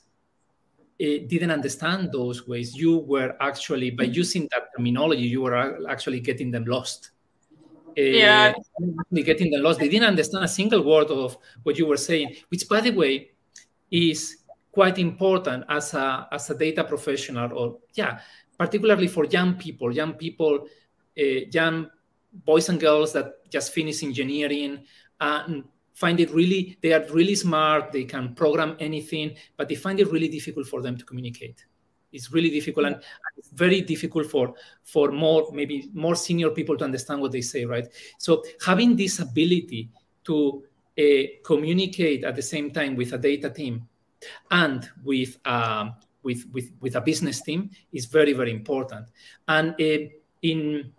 Uh, 1.02 1.26
didn't 1.26 1.50
understand 1.50 2.12
those 2.12 2.46
ways. 2.46 2.76
You 2.76 2.98
were 2.98 3.34
actually, 3.40 3.90
by 3.90 4.04
mm-hmm. 4.04 4.12
using 4.12 4.48
that 4.52 4.68
terminology, 4.76 5.22
you 5.22 5.42
were 5.42 5.90
actually 5.90 6.20
getting 6.20 6.52
them 6.52 6.64
lost. 6.66 7.10
Uh, 7.96 8.02
yeah. 8.02 8.52
Getting 9.12 9.50
them 9.50 9.62
lost. 9.62 9.80
They 9.80 9.88
didn't 9.88 10.08
understand 10.08 10.44
a 10.44 10.48
single 10.48 10.82
word 10.82 11.08
of 11.08 11.36
what 11.62 11.78
you 11.78 11.86
were 11.86 11.96
saying, 11.96 12.36
which, 12.48 12.68
by 12.68 12.80
the 12.80 12.90
way, 12.90 13.30
is 13.90 14.38
quite 14.72 14.98
important 14.98 15.64
as 15.68 15.94
a 15.94 16.26
as 16.32 16.50
a 16.50 16.58
data 16.58 16.82
professional 16.82 17.56
or 17.56 17.78
yeah 17.94 18.18
particularly 18.58 19.08
for 19.08 19.24
young 19.24 19.54
people, 19.54 19.92
young 19.94 20.14
people, 20.14 20.66
uh, 21.18 21.22
young 21.50 21.90
boys 22.44 22.68
and 22.68 22.80
girls 22.80 23.12
that 23.12 23.50
just 23.50 23.72
finish 23.72 24.02
engineering 24.02 24.84
and 25.20 25.64
find 25.92 26.20
it 26.20 26.30
really, 26.30 26.76
they 26.82 26.92
are 26.92 27.04
really 27.12 27.34
smart, 27.34 27.92
they 27.92 28.04
can 28.04 28.34
program 28.34 28.76
anything, 28.80 29.34
but 29.56 29.68
they 29.68 29.74
find 29.74 30.00
it 30.00 30.10
really 30.10 30.28
difficult 30.28 30.66
for 30.66 30.82
them 30.82 30.96
to 30.96 31.04
communicate. 31.04 31.64
It's 32.14 32.32
really 32.32 32.50
difficult 32.50 32.86
and 32.86 32.96
it's 33.36 33.50
very 33.50 33.80
difficult 33.80 34.26
for 34.26 34.54
for 34.82 35.10
more 35.10 35.48
maybe 35.52 35.90
more 35.92 36.14
senior 36.14 36.50
people 36.50 36.76
to 36.78 36.84
understand 36.84 37.20
what 37.20 37.32
they 37.32 37.40
say, 37.40 37.64
right? 37.64 37.86
So 38.18 38.42
having 38.64 38.96
this 38.96 39.18
ability 39.18 39.90
to 40.24 40.64
uh, 40.98 41.02
communicate 41.44 42.24
at 42.24 42.36
the 42.36 42.42
same 42.42 42.70
time 42.70 42.96
with 42.96 43.12
a 43.12 43.18
data 43.18 43.50
team 43.50 43.88
and 44.50 44.88
with 45.04 45.36
um, 45.44 45.94
with, 46.22 46.46
with 46.52 46.70
with 46.80 46.96
a 46.96 47.00
business 47.00 47.42
team 47.42 47.70
is 47.92 48.06
very 48.06 48.32
very 48.32 48.50
important. 48.50 49.08
And 49.48 49.72
uh, 49.72 50.08
in 50.42 50.92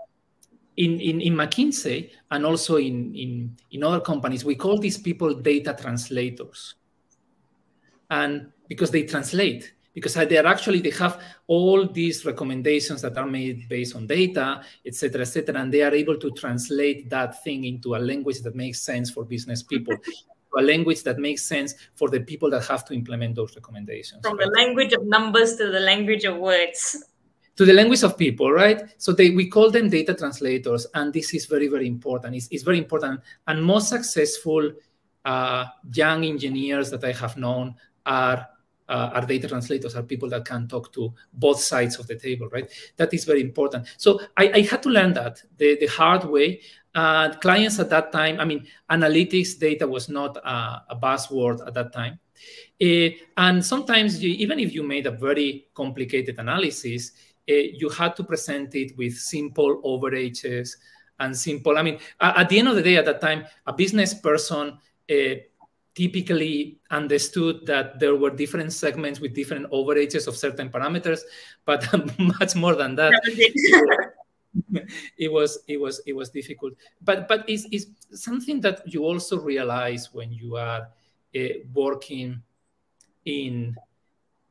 in, 0.77 0.99
in, 0.99 1.21
in 1.21 1.33
McKinsey 1.33 2.11
and 2.31 2.45
also 2.45 2.77
in, 2.77 3.15
in, 3.15 3.55
in 3.71 3.83
other 3.83 4.01
companies, 4.01 4.43
we 4.43 4.55
call 4.55 4.77
these 4.77 4.97
people 4.97 5.33
data 5.33 5.73
translators. 5.79 6.75
And 8.09 8.51
because 8.67 8.91
they 8.91 9.03
translate, 9.03 9.73
because 9.95 10.13
they 10.13 10.37
are 10.37 10.45
actually 10.45 10.81
they 10.81 10.91
have 10.91 11.19
all 11.47 11.87
these 11.87 12.25
recommendations 12.25 13.01
that 13.01 13.17
are 13.17 13.25
made 13.25 13.67
based 13.67 13.95
on 13.95 14.05
data, 14.05 14.61
et 14.85 14.93
cetera, 14.93 15.21
et 15.21 15.25
cetera, 15.25 15.55
and 15.59 15.73
they 15.73 15.81
are 15.81 15.93
able 15.93 16.17
to 16.17 16.29
translate 16.31 17.09
that 17.09 17.43
thing 17.43 17.63
into 17.63 17.95
a 17.95 17.97
language 17.97 18.41
that 18.41 18.53
makes 18.53 18.81
sense 18.81 19.09
for 19.09 19.23
business 19.23 19.63
people. 19.63 19.95
a 20.57 20.61
language 20.61 21.03
that 21.03 21.17
makes 21.17 21.43
sense 21.43 21.75
for 21.95 22.09
the 22.09 22.21
people 22.21 22.49
that 22.49 22.63
have 22.65 22.85
to 22.85 22.93
implement 22.93 23.35
those 23.35 23.53
recommendations. 23.55 24.21
From 24.25 24.37
right? 24.37 24.47
the 24.47 24.51
language 24.51 24.93
of 24.93 25.05
numbers 25.05 25.57
to 25.57 25.69
the 25.69 25.81
language 25.81 26.23
of 26.23 26.37
words 26.37 27.03
to 27.57 27.65
the 27.65 27.73
language 27.73 28.03
of 28.03 28.17
people, 28.17 28.51
right? 28.51 28.81
So 28.97 29.13
they, 29.13 29.29
we 29.29 29.47
call 29.47 29.71
them 29.71 29.89
data 29.89 30.13
translators, 30.13 30.85
and 30.93 31.13
this 31.13 31.33
is 31.33 31.45
very, 31.45 31.67
very 31.67 31.87
important. 31.87 32.35
It's, 32.35 32.47
it's 32.51 32.63
very 32.63 32.77
important. 32.77 33.21
And 33.47 33.63
most 33.63 33.89
successful 33.89 34.71
uh, 35.23 35.65
young 35.93 36.25
engineers 36.25 36.91
that 36.91 37.03
I 37.03 37.13
have 37.13 37.37
known 37.37 37.75
are 38.05 38.47
uh, 38.87 39.11
are 39.13 39.25
data 39.25 39.47
translators, 39.47 39.95
are 39.95 40.03
people 40.03 40.29
that 40.29 40.45
can 40.45 40.67
talk 40.67 40.93
to 40.93 41.13
both 41.33 41.59
sides 41.59 41.97
of 41.99 42.07
the 42.07 42.15
table, 42.15 42.47
right? 42.49 42.69
That 42.97 43.13
is 43.13 43.25
very 43.25 43.41
important. 43.41 43.87
So 43.97 44.19
I, 44.37 44.51
I 44.53 44.61
had 44.61 44.83
to 44.83 44.89
learn 44.89 45.13
that 45.13 45.41
the, 45.57 45.77
the 45.79 45.87
hard 45.87 46.23
way. 46.25 46.61
Uh, 46.93 47.33
clients 47.39 47.77
at 47.79 47.89
that 47.89 48.11
time, 48.11 48.39
I 48.39 48.45
mean, 48.45 48.65
analytics 48.89 49.59
data 49.59 49.85
was 49.85 50.07
not 50.07 50.37
a, 50.37 50.83
a 50.89 50.95
buzzword 50.95 51.65
at 51.67 51.73
that 51.73 51.91
time. 51.91 52.19
Uh, 52.81 53.09
and 53.37 53.65
sometimes, 53.65 54.23
you, 54.23 54.31
even 54.33 54.59
if 54.59 54.73
you 54.73 54.83
made 54.83 55.05
a 55.05 55.11
very 55.11 55.67
complicated 55.73 56.39
analysis, 56.39 57.11
uh, 57.49 57.53
you 57.53 57.89
had 57.89 58.15
to 58.15 58.23
present 58.23 58.75
it 58.75 58.97
with 58.97 59.13
simple 59.13 59.81
overages 59.83 60.71
and 61.19 61.35
simple. 61.35 61.77
I 61.77 61.81
mean, 61.81 61.99
at 62.19 62.49
the 62.49 62.59
end 62.59 62.67
of 62.67 62.75
the 62.75 62.81
day, 62.81 62.97
at 62.97 63.05
that 63.05 63.21
time, 63.21 63.45
a 63.65 63.73
business 63.73 64.13
person 64.13 64.77
uh, 65.09 65.35
typically 65.95 66.77
understood 66.91 67.65
that 67.65 67.99
there 67.99 68.15
were 68.15 68.29
different 68.29 68.73
segments 68.73 69.19
with 69.19 69.33
different 69.33 69.69
overages 69.71 70.27
of 70.27 70.35
certain 70.35 70.69
parameters, 70.69 71.21
but 71.65 71.87
much 72.19 72.55
more 72.55 72.75
than 72.75 72.95
that. 72.95 73.13
it 75.17 75.31
was 75.31 75.59
it 75.67 75.75
was 75.75 76.01
it 76.05 76.13
was 76.13 76.29
difficult 76.29 76.71
but 77.01 77.27
but 77.27 77.43
it's, 77.45 77.67
it's 77.71 77.87
something 78.13 78.61
that 78.61 78.81
you 78.85 79.03
also 79.03 79.37
realize 79.37 80.13
when 80.13 80.31
you 80.31 80.55
are 80.55 80.87
uh, 81.35 81.39
working 81.73 82.41
in 83.25 83.75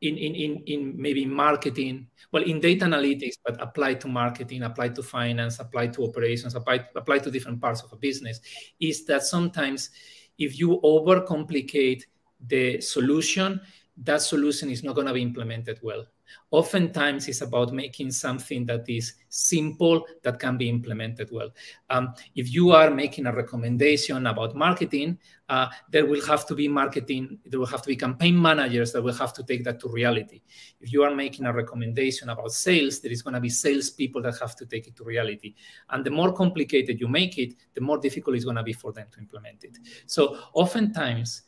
in, 0.01 0.17
in, 0.17 0.35
in, 0.35 0.63
in 0.67 1.01
maybe 1.01 1.25
marketing, 1.25 2.07
well, 2.31 2.43
in 2.43 2.59
data 2.59 2.85
analytics, 2.85 3.35
but 3.43 3.59
applied 3.61 3.99
to 4.01 4.07
marketing, 4.07 4.63
applied 4.63 4.93
to 4.95 5.01
finance, 5.01 5.59
applied 5.59 5.93
to 5.93 6.03
operations, 6.03 6.53
applied, 6.53 6.85
applied 6.95 7.23
to 7.23 7.31
different 7.31 7.59
parts 7.59 7.81
of 7.81 7.91
a 7.91 7.95
business, 7.95 8.39
is 8.79 9.05
that 9.05 9.23
sometimes 9.23 9.89
if 10.37 10.59
you 10.59 10.79
overcomplicate 10.83 12.03
the 12.47 12.81
solution, 12.81 13.61
that 13.97 14.21
solution 14.21 14.69
is 14.69 14.83
not 14.83 14.95
going 14.95 15.07
to 15.07 15.13
be 15.13 15.21
implemented 15.21 15.79
well. 15.81 16.05
Oftentimes, 16.51 17.27
it's 17.27 17.41
about 17.41 17.73
making 17.73 18.11
something 18.11 18.65
that 18.65 18.87
is 18.87 19.13
simple 19.29 20.05
that 20.23 20.39
can 20.39 20.57
be 20.57 20.69
implemented 20.69 21.29
well. 21.31 21.49
Um, 21.89 22.13
if 22.35 22.53
you 22.53 22.71
are 22.71 22.89
making 22.89 23.25
a 23.25 23.33
recommendation 23.33 24.27
about 24.27 24.55
marketing, 24.55 25.17
uh, 25.49 25.67
there 25.91 26.05
will 26.05 26.25
have 26.25 26.45
to 26.47 26.55
be 26.55 26.67
marketing, 26.67 27.37
there 27.45 27.59
will 27.59 27.67
have 27.67 27.81
to 27.81 27.87
be 27.87 27.95
campaign 27.95 28.39
managers 28.41 28.91
that 28.93 29.01
will 29.01 29.13
have 29.13 29.33
to 29.33 29.43
take 29.43 29.63
that 29.63 29.79
to 29.79 29.89
reality. 29.89 30.41
If 30.81 30.91
you 30.91 31.03
are 31.03 31.13
making 31.13 31.45
a 31.45 31.53
recommendation 31.53 32.29
about 32.29 32.51
sales, 32.51 32.99
there 32.99 33.11
is 33.11 33.21
going 33.21 33.35
to 33.35 33.39
be 33.39 33.49
salespeople 33.49 34.21
that 34.23 34.39
have 34.39 34.55
to 34.55 34.65
take 34.65 34.87
it 34.87 34.95
to 34.95 35.03
reality. 35.03 35.53
And 35.89 36.03
the 36.03 36.09
more 36.09 36.33
complicated 36.33 36.99
you 36.99 37.07
make 37.07 37.37
it, 37.37 37.53
the 37.73 37.81
more 37.81 37.97
difficult 37.97 38.35
it's 38.35 38.45
going 38.45 38.57
to 38.57 38.63
be 38.63 38.73
for 38.73 38.91
them 38.91 39.07
to 39.11 39.19
implement 39.19 39.63
it. 39.63 39.77
So, 40.07 40.39
oftentimes, 40.53 41.43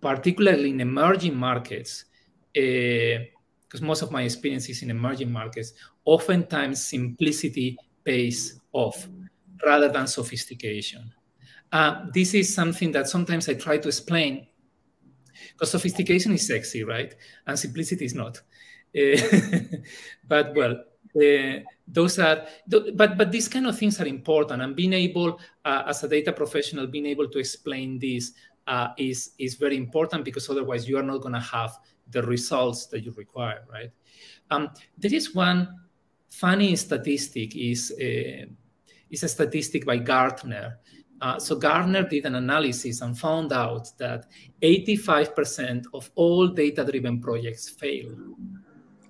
particularly 0.00 0.70
in 0.70 0.80
emerging 0.80 1.34
markets, 1.34 2.04
uh, 2.56 3.24
because 3.66 3.82
most 3.82 4.02
of 4.02 4.10
my 4.10 4.22
experience 4.22 4.68
is 4.68 4.82
in 4.82 4.90
emerging 4.90 5.32
markets, 5.32 5.72
oftentimes 6.04 6.84
simplicity 6.84 7.78
pays 8.04 8.60
off 8.72 9.08
rather 9.64 9.88
than 9.88 10.06
sophistication. 10.06 11.12
Uh, 11.72 12.06
this 12.12 12.34
is 12.34 12.54
something 12.54 12.92
that 12.92 13.08
sometimes 13.08 13.48
I 13.48 13.54
try 13.54 13.78
to 13.78 13.88
explain 13.88 14.46
because 15.52 15.70
sophistication 15.70 16.32
is 16.32 16.46
sexy, 16.46 16.84
right? 16.84 17.14
And 17.46 17.58
simplicity 17.58 18.04
is 18.04 18.14
not. 18.14 18.40
Uh, 18.96 19.18
but 20.28 20.54
well, 20.54 20.84
uh, 21.16 21.60
those 21.86 22.18
are, 22.18 22.46
but 22.66 23.18
but 23.18 23.30
these 23.32 23.48
kind 23.48 23.66
of 23.66 23.78
things 23.78 24.00
are 24.00 24.06
important, 24.06 24.62
and 24.62 24.76
being 24.76 24.92
able, 24.92 25.40
uh, 25.64 25.84
as 25.86 26.02
a 26.04 26.08
data 26.08 26.32
professional, 26.32 26.86
being 26.86 27.06
able 27.06 27.28
to 27.28 27.38
explain 27.38 27.98
this 27.98 28.32
uh, 28.66 28.88
is 28.96 29.32
is 29.38 29.54
very 29.54 29.76
important 29.76 30.24
because 30.24 30.48
otherwise 30.48 30.88
you 30.88 30.96
are 30.96 31.02
not 31.02 31.20
going 31.20 31.34
to 31.34 31.40
have 31.40 31.78
the 32.10 32.22
results 32.22 32.86
that 32.86 33.04
you 33.04 33.12
require, 33.12 33.64
right? 33.70 33.90
Um, 34.50 34.70
there 34.98 35.14
is 35.14 35.34
one 35.34 35.68
funny 36.30 36.76
statistic 36.76 37.56
is 37.56 37.92
uh, 38.00 38.46
is 39.10 39.22
a 39.22 39.28
statistic 39.28 39.86
by 39.86 39.98
Gartner. 39.98 40.78
Uh, 41.20 41.38
so 41.38 41.56
Gartner 41.56 42.02
did 42.02 42.26
an 42.26 42.34
analysis 42.34 43.00
and 43.00 43.16
found 43.18 43.52
out 43.52 43.96
that 43.98 44.26
85% 44.60 45.84
of 45.94 46.10
all 46.16 46.48
data-driven 46.48 47.20
projects 47.20 47.70
fail. 47.70 48.10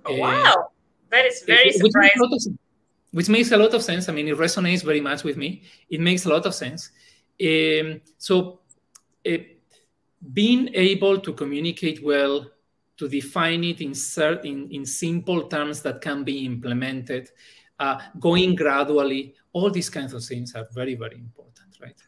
Oh, 0.05 0.17
wow, 0.19 0.53
uh, 0.55 0.63
that 1.11 1.25
is 1.27 1.43
very 1.47 1.65
which 1.65 1.77
surprising. 1.77 2.29
Makes 2.31 2.47
of, 2.47 2.59
which 3.13 3.29
makes 3.29 3.53
a 3.53 3.57
lot 3.57 3.73
of 3.75 3.83
sense. 3.83 4.09
I 4.09 4.13
mean, 4.13 4.29
it 4.29 4.37
resonates 4.37 4.85
very 4.85 5.01
much 5.01 5.25
with 5.25 5.37
me. 5.37 5.63
It 5.89 6.01
makes 6.01 6.27
a 6.27 6.29
lot 6.29 6.45
of 6.47 6.55
sense. 6.55 6.91
Um, 7.43 8.01
so, 8.19 8.61
uh, 9.27 9.39
being 10.33 10.71
able 10.75 11.19
to 11.21 11.33
communicate 11.33 12.05
well 12.05 12.47
to 12.97 13.09
define 13.09 13.65
it 13.65 13.81
in, 13.81 13.95
certain, 13.95 14.69
in 14.71 14.87
simple 14.87 15.49
terms 15.49 15.83
that 15.83 16.01
can 16.01 16.25
be 16.25 16.45
implemented, 16.45 17.31
uh, 17.79 17.99
going 18.21 18.55
gradually, 18.55 19.35
all 19.53 19.71
these 19.71 19.91
kinds 19.91 20.15
of 20.15 20.25
things 20.25 20.55
are 20.55 20.67
very, 20.73 20.95
very 20.95 21.17
important, 21.17 21.77
right? 21.81 22.01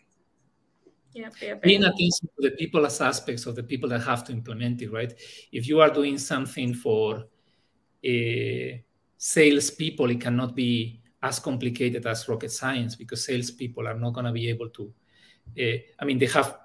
Yeah, 1.13 1.31
yeah, 1.41 1.55
Paying 1.55 1.85
attention 1.85 2.29
to 2.37 2.43
the 2.43 2.51
people 2.53 2.85
as 2.85 3.01
aspects 3.01 3.47
of 3.47 3.57
the 3.57 3.63
people 3.63 3.89
that 3.89 4.03
have 4.03 4.23
to 4.25 4.33
implement 4.33 4.83
it, 4.83 4.93
right? 4.93 5.13
If 5.51 5.67
you 5.67 5.81
are 5.81 5.91
doing 5.91 6.19
something 6.19 6.75
for 6.75 7.25
uh, 8.07 8.79
salespeople, 9.17 10.11
it 10.11 10.21
cannot 10.21 10.55
be 10.55 11.01
as 11.23 11.39
complicated 11.39 12.07
as 12.07 12.29
rocket 12.29 12.53
science 12.53 12.95
because 12.95 13.25
salespeople 13.25 13.89
are 13.89 13.99
not 13.99 14.13
going 14.13 14.27
to 14.27 14.33
be 14.33 14.49
able 14.49 14.69
to. 14.69 14.93
Uh, 15.59 15.79
I 15.99 16.05
mean, 16.05 16.19
they 16.19 16.27
have 16.27 16.59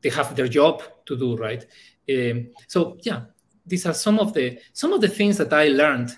they 0.00 0.10
have 0.10 0.36
their 0.36 0.48
job 0.48 0.82
to 1.06 1.16
do, 1.16 1.36
right? 1.36 1.64
Um, 2.08 2.50
so 2.68 2.96
yeah, 3.02 3.22
these 3.66 3.84
are 3.86 3.94
some 3.94 4.18
of 4.18 4.32
the 4.32 4.58
some 4.72 4.92
of 4.92 5.00
the 5.00 5.08
things 5.08 5.36
that 5.38 5.52
I 5.52 5.68
learned 5.68 6.16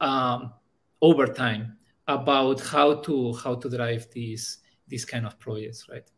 um, 0.00 0.52
over 1.00 1.26
time 1.26 1.76
about 2.06 2.60
how 2.60 2.96
to 3.02 3.34
how 3.34 3.54
to 3.54 3.68
drive 3.68 4.10
these 4.12 4.58
these 4.88 5.04
kind 5.04 5.26
of 5.26 5.38
projects, 5.38 5.88
right? 5.88 6.08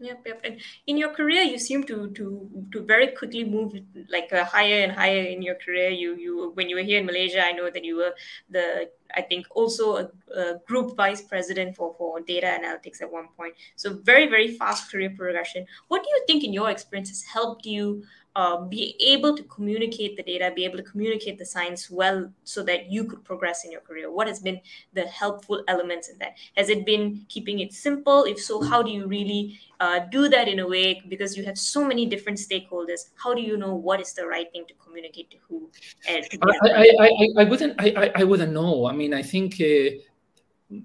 Yep, 0.00 0.26
yep. 0.26 0.40
And 0.44 0.60
in 0.86 0.96
your 0.96 1.12
career, 1.12 1.42
you 1.42 1.58
seem 1.58 1.82
to 1.84 2.10
to 2.10 2.48
to 2.72 2.82
very 2.84 3.08
quickly 3.08 3.42
move 3.42 3.74
like 4.08 4.32
uh, 4.32 4.44
higher 4.44 4.84
and 4.84 4.92
higher 4.92 5.22
in 5.22 5.42
your 5.42 5.56
career. 5.56 5.90
You 5.90 6.14
you 6.14 6.52
when 6.54 6.68
you 6.68 6.76
were 6.76 6.82
here 6.82 7.00
in 7.00 7.06
Malaysia, 7.06 7.42
I 7.44 7.50
know 7.50 7.68
that 7.68 7.84
you 7.84 7.96
were 7.96 8.14
the 8.48 8.90
I 9.16 9.22
think 9.22 9.46
also 9.50 9.96
a, 9.96 10.10
a 10.38 10.58
group 10.68 10.96
vice 10.96 11.22
president 11.22 11.74
for 11.74 11.94
for 11.98 12.20
data 12.20 12.46
analytics 12.46 13.02
at 13.02 13.10
one 13.10 13.26
point. 13.36 13.54
So 13.74 13.94
very 13.94 14.28
very 14.28 14.54
fast 14.54 14.92
career 14.92 15.10
progression. 15.10 15.66
What 15.88 16.04
do 16.04 16.10
you 16.10 16.22
think, 16.28 16.44
in 16.44 16.52
your 16.52 16.70
experience, 16.70 17.08
has 17.08 17.24
helped 17.24 17.66
you 17.66 18.04
uh, 18.36 18.64
be 18.64 18.94
able 19.00 19.36
to 19.36 19.42
communicate 19.44 20.16
the 20.16 20.22
data, 20.22 20.52
be 20.54 20.64
able 20.64 20.76
to 20.76 20.82
communicate 20.82 21.38
the 21.38 21.44
science 21.44 21.90
well 21.90 22.30
so 22.44 22.62
that 22.62 22.90
you 22.90 23.04
could 23.04 23.24
progress 23.24 23.64
in 23.64 23.72
your 23.72 23.80
career? 23.80 24.10
What 24.10 24.28
has 24.28 24.40
been 24.40 24.60
the 24.92 25.02
helpful 25.06 25.62
elements 25.68 26.08
in 26.08 26.18
that? 26.18 26.34
Has 26.56 26.68
it 26.68 26.86
been 26.86 27.24
keeping 27.28 27.60
it 27.60 27.72
simple? 27.72 28.24
If 28.24 28.38
so, 28.38 28.62
how 28.62 28.82
do 28.82 28.90
you 28.90 29.06
really 29.06 29.58
uh, 29.80 30.00
do 30.10 30.28
that 30.28 30.48
in 30.48 30.60
a 30.60 30.68
way? 30.68 31.02
Because 31.08 31.36
you 31.36 31.44
have 31.44 31.58
so 31.58 31.84
many 31.84 32.06
different 32.06 32.38
stakeholders. 32.38 33.10
How 33.22 33.34
do 33.34 33.42
you 33.42 33.56
know 33.56 33.74
what 33.74 34.00
is 34.00 34.12
the 34.12 34.26
right 34.26 34.50
thing 34.52 34.64
to 34.68 34.74
communicate 34.74 35.30
to 35.32 35.36
who? 35.48 35.70
To 36.06 36.38
I, 36.42 36.68
I, 36.68 37.06
I, 37.06 37.42
I, 37.42 37.44
wouldn't 37.44 37.74
I, 37.80 38.12
I 38.14 38.24
wouldn't 38.24 38.52
know. 38.52 38.86
I 38.86 38.92
mean, 38.92 39.14
I 39.14 39.22
think 39.22 39.54
uh, 39.54 40.76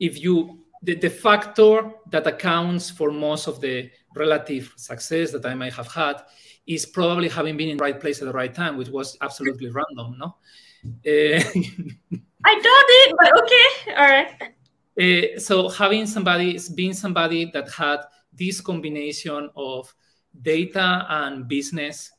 if 0.00 0.20
you 0.22 0.60
the, 0.82 0.94
the 0.94 1.10
factor 1.10 1.90
that 2.10 2.26
accounts 2.26 2.90
for 2.90 3.10
most 3.10 3.48
of 3.48 3.60
the 3.60 3.90
relative 4.16 4.72
success 4.76 5.32
that 5.32 5.44
I 5.46 5.54
might 5.54 5.74
have 5.74 5.92
had 5.92 6.22
is 6.66 6.86
probably 6.86 7.28
having 7.28 7.56
been 7.56 7.68
in 7.68 7.76
the 7.76 7.82
right 7.82 8.00
place 8.00 8.20
at 8.20 8.26
the 8.26 8.32
right 8.32 8.52
time, 8.52 8.76
which 8.76 8.88
was 8.88 9.16
absolutely 9.20 9.70
random, 9.70 10.16
no? 10.18 10.36
Uh, 10.84 11.40
I 12.44 12.54
doubt 12.54 12.86
it, 12.98 13.16
but 13.18 13.42
okay, 13.42 13.94
all 13.94 14.08
right. 14.08 14.56
Uh, 14.98 15.38
so 15.38 15.68
having 15.68 16.06
somebody, 16.06 16.58
being 16.74 16.94
somebody 16.94 17.50
that 17.52 17.70
had 17.70 18.00
this 18.32 18.60
combination 18.60 19.50
of 19.56 19.92
data 20.42 21.06
and 21.08 21.46
business 21.48 22.12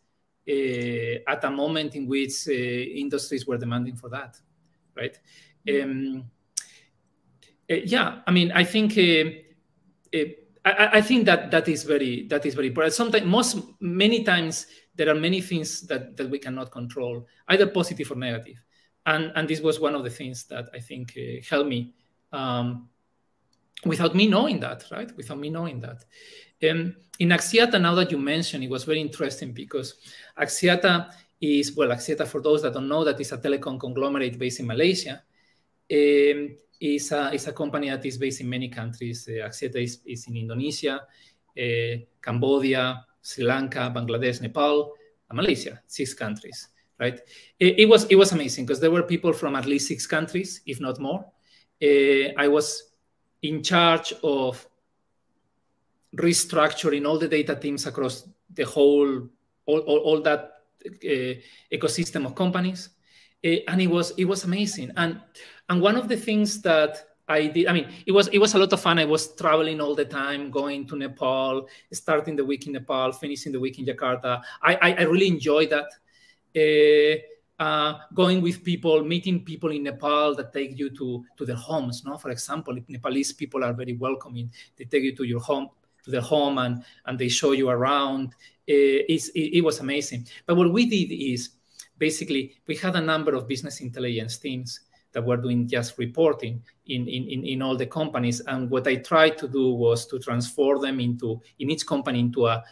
uh, 0.47 1.19
at 1.27 1.43
a 1.43 1.51
moment 1.51 1.95
in 1.95 2.07
which 2.07 2.47
uh, 2.47 2.51
industries 2.51 3.45
were 3.47 3.57
demanding 3.57 3.95
for 3.95 4.09
that, 4.09 4.39
right? 4.95 5.17
Um, 5.69 6.29
yeah, 7.69 8.21
I 8.25 8.31
mean, 8.31 8.51
I 8.53 8.63
think 8.63 8.97
I, 10.71 10.97
I, 10.97 11.01
think 11.01 11.25
that 11.25 11.51
that 11.51 11.67
is 11.67 11.83
very 11.83 12.27
that 12.27 12.45
is 12.45 12.55
very 12.55 12.67
important. 12.67 12.93
Sometimes, 12.93 13.25
most 13.25 13.57
many 13.79 14.23
times, 14.23 14.67
there 14.95 15.09
are 15.09 15.15
many 15.15 15.41
things 15.41 15.81
that 15.87 16.17
that 16.17 16.29
we 16.29 16.39
cannot 16.39 16.71
control, 16.71 17.25
either 17.47 17.67
positive 17.67 18.11
or 18.11 18.15
negative, 18.15 18.63
and 19.05 19.31
and 19.35 19.47
this 19.47 19.61
was 19.61 19.79
one 19.79 19.95
of 19.95 20.03
the 20.03 20.09
things 20.09 20.45
that 20.45 20.69
I 20.73 20.79
think 20.79 21.17
uh, 21.17 21.41
helped 21.49 21.69
me. 21.69 21.93
Um, 22.31 22.89
without 23.85 24.15
me 24.15 24.27
knowing 24.27 24.59
that, 24.59 24.85
right? 24.91 25.15
Without 25.15 25.39
me 25.39 25.49
knowing 25.49 25.79
that. 25.81 26.03
Um, 26.69 26.95
in 27.19 27.29
Axiata, 27.29 27.79
now 27.79 27.95
that 27.95 28.11
you 28.11 28.17
mentioned, 28.17 28.63
it 28.63 28.69
was 28.69 28.83
very 28.83 29.01
interesting 29.01 29.51
because 29.53 29.95
Axiata 30.37 31.11
is, 31.39 31.75
well, 31.75 31.89
Axiata, 31.89 32.27
for 32.27 32.41
those 32.41 32.63
that 32.63 32.73
don't 32.73 32.87
know, 32.87 33.03
that 33.03 33.19
is 33.19 33.31
a 33.31 33.37
telecom 33.37 33.79
conglomerate 33.79 34.39
based 34.39 34.59
in 34.59 34.67
Malaysia. 34.67 35.21
Um, 35.91 36.57
is 36.79 37.11
a, 37.11 37.33
is 37.33 37.47
a 37.47 37.53
company 37.53 37.89
that 37.89 38.05
is 38.05 38.17
based 38.17 38.41
in 38.41 38.49
many 38.49 38.69
countries. 38.69 39.27
Uh, 39.27 39.47
Axiata 39.47 39.83
is, 39.83 39.99
is, 40.05 40.27
in 40.27 40.37
Indonesia, 40.37 41.01
uh, 41.57 41.97
Cambodia, 42.21 43.05
Sri 43.21 43.43
Lanka, 43.43 43.91
Bangladesh, 43.95 44.41
Nepal, 44.41 44.93
and 45.29 45.37
Malaysia, 45.37 45.81
six 45.87 46.13
countries, 46.13 46.69
right? 46.99 47.19
It, 47.59 47.79
it 47.79 47.89
was, 47.89 48.05
it 48.05 48.15
was 48.15 48.31
amazing 48.31 48.65
because 48.65 48.79
there 48.79 48.91
were 48.91 49.03
people 49.03 49.33
from 49.33 49.55
at 49.55 49.65
least 49.65 49.87
six 49.87 50.07
countries, 50.07 50.61
if 50.65 50.79
not 50.79 50.99
more. 50.99 51.25
Uh, 51.81 52.33
I 52.37 52.47
was 52.47 52.91
in 53.41 53.61
charge 53.63 54.13
of 54.23 54.65
restructuring 56.15 57.07
all 57.07 57.17
the 57.17 57.27
data 57.27 57.55
teams 57.55 57.85
across 57.85 58.27
the 58.53 58.63
whole, 58.63 59.27
all, 59.65 59.79
all, 59.79 59.97
all 59.99 60.21
that 60.21 60.53
ecosystem 61.71 62.25
of 62.25 62.33
companies. 62.33 62.89
And 63.43 63.81
it 63.81 63.87
was, 63.87 64.11
it 64.17 64.25
was 64.25 64.43
amazing. 64.45 64.91
And 64.95 65.21
and 65.69 65.81
one 65.81 65.95
of 65.95 66.07
the 66.07 66.17
things 66.17 66.61
that 66.61 67.03
I 67.27 67.47
did, 67.47 67.67
I 67.67 67.73
mean, 67.73 67.89
it 68.05 68.11
was 68.13 68.29
it 68.29 68.39
was 68.39 68.53
a 68.53 68.57
lot 68.57 68.71
of 68.71 68.79
fun. 68.79 68.99
I 68.99 69.05
was 69.05 69.35
traveling 69.35 69.81
all 69.81 69.95
the 69.95 70.05
time, 70.05 70.49
going 70.49 70.87
to 70.87 70.95
Nepal, 70.95 71.67
starting 71.91 72.35
the 72.37 72.45
week 72.45 72.67
in 72.67 72.73
Nepal, 72.73 73.11
finishing 73.11 73.51
the 73.51 73.59
week 73.59 73.79
in 73.79 73.85
Jakarta. 73.85 74.41
I 74.61 74.75
I, 74.75 74.93
I 74.93 75.01
really 75.03 75.27
enjoyed 75.27 75.69
that. 75.71 75.89
Uh, 76.55 77.19
uh, 77.59 77.99
going 78.13 78.41
with 78.41 78.63
people, 78.63 79.03
meeting 79.03 79.43
people 79.43 79.71
in 79.71 79.83
Nepal 79.83 80.35
that 80.35 80.53
take 80.53 80.77
you 80.77 80.89
to 80.91 81.25
to 81.37 81.45
their 81.45 81.55
homes. 81.55 82.03
No, 82.05 82.17
for 82.17 82.29
example, 82.29 82.77
Nepalese 82.87 83.33
people 83.33 83.63
are 83.63 83.73
very 83.73 83.93
welcoming. 83.93 84.51
They 84.77 84.85
take 84.85 85.03
you 85.03 85.15
to 85.15 85.23
your 85.23 85.41
home, 85.41 85.69
to 86.05 86.11
their 86.11 86.21
home, 86.21 86.59
and 86.59 86.83
and 87.07 87.19
they 87.19 87.27
show 87.27 87.51
you 87.51 87.69
around. 87.69 88.35
Uh, 88.69 89.03
it, 89.09 89.31
it 89.35 89.63
was 89.63 89.79
amazing. 89.79 90.27
But 90.45 90.55
what 90.55 90.71
we 90.71 90.85
did 90.85 91.11
is 91.11 91.49
basically 91.97 92.55
we 92.67 92.75
had 92.75 92.95
a 92.95 93.01
number 93.01 93.33
of 93.33 93.47
business 93.47 93.81
intelligence 93.81 94.37
teams 94.37 94.81
that 95.17 95.25
were 95.25 95.37
doing 95.37 95.67
just 95.67 95.97
reporting 95.97 96.61
in, 96.85 97.07
in, 97.07 97.43
in 97.43 97.59
all 97.63 97.75
the 97.75 97.87
companies. 97.87 98.39
And 98.41 98.69
what 98.69 98.87
I 98.87 98.97
tried 98.97 99.35
to 99.39 99.47
do 99.47 99.73
was 99.73 100.05
to 100.05 100.19
transform 100.19 100.79
them 100.79 100.99
into, 100.99 101.41
in 101.57 101.71
each 101.71 101.87
company, 101.87 102.19
into 102.19 102.45
a 102.45 102.63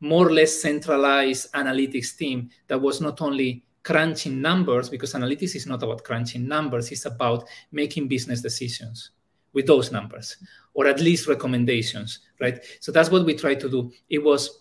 more 0.00 0.26
or 0.26 0.32
less 0.32 0.60
centralized 0.60 1.52
analytics 1.52 2.16
team 2.16 2.50
that 2.66 2.80
was 2.80 3.00
not 3.00 3.20
only 3.20 3.62
crunching 3.84 4.42
numbers, 4.42 4.88
because 4.88 5.14
analytics 5.14 5.54
is 5.54 5.68
not 5.68 5.84
about 5.84 6.02
crunching 6.02 6.48
numbers, 6.48 6.90
it's 6.90 7.06
about 7.06 7.44
making 7.70 8.08
business 8.08 8.40
decisions 8.40 9.10
with 9.52 9.68
those 9.68 9.92
numbers, 9.92 10.36
or 10.74 10.88
at 10.88 10.98
least 10.98 11.28
recommendations, 11.28 12.18
right? 12.40 12.58
So 12.80 12.90
that's 12.90 13.08
what 13.08 13.24
we 13.24 13.34
tried 13.34 13.60
to 13.60 13.70
do. 13.70 13.92
It 14.10 14.18
was 14.18 14.58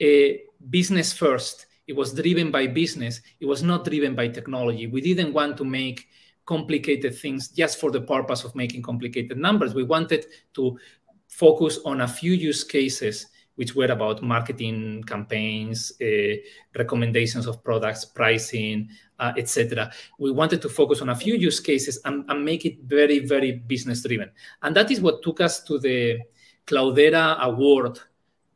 a 0.00 0.40
business 0.70 1.12
first. 1.12 1.66
It 1.86 1.94
was 1.94 2.14
driven 2.14 2.50
by 2.50 2.66
business. 2.66 3.20
It 3.40 3.44
was 3.44 3.62
not 3.62 3.84
driven 3.84 4.14
by 4.14 4.28
technology. 4.28 4.86
We 4.86 5.02
didn't 5.02 5.34
want 5.34 5.58
to 5.58 5.66
make 5.66 6.06
complicated 6.44 7.16
things 7.16 7.48
just 7.48 7.80
for 7.80 7.90
the 7.90 8.00
purpose 8.00 8.44
of 8.44 8.54
making 8.54 8.82
complicated 8.82 9.38
numbers. 9.38 9.74
We 9.74 9.84
wanted 9.84 10.26
to 10.54 10.78
focus 11.28 11.78
on 11.84 12.00
a 12.00 12.08
few 12.08 12.32
use 12.32 12.64
cases 12.64 13.26
which 13.56 13.74
were 13.74 13.86
about 13.86 14.22
marketing 14.22 15.02
campaigns, 15.04 15.92
uh, 16.00 16.36
recommendations 16.76 17.46
of 17.46 17.62
products, 17.62 18.04
pricing, 18.04 18.88
uh, 19.18 19.32
etc. 19.36 19.92
We 20.18 20.32
wanted 20.32 20.62
to 20.62 20.68
focus 20.68 21.02
on 21.02 21.10
a 21.10 21.14
few 21.14 21.34
use 21.34 21.60
cases 21.60 22.00
and, 22.04 22.24
and 22.28 22.44
make 22.44 22.64
it 22.64 22.78
very, 22.84 23.20
very 23.20 23.52
business 23.52 24.02
driven. 24.02 24.30
And 24.62 24.74
that 24.74 24.90
is 24.90 25.00
what 25.00 25.22
took 25.22 25.40
us 25.40 25.62
to 25.64 25.78
the 25.78 26.20
Cloudera 26.66 27.38
Award, 27.40 27.98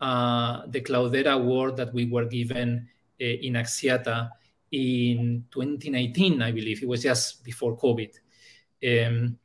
uh, 0.01 0.63
the 0.69 0.81
Cloudera 0.81 1.35
Award 1.35 1.77
that 1.77 1.93
we 1.93 2.07
were 2.07 2.25
given 2.25 2.89
uh, 3.21 3.25
in 3.25 3.55
Axiata 3.55 4.31
in 4.73 5.45
2019, 5.51 6.43
I 6.43 6.53
believe. 6.53 6.83
It 6.83 6.89
was 6.89 7.03
just 7.03 7.45
before 7.45 7.77
COVID. 7.77 8.13
Um, 8.87 9.39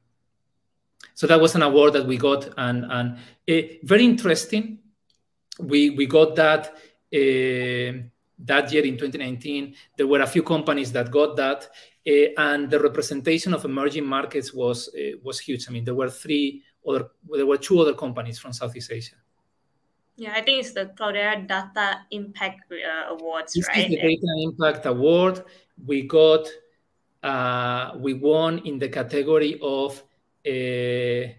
so 1.14 1.28
that 1.28 1.40
was 1.40 1.56
an 1.56 1.62
award 1.62 1.94
that 1.94 2.06
we 2.06 2.18
got, 2.18 2.50
and 2.58 2.86
and 2.90 3.18
uh, 3.50 3.78
very 3.84 4.06
interesting. 4.06 4.80
We 5.60 5.92
we 5.92 6.06
got 6.06 6.36
that 6.36 6.68
uh, 7.14 8.02
that 8.40 8.72
year 8.72 8.84
in 8.84 8.98
2019. 8.98 9.76
There 9.98 10.08
were 10.08 10.22
a 10.22 10.28
few 10.28 10.44
companies 10.44 10.92
that 10.94 11.12
got 11.12 11.36
that, 11.36 11.70
uh, 12.08 12.12
and 12.38 12.70
the 12.70 12.80
representation 12.80 13.54
of 13.54 13.66
emerging 13.66 14.06
markets 14.06 14.54
was 14.54 14.90
was 15.24 15.40
huge. 15.40 15.68
I 15.68 15.72
mean, 15.72 15.86
there 15.86 15.96
were 15.96 16.10
three 16.10 16.64
other, 16.88 17.10
there 17.30 17.46
were 17.46 17.58
two 17.58 17.80
other 17.80 17.94
companies 17.94 18.40
from 18.40 18.54
Southeast 18.54 18.92
Asia. 18.92 19.21
Yeah, 20.17 20.34
I 20.36 20.41
think 20.41 20.60
it's 20.60 20.74
the 20.74 20.91
Cloudera 20.97 21.47
Data 21.47 22.02
Impact 22.12 22.71
uh, 22.71 23.13
Awards, 23.13 23.54
this 23.54 23.67
right? 23.67 23.86
Is 23.86 23.89
the 23.89 23.95
Data 23.97 24.36
Impact 24.39 24.86
Award. 24.86 25.43
We 25.86 26.04
got, 26.04 26.47
uh, 27.24 27.93
we 27.97 28.13
won 28.13 28.60
in 28.60 28.78
the 28.78 28.89
category 28.89 29.60
of 29.62 30.04
uh, 30.47 31.32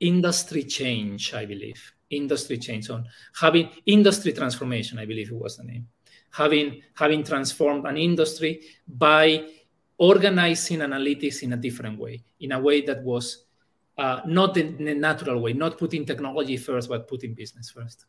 industry 0.00 0.64
change, 0.64 1.34
I 1.34 1.46
believe. 1.46 1.92
Industry 2.10 2.58
change 2.58 2.90
on 2.90 3.06
having 3.40 3.70
industry 3.86 4.32
transformation, 4.32 4.98
I 4.98 5.06
believe 5.06 5.32
it 5.32 5.34
was 5.34 5.56
the 5.56 5.64
name. 5.64 5.88
Having 6.30 6.82
having 6.94 7.24
transformed 7.24 7.86
an 7.86 7.96
industry 7.96 8.60
by 8.86 9.48
organizing 9.98 10.80
analytics 10.80 11.42
in 11.42 11.54
a 11.54 11.56
different 11.56 11.98
way, 11.98 12.22
in 12.40 12.52
a 12.52 12.60
way 12.60 12.82
that 12.82 13.02
was 13.02 13.45
uh, 13.98 14.20
not 14.26 14.56
in 14.56 14.86
a 14.88 14.94
natural 14.94 15.40
way, 15.40 15.52
not 15.52 15.78
putting 15.78 16.04
technology 16.04 16.56
first, 16.56 16.88
but 16.88 17.08
putting 17.08 17.34
business 17.34 17.70
first. 17.70 18.06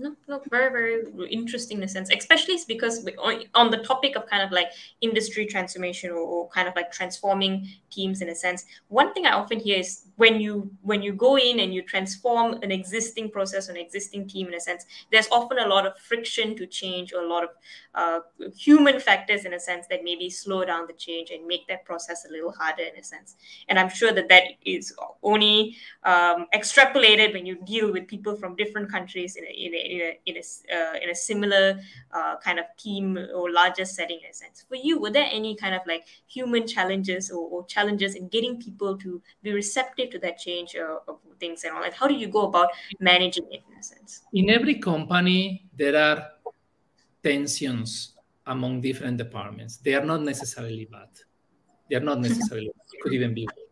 No, 0.00 0.16
no, 0.28 0.40
very, 0.48 0.70
very 0.70 1.30
interesting 1.30 1.76
in 1.76 1.84
a 1.84 1.88
sense, 1.88 2.08
especially 2.10 2.56
because 2.66 3.06
on 3.54 3.70
the 3.70 3.76
topic 3.76 4.16
of 4.16 4.24
kind 4.24 4.42
of 4.42 4.50
like 4.50 4.68
industry 5.02 5.44
transformation 5.44 6.10
or, 6.10 6.16
or 6.16 6.48
kind 6.48 6.66
of 6.66 6.74
like 6.74 6.90
transforming 6.90 7.68
teams 7.90 8.22
in 8.22 8.30
a 8.30 8.34
sense. 8.34 8.64
One 8.88 9.12
thing 9.12 9.26
I 9.26 9.32
often 9.32 9.60
hear 9.60 9.78
is 9.78 10.06
when 10.20 10.38
you 10.38 10.70
when 10.82 11.02
you 11.02 11.12
go 11.14 11.38
in 11.38 11.60
and 11.60 11.72
you 11.72 11.82
transform 11.82 12.48
an 12.62 12.70
existing 12.70 13.30
process 13.30 13.68
or 13.68 13.72
an 13.72 13.78
existing 13.78 14.28
team 14.28 14.48
in 14.48 14.54
a 14.54 14.60
sense 14.60 14.84
there's 15.10 15.28
often 15.38 15.58
a 15.58 15.66
lot 15.66 15.86
of 15.86 15.92
friction 16.08 16.54
to 16.54 16.66
change 16.66 17.14
or 17.14 17.22
a 17.22 17.28
lot 17.34 17.42
of 17.42 17.50
uh, 17.94 18.20
human 18.66 19.00
factors 19.00 19.46
in 19.46 19.54
a 19.54 19.60
sense 19.68 19.86
that 19.88 20.00
maybe 20.04 20.28
slow 20.28 20.62
down 20.62 20.86
the 20.86 20.92
change 21.06 21.30
and 21.30 21.46
make 21.46 21.66
that 21.68 21.86
process 21.86 22.26
a 22.28 22.32
little 22.34 22.52
harder 22.52 22.82
in 22.82 22.96
a 23.00 23.02
sense 23.02 23.36
and 23.68 23.78
i'm 23.78 23.88
sure 23.88 24.12
that 24.12 24.28
that 24.28 24.44
is 24.76 24.94
only 25.22 25.74
um, 26.04 26.46
extrapolated 26.54 27.32
when 27.32 27.46
you 27.46 27.56
deal 27.64 27.90
with 27.90 28.06
people 28.06 28.36
from 28.36 28.54
different 28.56 28.92
countries 28.96 29.36
in 29.36 29.44
a 29.46 29.52
in 29.66 29.74
a 29.74 29.82
in 29.90 30.00
a, 30.00 30.18
in 30.26 30.36
a, 30.36 30.44
uh, 30.76 30.94
in 31.02 31.10
a 31.10 31.14
similar 31.14 31.80
uh, 32.12 32.36
kind 32.44 32.58
of 32.58 32.66
team 32.76 33.18
or 33.34 33.50
larger 33.50 33.84
setting 33.84 34.20
in 34.24 34.30
a 34.30 34.34
sense 34.34 34.64
for 34.68 34.76
you 34.76 35.00
were 35.00 35.10
there 35.10 35.28
any 35.30 35.54
kind 35.54 35.74
of 35.74 35.82
like 35.86 36.04
human 36.26 36.66
challenges 36.66 37.30
or, 37.30 37.48
or 37.48 37.66
challenges 37.66 38.14
in 38.14 38.28
getting 38.28 38.60
people 38.60 38.96
to 38.96 39.20
be 39.42 39.52
receptive 39.52 40.10
to 40.10 40.18
that 40.18 40.38
change 40.38 40.76
uh, 40.76 40.98
of 41.08 41.18
things 41.38 41.64
and 41.64 41.74
all 41.74 41.82
that? 41.82 41.94
How 41.94 42.06
do 42.06 42.14
you 42.14 42.28
go 42.28 42.46
about 42.46 42.68
managing 43.00 43.46
it 43.50 43.62
in 43.70 43.78
a 43.78 43.82
sense? 43.82 44.22
In 44.32 44.50
every 44.50 44.76
company, 44.76 45.66
there 45.76 45.96
are 45.96 46.28
tensions 47.22 48.14
among 48.46 48.80
different 48.80 49.16
departments. 49.16 49.78
They 49.78 49.94
are 49.94 50.04
not 50.04 50.22
necessarily 50.22 50.86
bad. 50.90 51.08
They 51.88 51.96
are 51.96 52.06
not 52.10 52.20
necessarily 52.28 52.68
bad. 52.68 52.86
It 52.92 53.02
could 53.02 53.12
even 53.12 53.34
be 53.34 53.46
good. 53.46 53.64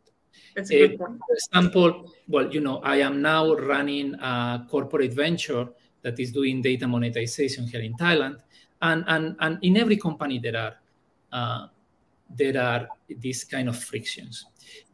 That's 0.57 0.71
a 0.71 0.89
good 0.89 1.01
uh, 1.01 1.07
point. 1.07 1.21
For 1.27 1.35
example, 1.35 2.13
well, 2.27 2.53
you 2.53 2.61
know, 2.61 2.79
I 2.79 2.97
am 2.97 3.23
now 3.23 3.55
running 3.55 4.15
a 4.15 4.67
corporate 4.71 5.13
venture 5.13 5.69
that 6.03 6.19
is 6.19 6.33
doing 6.33 6.63
data 6.63 6.87
monetization 6.87 7.67
here 7.67 7.81
in 7.81 7.95
Thailand. 7.95 8.39
And, 8.81 9.05
and, 9.09 9.37
and 9.41 9.59
in 9.63 9.77
every 9.77 9.97
company 9.97 10.39
there 10.39 10.57
are 10.57 10.75
uh, 11.33 11.67
there 12.31 12.61
are 12.61 12.89
these 13.09 13.45
kind 13.45 13.69
of 13.69 13.77
frictions. 13.77 14.47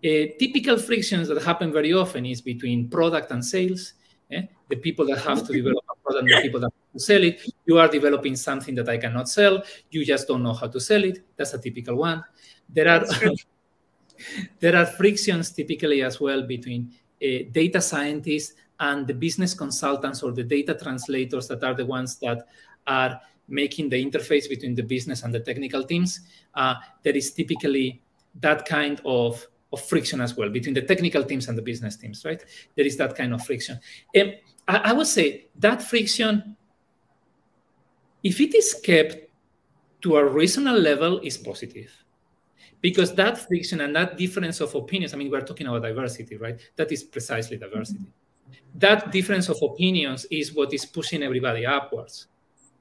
Uh, 0.04 0.30
typical 0.38 0.78
frictions 0.78 1.28
that 1.28 1.42
happen 1.42 1.72
very 1.72 1.92
often 1.92 2.24
is 2.26 2.40
between 2.40 2.88
product 2.88 3.30
and 3.32 3.44
sales. 3.44 3.94
Eh? 4.30 4.42
The 4.68 4.76
people 4.76 5.06
that 5.06 5.18
have 5.18 5.46
to 5.46 5.52
develop 5.52 5.84
a 5.90 5.96
product 6.02 6.28
the 6.28 6.42
people 6.42 6.60
that 6.60 6.72
have 6.72 6.92
to 6.92 7.00
sell 7.00 7.22
it. 7.22 7.40
You 7.66 7.78
are 7.78 7.88
developing 7.88 8.36
something 8.36 8.74
that 8.76 8.88
I 8.88 8.98
cannot 8.98 9.28
sell. 9.28 9.62
You 9.90 10.04
just 10.04 10.28
don't 10.28 10.42
know 10.42 10.54
how 10.54 10.68
to 10.68 10.80
sell 10.80 11.02
it. 11.04 11.24
That's 11.36 11.54
a 11.54 11.58
typical 11.58 11.96
one. 11.96 12.22
There 12.68 12.88
are 12.88 13.04
there 14.60 14.76
are 14.76 14.86
frictions 14.86 15.52
typically 15.52 16.02
as 16.02 16.20
well 16.20 16.46
between 16.46 16.92
uh, 17.22 17.50
data 17.50 17.80
scientists 17.80 18.54
and 18.80 19.06
the 19.06 19.14
business 19.14 19.54
consultants 19.54 20.22
or 20.22 20.32
the 20.32 20.42
data 20.42 20.74
translators 20.74 21.48
that 21.48 21.62
are 21.62 21.74
the 21.74 21.86
ones 21.86 22.16
that 22.16 22.46
are 22.86 23.20
making 23.48 23.88
the 23.88 24.04
interface 24.04 24.48
between 24.48 24.74
the 24.74 24.82
business 24.82 25.22
and 25.22 25.32
the 25.32 25.40
technical 25.40 25.84
teams. 25.84 26.20
Uh, 26.54 26.74
there 27.02 27.16
is 27.16 27.32
typically 27.32 28.02
that 28.40 28.66
kind 28.66 29.00
of, 29.04 29.46
of 29.72 29.80
friction 29.82 30.20
as 30.20 30.36
well 30.36 30.48
between 30.48 30.74
the 30.74 30.82
technical 30.82 31.22
teams 31.24 31.48
and 31.48 31.56
the 31.56 31.62
business 31.62 31.96
teams, 31.96 32.24
right? 32.24 32.44
There 32.74 32.86
is 32.86 32.96
that 32.96 33.14
kind 33.14 33.34
of 33.34 33.44
friction. 33.44 33.78
Um, 34.18 34.32
I, 34.66 34.76
I 34.76 34.92
would 34.92 35.06
say 35.06 35.46
that 35.58 35.82
friction, 35.82 36.56
if 38.22 38.40
it 38.40 38.54
is 38.54 38.80
kept 38.82 39.30
to 40.02 40.16
a 40.16 40.24
reasonable 40.24 40.80
level, 40.80 41.20
is 41.20 41.36
positive 41.36 41.92
because 42.80 43.14
that 43.14 43.38
friction 43.38 43.80
and 43.80 43.96
that 43.96 44.18
difference 44.18 44.60
of 44.60 44.74
opinions 44.74 45.14
i 45.14 45.16
mean 45.16 45.30
we're 45.30 45.40
talking 45.40 45.66
about 45.66 45.80
diversity 45.80 46.36
right 46.36 46.60
that 46.76 46.92
is 46.92 47.02
precisely 47.02 47.56
diversity 47.56 48.04
that 48.74 49.12
difference 49.12 49.48
of 49.48 49.56
opinions 49.62 50.26
is 50.30 50.54
what 50.54 50.72
is 50.72 50.84
pushing 50.84 51.22
everybody 51.22 51.64
upwards 51.66 52.28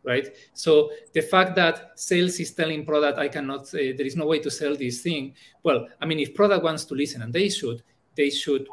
right? 0.05 0.35
So 0.53 0.91
the 1.13 1.21
fact 1.21 1.55
that 1.55 1.97
sales 1.97 2.39
is 2.39 2.51
telling 2.51 2.85
product 2.85 3.17
i 3.19 3.27
cannot 3.27 3.61
uh, 3.73 3.95
there 3.97 4.05
is 4.05 4.15
no 4.15 4.25
way 4.25 4.39
to 4.39 4.51
sell 4.51 4.75
this 4.75 5.01
thing 5.01 5.33
well 5.63 5.87
i 6.01 6.05
mean 6.05 6.19
if 6.19 6.33
product 6.33 6.63
wants 6.63 6.85
to 6.85 6.93
listen 6.93 7.21
and 7.21 7.31
they 7.31 7.49
should 7.49 7.81
they 8.15 8.29
should 8.29 8.67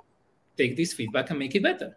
take 0.56 0.76
this 0.76 0.92
feedback 0.92 1.30
and 1.30 1.38
make 1.38 1.54
it 1.54 1.62
better. 1.62 1.96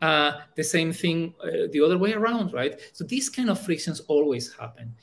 Uh, 0.00 0.40
the 0.56 0.64
same 0.64 0.92
thing 0.92 1.34
uh, 1.44 1.68
the 1.72 1.80
other 1.80 1.98
way 1.98 2.12
around 2.12 2.52
right? 2.52 2.80
So 2.92 3.04
these 3.04 3.28
kind 3.28 3.50
of 3.50 3.60
frictions 3.60 4.00
always 4.08 4.52
happen. 4.54 4.94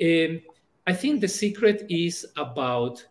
Um, 0.00 0.40
i 0.86 0.92
think 0.92 1.20
the 1.20 1.28
secret 1.28 1.84
is 1.90 2.24
about 2.36 3.04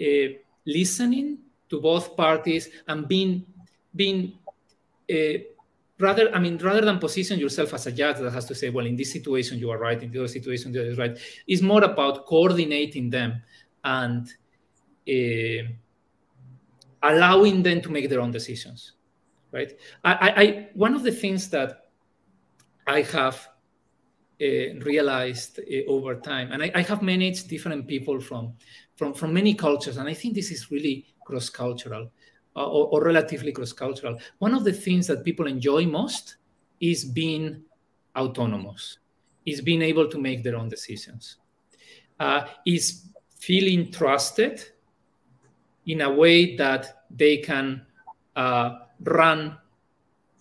uh, 0.00 0.28
listening 0.66 1.38
to 1.68 1.80
both 1.80 2.16
parties 2.16 2.70
and 2.88 3.06
being 3.06 3.44
being 3.94 4.38
rather, 6.00 6.34
I 6.34 6.38
mean, 6.38 6.58
rather 6.58 6.80
than 6.80 6.98
position 6.98 7.38
yourself 7.38 7.74
as 7.74 7.86
a 7.86 7.92
judge 7.92 8.18
that 8.18 8.32
has 8.32 8.46
to 8.46 8.54
say, 8.54 8.70
well, 8.70 8.86
in 8.86 8.96
this 8.96 9.12
situation 9.12 9.58
you 9.58 9.70
are 9.70 9.78
right, 9.78 10.02
in 10.02 10.10
the 10.10 10.18
other 10.18 10.28
situation 10.28 10.72
the 10.72 10.80
other 10.80 10.90
is 10.90 10.98
right, 10.98 11.18
it's 11.46 11.62
more 11.62 11.84
about 11.84 12.26
coordinating 12.26 13.10
them 13.10 13.42
and 13.84 14.32
uh, 15.08 15.62
allowing 17.02 17.62
them 17.62 17.80
to 17.80 17.90
make 17.90 18.08
their 18.08 18.20
own 18.20 18.30
decisions, 18.30 18.92
right? 19.52 19.72
I, 20.04 20.32
I 20.36 20.68
one 20.74 20.94
of 20.94 21.02
the 21.02 21.12
things 21.12 21.48
that 21.50 21.90
I 22.86 23.02
have 23.02 23.48
uh, 24.40 24.74
realized 24.80 25.60
uh, 25.60 25.90
over 25.90 26.14
time, 26.14 26.52
and 26.52 26.62
I, 26.62 26.70
I, 26.74 26.82
have 26.82 27.02
managed 27.02 27.48
different 27.48 27.86
people 27.86 28.20
from, 28.20 28.54
from 28.96 29.12
from 29.12 29.34
many 29.34 29.54
cultures, 29.54 29.98
and 29.98 30.08
I 30.08 30.14
think 30.14 30.34
this 30.34 30.50
is 30.50 30.70
really 30.70 31.06
cross-cultural 31.24 32.10
uh, 32.60 32.66
or, 32.66 32.86
or, 32.88 33.04
relatively 33.04 33.52
cross-cultural. 33.52 34.18
One 34.38 34.54
of 34.54 34.64
the 34.64 34.72
things 34.72 35.06
that 35.06 35.24
people 35.24 35.46
enjoy 35.46 35.86
most 35.86 36.36
is 36.80 37.04
being 37.04 37.62
autonomous, 38.16 38.98
is 39.46 39.60
being 39.60 39.82
able 39.82 40.08
to 40.08 40.18
make 40.18 40.42
their 40.42 40.56
own 40.56 40.68
decisions, 40.68 41.36
uh, 42.18 42.44
is 42.66 43.06
feeling 43.38 43.90
trusted 43.90 44.62
in 45.86 46.02
a 46.02 46.12
way 46.12 46.56
that 46.56 47.04
they 47.10 47.38
can 47.38 47.80
uh, 48.36 48.80
run 49.04 49.56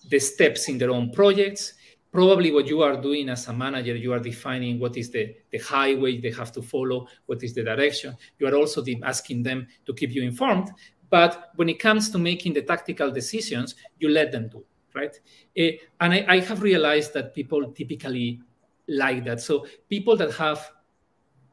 the 0.10 0.20
steps 0.20 0.68
in 0.68 0.78
their 0.78 0.92
own 0.92 1.12
projects. 1.12 1.74
Probably 2.12 2.52
what 2.52 2.68
you 2.68 2.82
are 2.82 3.00
doing 3.00 3.30
as 3.30 3.48
a 3.48 3.54
manager, 3.54 3.96
you 3.96 4.12
are 4.12 4.20
defining 4.20 4.80
what 4.80 4.98
is 4.98 5.10
the, 5.12 5.36
the 5.52 5.60
highway 5.60 6.20
they 6.20 6.32
have 6.32 6.52
to 6.54 6.62
follow, 6.62 7.08
what 7.28 7.44
is 7.44 7.54
the 7.54 7.64
direction. 7.64 8.18
You 8.40 8.48
are 8.48 8.56
also 8.56 8.84
asking 9.04 9.44
them 9.44 9.68
to 9.86 9.94
keep 9.94 10.12
you 10.12 10.24
informed, 10.24 10.72
but 11.10 11.52
when 11.56 11.70
it 11.70 11.80
comes 11.80 12.10
to 12.12 12.18
making 12.18 12.54
the 12.54 12.62
tactical 12.62 13.12
decisions, 13.12 13.76
you 14.00 14.10
let 14.10 14.32
them 14.32 14.48
do, 14.50 14.64
right? 14.94 15.20
Uh, 15.58 15.78
and 16.02 16.14
I, 16.14 16.26
I 16.28 16.40
have 16.42 16.62
realized 16.62 17.14
that 17.14 17.34
people 17.34 17.72
typically 17.72 18.42
like 18.88 19.24
that. 19.26 19.42
So 19.42 19.66
people 19.90 20.16
that 20.18 20.34
have 20.34 20.72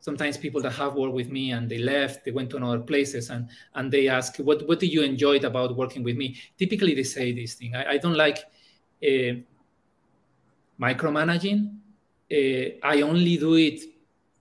sometimes 0.01 0.37
people 0.37 0.61
that 0.63 0.71
have 0.73 0.95
worked 0.95 1.15
with 1.15 1.31
me 1.31 1.53
and 1.53 1.69
they 1.69 1.79
left, 1.79 2.25
they 2.25 2.31
went 2.31 2.49
to 2.51 2.59
other 2.59 2.81
places 2.81 3.31
and 3.31 3.49
and 3.75 3.91
they 3.91 4.09
ask, 4.09 4.37
what 4.39 4.67
what 4.69 4.79
do 4.79 4.87
you 4.87 5.03
enjoyed 5.03 5.45
about 5.45 5.77
working 5.77 6.03
with 6.03 6.17
me? 6.17 6.37
Typically 6.57 6.95
they 6.95 7.03
say 7.03 7.33
this 7.33 7.55
thing. 7.55 7.75
I, 7.75 7.93
I 7.95 7.99
don't 7.99 8.15
like 8.15 8.39
uh, 9.03 9.35
micromanaging. 10.81 11.75
Uh, 12.31 12.77
I 12.83 13.03
only 13.03 13.37
do 13.37 13.55
it 13.55 13.81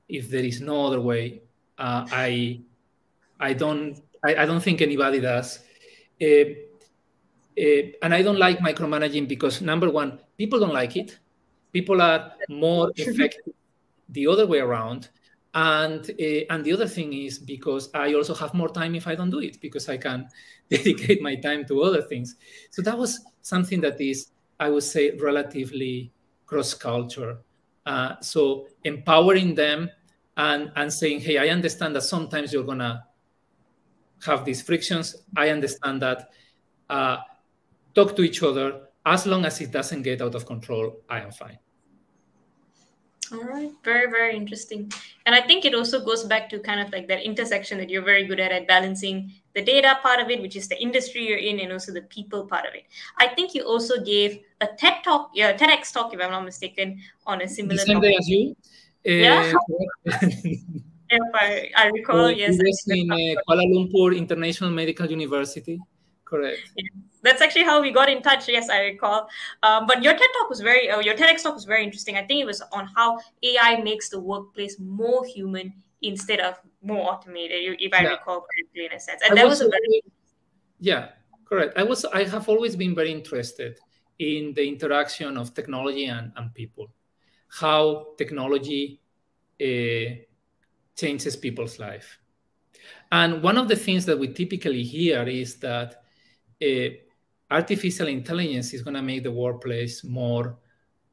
if 0.08 0.30
there 0.30 0.44
is 0.44 0.62
no 0.62 0.88
other 0.88 1.02
way. 1.02 1.42
Uh, 1.78 2.06
I 2.12 2.62
I 3.40 3.54
don't 3.54 4.02
I, 4.26 4.44
I 4.44 4.46
don't 4.46 4.62
think 4.62 4.82
anybody 4.82 5.20
does. 5.20 5.60
Uh, 6.22 6.26
uh, 7.58 7.84
and 8.02 8.14
I 8.14 8.22
don't 8.22 8.40
like 8.40 8.60
micromanaging 8.60 9.28
because 9.28 9.62
number 9.62 9.90
one, 9.90 10.20
people 10.38 10.60
don't 10.60 10.74
like 10.74 10.98
it. 10.98 11.20
People 11.72 12.02
are 12.02 12.32
more 12.50 12.92
effective 12.96 13.54
the 14.10 14.28
other 14.28 14.48
way 14.48 14.60
around. 14.60 15.10
And 15.54 16.10
uh, 16.10 16.54
and 16.54 16.66
the 16.66 16.74
other 16.74 16.88
thing 16.88 17.14
is 17.14 17.40
because 17.40 17.90
I 17.94 18.14
also 18.14 18.34
have 18.34 18.54
more 18.54 18.68
time 18.70 18.94
if 18.96 19.08
I 19.08 19.16
don't 19.16 19.30
do 19.30 19.40
it 19.40 19.62
because 19.62 19.88
I 19.88 19.98
can 19.98 20.28
dedicate 20.70 21.22
my 21.22 21.36
time 21.36 21.66
to 21.68 21.84
other 21.84 22.02
things. 22.02 22.36
So 22.72 22.82
that 22.82 22.98
was 22.98 23.22
something 23.42 23.80
that 23.82 24.02
is, 24.02 24.28
I 24.60 24.70
would 24.70 24.84
say, 24.84 25.12
relatively 25.12 26.12
cross 26.46 26.74
culture. 26.74 27.38
Uh, 27.86 28.16
so 28.20 28.68
empowering 28.84 29.56
them 29.56 29.90
and 30.36 30.72
and 30.76 30.92
saying, 30.92 31.22
hey, 31.22 31.38
I 31.38 31.48
understand 31.50 31.96
that 31.96 32.04
sometimes 32.04 32.52
you're 32.52 32.66
gonna 32.66 33.06
have 34.26 34.46
these 34.46 34.62
frictions. 34.62 35.16
I 35.36 35.50
understand 35.50 36.02
that. 36.02 36.30
Uh, 36.90 37.18
talk 37.94 38.16
to 38.16 38.22
each 38.22 38.44
other. 38.44 38.82
As 39.06 39.26
long 39.26 39.46
as 39.46 39.62
it 39.62 39.72
doesn't 39.72 40.02
get 40.02 40.22
out 40.22 40.36
of 40.36 40.46
control, 40.46 40.98
I 41.10 41.22
am 41.22 41.32
fine. 41.32 41.60
All 43.32 43.44
right, 43.44 43.72
very, 43.84 44.10
very 44.10 44.36
interesting. 44.36 44.92
And 45.26 45.34
I 45.34 45.42
think 45.42 45.66
it 45.66 45.74
also 45.74 46.04
goes 46.04 46.24
back 46.24 46.48
to 46.50 46.60
kind 46.60 46.80
of 46.80 46.92
like 46.92 47.08
that 47.08 47.24
intersection 47.24 47.78
that 47.80 47.90
you're 47.90 48.04
very 48.04 48.26
good 48.26 48.40
at 48.40 48.52
at 48.52 48.68
balancing 48.68 49.32
the 49.56 49.64
data 49.64 49.98
part 50.04 50.20
of 50.20 50.30
it, 50.30 50.42
which 50.42 50.56
is 50.56 50.68
the 50.68 50.80
industry 50.80 51.28
you're 51.28 51.40
in, 51.40 51.60
and 51.60 51.72
also 51.72 51.92
the 51.92 52.04
people 52.04 52.46
part 52.46 52.66
of 52.66 52.76
it. 52.76 52.84
I 53.18 53.28
think 53.28 53.56
you 53.56 53.64
also 53.64 54.04
gave 54.04 54.42
a 54.62 54.68
TED 54.78 55.04
talk, 55.04 55.32
yeah, 55.34 55.58
TEDx 55.58 55.92
talk, 55.92 56.14
if 56.14 56.22
I'm 56.22 56.32
not 56.32 56.46
mistaken, 56.46 57.00
on 57.26 57.42
a 57.42 57.48
similar. 57.48 57.78
The 57.78 57.86
same 57.86 57.96
topic. 57.96 58.12
day 58.12 58.18
as 58.20 58.28
you. 58.28 58.56
Yeah. 59.04 59.54
If 61.10 61.36
I, 61.36 61.70
I 61.76 61.88
recall, 61.88 62.32
yes. 62.32 62.58
in 62.88 63.12
uh, 63.12 63.16
Kuala 63.48 63.64
Lumpur 63.74 64.18
International 64.18 64.70
Medical 64.70 65.06
University. 65.08 65.80
Correct. 66.24 66.60
Yeah. 66.76 66.90
That's 67.22 67.42
actually 67.42 67.64
how 67.64 67.82
we 67.82 67.92
got 67.92 68.10
in 68.10 68.22
touch. 68.22 68.48
Yes, 68.48 68.70
I 68.70 68.82
recall. 68.82 69.28
Um, 69.64 69.86
but 69.88 70.04
your 70.04 70.14
TED 70.14 70.28
talk 70.40 70.50
was 70.50 70.62
very, 70.62 70.90
uh, 70.90 71.00
your 71.00 71.16
TEDx 71.16 71.44
talk 71.44 71.56
was 71.56 71.66
very 71.66 71.84
interesting. 71.84 72.18
I 72.18 72.24
think 72.24 72.42
it 72.42 72.46
was 72.46 72.62
on 72.72 72.88
how 72.96 73.20
AI 73.44 73.82
makes 73.82 74.10
the 74.10 74.20
workplace 74.20 74.80
more 74.80 75.26
human 75.26 75.74
instead 76.02 76.40
of 76.40 76.60
more 76.84 77.12
automated, 77.12 77.78
if 77.80 77.94
I 77.94 78.04
yeah. 78.04 78.10
recall 78.10 78.42
correctly, 78.42 78.86
in 78.86 78.92
a 78.92 79.00
sense. 79.00 79.22
And 79.24 79.32
I 79.34 79.42
that 79.42 79.48
was, 79.48 79.60
was 79.60 79.68
a 79.68 79.70
very 79.70 80.02
yeah, 80.80 81.10
correct. 81.46 81.78
I 81.78 81.84
was, 81.84 82.06
I 82.06 82.26
have 82.26 82.50
always 82.50 82.76
been 82.76 82.94
very 82.94 83.12
interested 83.12 83.80
in 84.20 84.54
the 84.54 84.68
interaction 84.68 85.38
of 85.38 85.54
technology 85.54 86.06
and, 86.06 86.32
and 86.36 86.54
people, 86.54 86.88
how 87.48 88.14
technology 88.18 89.02
uh, 89.62 90.22
changes 90.96 91.36
people's 91.36 91.80
life. 91.80 92.20
And 93.12 93.42
one 93.42 93.58
of 93.58 93.68
the 93.68 93.76
things 93.76 94.06
that 94.06 94.18
we 94.18 94.30
typically 94.30 94.84
hear 94.84 95.24
is 95.24 95.56
that 95.58 96.04
uh, 96.62 96.90
artificial 97.52 98.08
intelligence 98.08 98.74
is 98.74 98.82
going 98.82 98.96
to 98.96 99.02
make 99.02 99.24
the 99.24 99.32
workplace 99.32 100.04
more 100.04 100.58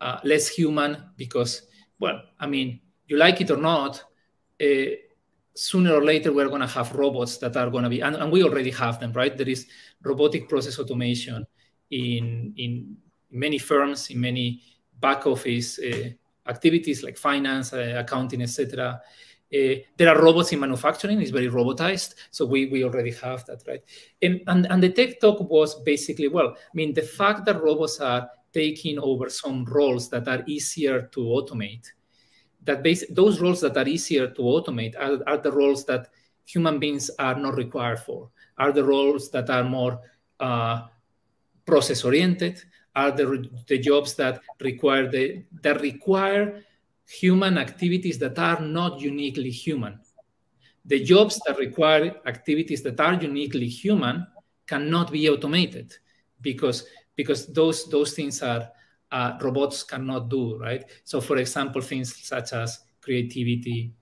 uh, 0.01 0.19
less 0.25 0.49
human 0.49 0.97
because, 1.17 1.63
well, 1.99 2.23
I 2.41 2.47
mean, 2.47 2.81
you 3.07 3.17
like 3.17 3.41
it 3.41 3.51
or 3.51 3.57
not, 3.57 4.03
uh, 4.61 4.97
sooner 5.55 5.93
or 5.95 6.05
later 6.05 6.33
we're 6.33 6.49
going 6.49 6.61
to 6.61 6.67
have 6.67 6.95
robots 6.95 7.37
that 7.39 7.57
are 7.57 7.71
going 7.71 7.85
to 7.85 7.91
be, 7.91 8.01
and, 8.01 8.17
and, 8.17 8.33
we 8.33 8.43
already 8.43 8.71
have 8.71 8.99
them, 8.99 9.13
right? 9.13 9.37
There 9.37 9.49
is 9.49 9.67
robotic 10.03 10.49
process 10.49 10.79
automation 10.79 11.47
in 11.91 12.55
in 12.57 12.97
many 13.31 13.59
firms, 13.59 14.11
in 14.11 14.21
many 14.21 14.63
back 15.01 15.27
office 15.27 15.79
uh, 15.79 16.11
activities 16.47 17.03
like 17.03 17.17
finance, 17.17 17.73
uh, 17.73 17.97
accounting, 17.99 18.43
etc. 18.43 19.01
Uh, 19.55 19.75
there 19.97 20.09
are 20.09 20.23
robots 20.23 20.53
in 20.53 20.61
manufacturing; 20.61 21.21
it's 21.21 21.31
very 21.31 21.49
robotized, 21.49 22.15
so 22.31 22.47
we 22.47 22.67
we 22.67 22.85
already 22.85 23.13
have 23.13 23.45
that, 23.47 23.63
right? 23.67 23.83
And, 24.23 24.41
and 24.47 24.67
and 24.71 24.83
the 24.83 24.91
TED 24.91 25.21
talk 25.21 25.41
was 25.51 25.75
basically 25.83 26.29
well. 26.29 26.55
I 26.57 26.75
mean, 26.75 26.95
the 26.95 27.03
fact 27.03 27.45
that 27.45 27.63
robots 27.63 28.01
are 28.01 28.29
taking 28.53 28.99
over 28.99 29.29
some 29.31 29.65
roles 29.65 30.09
that 30.11 30.29
are 30.29 30.43
easier 30.47 31.03
to 31.13 31.21
automate. 31.21 31.87
That 32.65 32.83
base, 32.83 33.05
those 33.11 33.41
roles 33.41 33.61
that 33.63 33.77
are 33.77 33.89
easier 33.89 34.29
to 34.29 34.43
automate 34.43 34.95
are, 34.97 35.19
are 35.27 35.39
the 35.39 35.51
roles 35.51 35.85
that 35.87 36.09
human 36.45 36.79
beings 36.79 37.11
are 37.19 37.35
not 37.35 37.57
required 37.57 37.99
for. 38.01 38.31
Are 38.59 38.73
the 38.73 38.85
roles 38.85 39.31
that 39.31 39.51
are 39.51 39.65
more 39.65 39.99
uh, 40.39 40.83
process 41.67 42.05
oriented, 42.05 42.63
are 42.95 43.11
the, 43.11 43.49
the 43.67 43.79
jobs 43.79 44.15
that 44.15 44.41
require 44.61 45.09
the 45.11 45.45
that 45.63 45.81
require 45.81 46.63
human 47.09 47.59
activities 47.59 48.19
that 48.19 48.39
are 48.39 48.61
not 48.61 49.01
uniquely 49.01 49.51
human. 49.51 49.99
The 50.85 51.03
jobs 51.03 51.41
that 51.47 51.59
require 51.59 52.17
activities 52.27 52.83
that 52.83 52.99
are 53.01 53.15
uniquely 53.15 53.69
human 53.69 54.27
cannot 54.67 55.13
be 55.13 55.29
automated 55.29 55.95
because 56.41 56.85
because 57.15 57.47
those 57.53 57.89
those 57.89 58.15
things 58.15 58.43
are 58.43 58.69
uh, 59.13 59.39
robots 59.41 59.83
cannot 59.83 60.29
do 60.29 60.59
right. 60.59 60.85
So, 61.05 61.21
for 61.21 61.37
example, 61.37 61.83
things 61.83 62.17
such 62.27 62.53
as 62.53 62.81
creativity, 63.01 63.93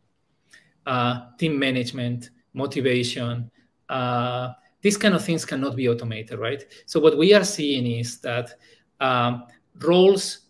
uh, 0.86 1.30
team 1.38 1.59
management, 1.59 2.30
motivation, 2.55 3.51
uh, 3.88 4.53
these 4.80 4.96
kind 4.96 5.14
of 5.14 5.24
things 5.24 5.44
cannot 5.44 5.76
be 5.76 5.88
automated, 5.88 6.38
right? 6.38 6.64
So 6.86 7.01
what 7.01 7.18
we 7.18 7.34
are 7.34 7.44
seeing 7.44 7.86
is 7.86 8.20
that 8.20 8.55
um, 9.01 9.44
roles 9.80 10.49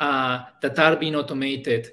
uh, 0.00 0.44
that 0.60 0.78
are 0.78 0.96
being 0.96 1.14
automated 1.14 1.90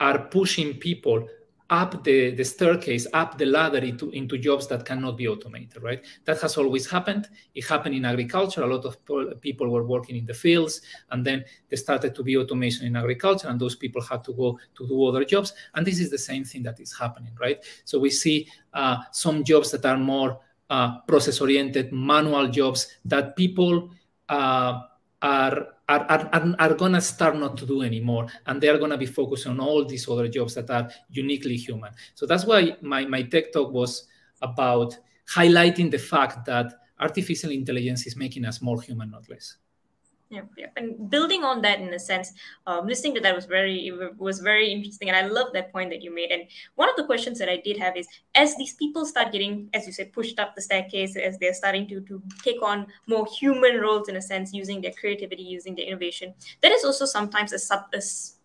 are 0.00 0.18
pushing 0.18 0.74
people 0.74 1.28
up 1.70 2.02
the, 2.02 2.32
the 2.32 2.44
staircase, 2.44 3.06
up 3.12 3.38
the 3.38 3.46
ladder 3.46 3.78
into, 3.78 4.10
into 4.10 4.36
jobs 4.36 4.66
that 4.66 4.84
cannot 4.84 5.16
be 5.16 5.28
automated, 5.28 5.80
right? 5.80 6.04
That 6.24 6.40
has 6.40 6.56
always 6.56 6.90
happened. 6.90 7.28
It 7.54 7.64
happened 7.64 7.94
in 7.94 8.04
agriculture. 8.04 8.62
A 8.62 8.66
lot 8.66 8.84
of 8.84 8.96
people 9.40 9.70
were 9.70 9.84
working 9.84 10.16
in 10.16 10.26
the 10.26 10.34
fields, 10.34 10.80
and 11.10 11.24
then 11.24 11.44
there 11.68 11.76
started 11.76 12.14
to 12.16 12.24
be 12.24 12.36
automation 12.36 12.86
in 12.86 12.96
agriculture, 12.96 13.48
and 13.48 13.60
those 13.60 13.76
people 13.76 14.02
had 14.02 14.24
to 14.24 14.32
go 14.32 14.58
to 14.76 14.88
do 14.88 15.04
other 15.04 15.24
jobs. 15.24 15.52
And 15.74 15.86
this 15.86 16.00
is 16.00 16.10
the 16.10 16.18
same 16.18 16.44
thing 16.44 16.64
that 16.64 16.80
is 16.80 16.92
happening, 16.92 17.36
right? 17.40 17.62
So 17.84 18.00
we 18.00 18.10
see 18.10 18.48
uh, 18.74 18.96
some 19.12 19.44
jobs 19.44 19.70
that 19.70 19.86
are 19.86 19.96
more 19.96 20.40
uh, 20.70 20.98
process 21.02 21.40
oriented, 21.40 21.92
manual 21.92 22.48
jobs 22.48 22.96
that 23.04 23.36
people 23.36 23.90
uh, 24.28 24.80
are 25.22 25.66
are, 25.90 26.06
are, 26.32 26.54
are 26.58 26.74
going 26.74 26.92
to 26.92 27.00
start 27.00 27.36
not 27.36 27.56
to 27.58 27.66
do 27.66 27.82
anymore 27.82 28.26
and 28.46 28.60
they 28.60 28.68
are 28.68 28.78
going 28.78 28.90
to 28.90 28.96
be 28.96 29.06
focused 29.06 29.46
on 29.46 29.58
all 29.58 29.84
these 29.84 30.08
other 30.08 30.28
jobs 30.28 30.54
that 30.54 30.70
are 30.70 30.88
uniquely 31.10 31.56
human. 31.56 31.92
So 32.14 32.26
that's 32.26 32.44
why 32.44 32.76
my, 32.80 33.04
my 33.06 33.22
TED 33.22 33.52
talk 33.52 33.72
was 33.72 34.04
about 34.40 34.96
highlighting 35.34 35.90
the 35.90 35.98
fact 35.98 36.44
that 36.46 36.72
artificial 37.00 37.50
intelligence 37.50 38.06
is 38.06 38.16
making 38.16 38.44
us 38.44 38.62
more 38.62 38.80
human 38.80 39.10
not 39.10 39.28
less 39.28 39.56
yeah. 40.30 40.66
And 40.76 41.10
building 41.10 41.42
on 41.42 41.60
that, 41.62 41.80
in 41.80 41.92
a 41.92 41.98
sense, 41.98 42.32
um, 42.66 42.86
listening 42.86 43.14
to 43.16 43.20
that 43.20 43.34
was 43.34 43.46
very 43.46 43.92
was 44.16 44.38
very 44.38 44.70
interesting, 44.70 45.08
and 45.08 45.16
I 45.16 45.26
love 45.26 45.52
that 45.54 45.72
point 45.72 45.90
that 45.90 46.02
you 46.02 46.14
made. 46.14 46.30
And 46.30 46.44
one 46.76 46.88
of 46.88 46.94
the 46.94 47.04
questions 47.04 47.38
that 47.40 47.48
I 47.48 47.56
did 47.56 47.76
have 47.78 47.96
is, 47.96 48.06
as 48.36 48.56
these 48.56 48.74
people 48.74 49.04
start 49.04 49.32
getting, 49.32 49.68
as 49.74 49.86
you 49.86 49.92
said, 49.92 50.12
pushed 50.12 50.38
up 50.38 50.54
the 50.54 50.62
staircase, 50.62 51.16
as 51.16 51.38
they're 51.38 51.54
starting 51.54 51.88
to 51.88 52.00
to 52.02 52.22
take 52.44 52.62
on 52.62 52.86
more 53.08 53.26
human 53.26 53.80
roles, 53.80 54.08
in 54.08 54.16
a 54.16 54.22
sense, 54.22 54.52
using 54.52 54.80
their 54.80 54.92
creativity, 54.92 55.42
using 55.42 55.74
their 55.74 55.86
innovation, 55.86 56.32
that 56.60 56.70
is 56.70 56.84
also 56.84 57.06
sometimes 57.06 57.52
a 57.52 57.58
sub 57.58 57.86
a 57.92 58.00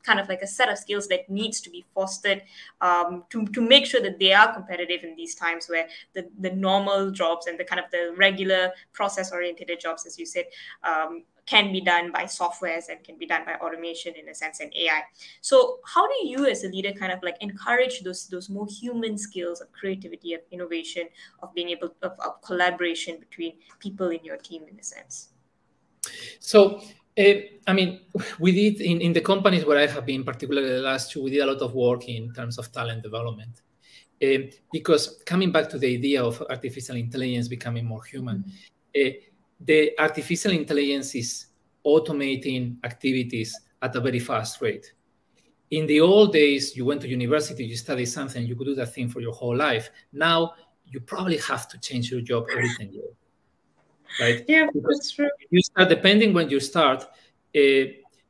kind 0.05 0.19
of 0.19 0.29
like 0.29 0.41
a 0.41 0.47
set 0.47 0.69
of 0.69 0.77
skills 0.77 1.07
that 1.07 1.29
needs 1.29 1.59
to 1.61 1.69
be 1.69 1.83
fostered 1.93 2.43
um, 2.81 3.23
to, 3.29 3.45
to 3.47 3.59
make 3.59 3.87
sure 3.87 3.99
that 4.01 4.19
they 4.19 4.33
are 4.33 4.53
competitive 4.53 5.03
in 5.03 5.15
these 5.15 5.33
times 5.33 5.67
where 5.67 5.87
the, 6.13 6.29
the 6.39 6.51
normal 6.51 7.09
jobs 7.09 7.47
and 7.47 7.59
the 7.59 7.63
kind 7.63 7.79
of 7.79 7.89
the 7.89 8.13
regular 8.15 8.71
process 8.93 9.31
oriented 9.31 9.71
jobs 9.79 10.05
as 10.05 10.19
you 10.19 10.25
said 10.25 10.45
um, 10.83 11.23
can 11.45 11.71
be 11.71 11.81
done 11.81 12.11
by 12.11 12.23
softwares 12.23 12.89
and 12.89 13.03
can 13.03 13.17
be 13.17 13.25
done 13.25 13.45
by 13.45 13.53
automation 13.55 14.13
in 14.15 14.29
a 14.29 14.35
sense 14.35 14.59
and 14.59 14.73
AI. 14.75 15.01
So 15.41 15.79
how 15.85 16.07
do 16.07 16.27
you 16.27 16.47
as 16.47 16.63
a 16.63 16.69
leader 16.69 16.91
kind 16.91 17.11
of 17.11 17.21
like 17.21 17.37
encourage 17.41 18.01
those 18.01 18.27
those 18.27 18.49
more 18.49 18.67
human 18.67 19.17
skills 19.17 19.61
of 19.61 19.71
creativity, 19.71 20.33
of 20.33 20.41
innovation, 20.51 21.07
of 21.41 21.53
being 21.53 21.69
able 21.69 21.93
of, 22.01 22.13
of 22.19 22.41
collaboration 22.41 23.19
between 23.19 23.53
people 23.79 24.09
in 24.09 24.23
your 24.23 24.37
team 24.37 24.63
in 24.69 24.79
a 24.79 24.83
sense? 24.83 25.29
So 26.39 26.81
uh, 27.17 27.33
I 27.67 27.73
mean, 27.73 28.01
we 28.39 28.51
did 28.51 28.81
in, 28.81 29.01
in 29.01 29.13
the 29.13 29.21
companies 29.21 29.65
where 29.65 29.77
I 29.77 29.87
have 29.87 30.05
been, 30.05 30.23
particularly 30.23 30.69
the 30.69 30.81
last 30.81 31.11
two, 31.11 31.23
we 31.23 31.31
did 31.31 31.39
a 31.39 31.45
lot 31.45 31.61
of 31.61 31.73
work 31.73 32.09
in 32.09 32.33
terms 32.33 32.57
of 32.57 32.71
talent 32.71 33.03
development. 33.03 33.61
Uh, 34.23 34.49
because 34.71 35.21
coming 35.25 35.51
back 35.51 35.69
to 35.69 35.77
the 35.77 35.93
idea 35.93 36.23
of 36.23 36.41
artificial 36.49 36.95
intelligence 36.95 37.47
becoming 37.47 37.85
more 37.85 38.03
human, 38.03 38.37
mm-hmm. 38.37 39.07
uh, 39.07 39.11
the 39.59 39.91
artificial 39.99 40.51
intelligence 40.51 41.15
is 41.15 41.47
automating 41.85 42.77
activities 42.83 43.59
at 43.81 43.95
a 43.95 43.99
very 43.99 44.19
fast 44.19 44.61
rate. 44.61 44.93
In 45.71 45.87
the 45.87 45.99
old 46.01 46.33
days, 46.33 46.75
you 46.75 46.85
went 46.85 47.01
to 47.01 47.07
university, 47.07 47.65
you 47.65 47.75
studied 47.75 48.05
something, 48.05 48.45
you 48.45 48.55
could 48.55 48.67
do 48.67 48.75
that 48.75 48.93
thing 48.93 49.09
for 49.09 49.19
your 49.19 49.33
whole 49.33 49.55
life. 49.55 49.89
Now, 50.13 50.53
you 50.85 50.99
probably 50.99 51.37
have 51.37 51.67
to 51.69 51.79
change 51.79 52.11
your 52.11 52.21
job 52.21 52.45
every 52.51 52.69
10 52.77 52.93
years. 52.93 53.13
Right? 54.19 54.45
Yeah, 54.47 54.67
because 54.71 54.97
that's 54.97 55.11
true. 55.11 55.29
You 55.49 55.61
start, 55.61 55.89
depending 55.89 56.33
when 56.33 56.49
you 56.49 56.59
start, 56.59 57.03
uh, 57.03 57.85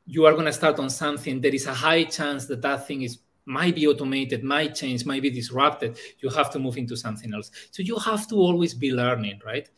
you 0.06 0.24
are 0.24 0.32
going 0.32 0.46
to 0.46 0.52
start 0.52 0.78
on 0.78 0.90
something. 0.90 1.40
There 1.40 1.54
is 1.54 1.66
a 1.66 1.74
high 1.74 2.04
chance 2.04 2.46
that 2.46 2.62
that 2.62 2.86
thing 2.86 3.02
is 3.02 3.18
might 3.44 3.74
be 3.74 3.86
automated, 3.86 4.42
might 4.42 4.74
change, 4.74 5.06
might 5.06 5.22
be 5.22 5.30
disrupted. 5.30 5.96
You 6.18 6.30
have 6.30 6.50
to 6.50 6.58
move 6.58 6.76
into 6.78 6.96
something 6.96 7.32
else. 7.32 7.50
So 7.70 7.82
you 7.82 7.96
have 7.98 8.28
to 8.28 8.34
always 8.36 8.74
be 8.74 8.92
learning, 8.92 9.40
right? 9.44 9.68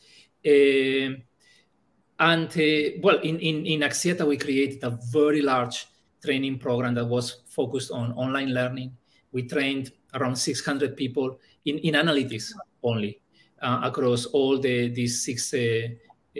Uh, 0.47 1.21
and 2.19 2.49
uh, 2.49 2.99
well, 3.01 3.19
in, 3.21 3.39
in, 3.39 3.67
in 3.67 3.81
Axiata, 3.81 4.27
we 4.27 4.37
created 4.37 4.83
a 4.83 4.99
very 5.13 5.43
large 5.43 5.87
training 6.25 6.59
program 6.59 6.95
that 6.95 7.07
was 7.07 7.43
focused 7.49 7.91
on 7.91 8.13
online 8.13 8.53
learning. 8.53 8.97
We 9.33 9.43
trained 9.47 9.93
around 10.15 10.37
600 10.37 10.97
people 10.97 11.39
in, 11.65 11.79
in 11.79 11.95
analytics 11.95 12.53
only 12.83 13.21
uh, 13.63 13.81
across 13.85 14.27
all 14.27 14.59
the 14.59 14.89
these 14.89 15.25
six 15.25 15.53
uh, 15.55 15.89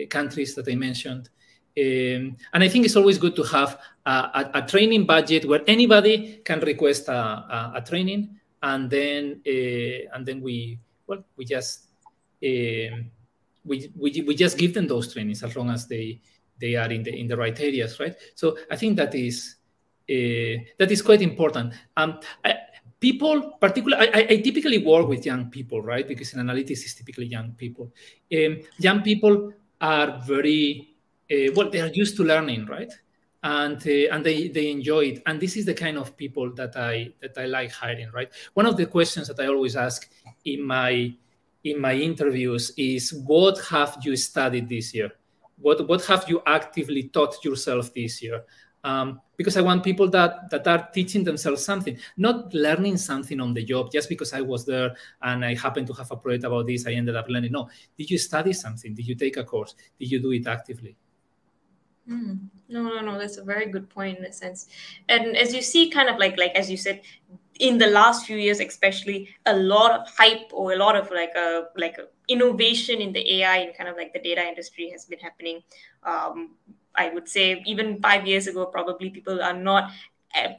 countries 0.09 0.55
that 0.55 0.67
I 0.67 0.75
mentioned. 0.75 1.29
Um, 1.77 2.35
and 2.53 2.63
I 2.63 2.67
think 2.67 2.85
it's 2.85 2.95
always 2.95 3.17
good 3.17 3.35
to 3.35 3.43
have 3.43 3.79
a, 4.05 4.11
a, 4.11 4.51
a 4.55 4.61
training 4.63 5.05
budget 5.05 5.45
where 5.45 5.61
anybody 5.67 6.41
can 6.43 6.59
request 6.59 7.07
a, 7.07 7.13
a, 7.13 7.73
a 7.75 7.81
training, 7.81 8.37
and 8.61 8.89
then 8.89 9.41
uh, 9.47 10.15
and 10.15 10.25
then 10.25 10.41
we 10.41 10.79
well 11.07 11.23
we 11.37 11.45
just 11.45 11.87
um, 12.43 13.11
we, 13.95 14.23
we, 14.25 14.35
just 14.35 14.57
give 14.57 14.73
them 14.73 14.87
those 14.87 15.13
trainings 15.13 15.43
as 15.43 15.55
long 15.55 15.69
as 15.69 15.87
they 15.87 16.19
they 16.59 16.75
are 16.75 16.91
in 16.91 17.03
the 17.03 17.13
in 17.15 17.27
the 17.27 17.37
right 17.37 17.57
areas, 17.59 17.99
right? 17.99 18.15
So 18.35 18.57
I 18.69 18.75
think 18.75 18.97
that 18.97 19.15
is 19.15 19.55
uh, 20.09 20.57
that 20.77 20.89
is 20.91 21.01
quite 21.01 21.21
important. 21.21 21.73
Um, 21.95 22.19
I, 22.43 22.55
people, 22.99 23.57
particularly, 23.61 24.09
I, 24.13 24.19
I, 24.29 24.37
typically 24.37 24.79
work 24.79 25.07
with 25.07 25.25
young 25.25 25.49
people, 25.49 25.81
right? 25.81 26.07
Because 26.07 26.33
in 26.33 26.39
analytics, 26.39 26.83
it's 26.83 26.95
typically 26.95 27.27
young 27.27 27.51
people. 27.53 27.93
Um, 28.33 28.59
young 28.77 29.01
people 29.01 29.53
are 29.79 30.21
very 30.25 30.95
uh, 31.31 31.51
well; 31.55 31.69
they 31.69 31.81
are 31.81 31.93
used 31.93 32.17
to 32.17 32.23
learning, 32.23 32.65
right? 32.65 32.91
And 33.43 33.77
uh, 33.87 34.13
and 34.13 34.25
they 34.25 34.49
they 34.49 34.69
enjoy 34.71 35.05
it. 35.05 35.23
And 35.25 35.39
this 35.39 35.55
is 35.55 35.65
the 35.65 35.73
kind 35.73 35.97
of 35.97 36.17
people 36.17 36.51
that 36.55 36.75
I 36.75 37.13
that 37.21 37.37
I 37.37 37.45
like 37.45 37.71
hiring, 37.71 38.11
right? 38.11 38.29
One 38.53 38.65
of 38.65 38.75
the 38.75 38.85
questions 38.85 39.27
that 39.27 39.39
I 39.39 39.47
always 39.47 39.75
ask 39.75 40.09
in 40.43 40.63
my 40.63 41.13
in 41.63 41.79
my 41.79 41.93
interviews 41.93 42.71
is 42.77 43.13
what 43.13 43.59
have 43.65 43.97
you 44.03 44.15
studied 44.15 44.69
this 44.69 44.93
year? 44.93 45.11
What, 45.57 45.87
what 45.87 46.05
have 46.05 46.25
you 46.29 46.41
actively 46.45 47.03
taught 47.03 47.43
yourself 47.43 47.93
this 47.93 48.21
year? 48.21 48.43
Um, 48.81 49.19
because 49.35 49.57
I 49.57 49.61
want 49.61 49.83
people 49.83 50.09
that, 50.09 50.49
that 50.51 50.65
are 50.65 50.87
teaching 50.93 51.25
themselves 51.25 51.65
something, 51.65 51.97
not 52.15 52.53
learning 52.53 52.95
something 52.95 53.41
on 53.41 53.53
the 53.53 53.63
job 53.63 53.91
just 53.91 54.07
because 54.07 54.31
I 54.31 54.39
was 54.39 54.65
there 54.65 54.95
and 55.21 55.43
I 55.43 55.55
happened 55.55 55.87
to 55.87 55.93
have 55.93 56.11
a 56.11 56.15
project 56.15 56.45
about 56.45 56.67
this, 56.67 56.87
I 56.87 56.93
ended 56.93 57.17
up 57.17 57.27
learning. 57.27 57.51
No, 57.51 57.69
did 57.97 58.09
you 58.09 58.17
study 58.17 58.53
something? 58.53 58.93
Did 58.93 59.05
you 59.05 59.15
take 59.15 59.35
a 59.35 59.43
course? 59.43 59.75
Did 59.99 60.11
you 60.11 60.21
do 60.21 60.31
it 60.31 60.47
actively? 60.47 60.95
Mm. 62.09 62.39
No, 62.69 62.83
no, 62.83 63.01
no. 63.01 63.17
That's 63.17 63.37
a 63.37 63.43
very 63.43 63.67
good 63.67 63.89
point 63.89 64.17
in 64.17 64.25
a 64.25 64.31
sense. 64.31 64.67
And 65.07 65.37
as 65.37 65.53
you 65.53 65.61
see, 65.61 65.89
kind 65.89 66.09
of 66.09 66.17
like 66.17 66.37
like 66.37 66.55
as 66.55 66.69
you 66.69 66.77
said, 66.77 67.01
in 67.59 67.77
the 67.77 67.87
last 67.87 68.25
few 68.25 68.37
years 68.37 68.59
especially 68.59 69.29
a 69.45 69.55
lot 69.55 69.91
of 69.91 70.07
hype 70.17 70.49
or 70.53 70.73
a 70.73 70.77
lot 70.77 70.95
of 70.95 71.11
like 71.11 71.33
a 71.35 71.65
like 71.75 71.97
a 71.97 72.07
innovation 72.27 73.01
in 73.01 73.11
the 73.11 73.23
ai 73.35 73.57
and 73.57 73.75
kind 73.75 73.89
of 73.89 73.97
like 73.97 74.13
the 74.13 74.19
data 74.19 74.41
industry 74.41 74.89
has 74.89 75.05
been 75.05 75.19
happening 75.19 75.61
um, 76.03 76.51
i 76.95 77.09
would 77.09 77.27
say 77.27 77.61
even 77.65 77.99
five 78.01 78.25
years 78.25 78.47
ago 78.47 78.65
probably 78.65 79.09
people 79.09 79.41
are 79.41 79.53
not 79.53 79.91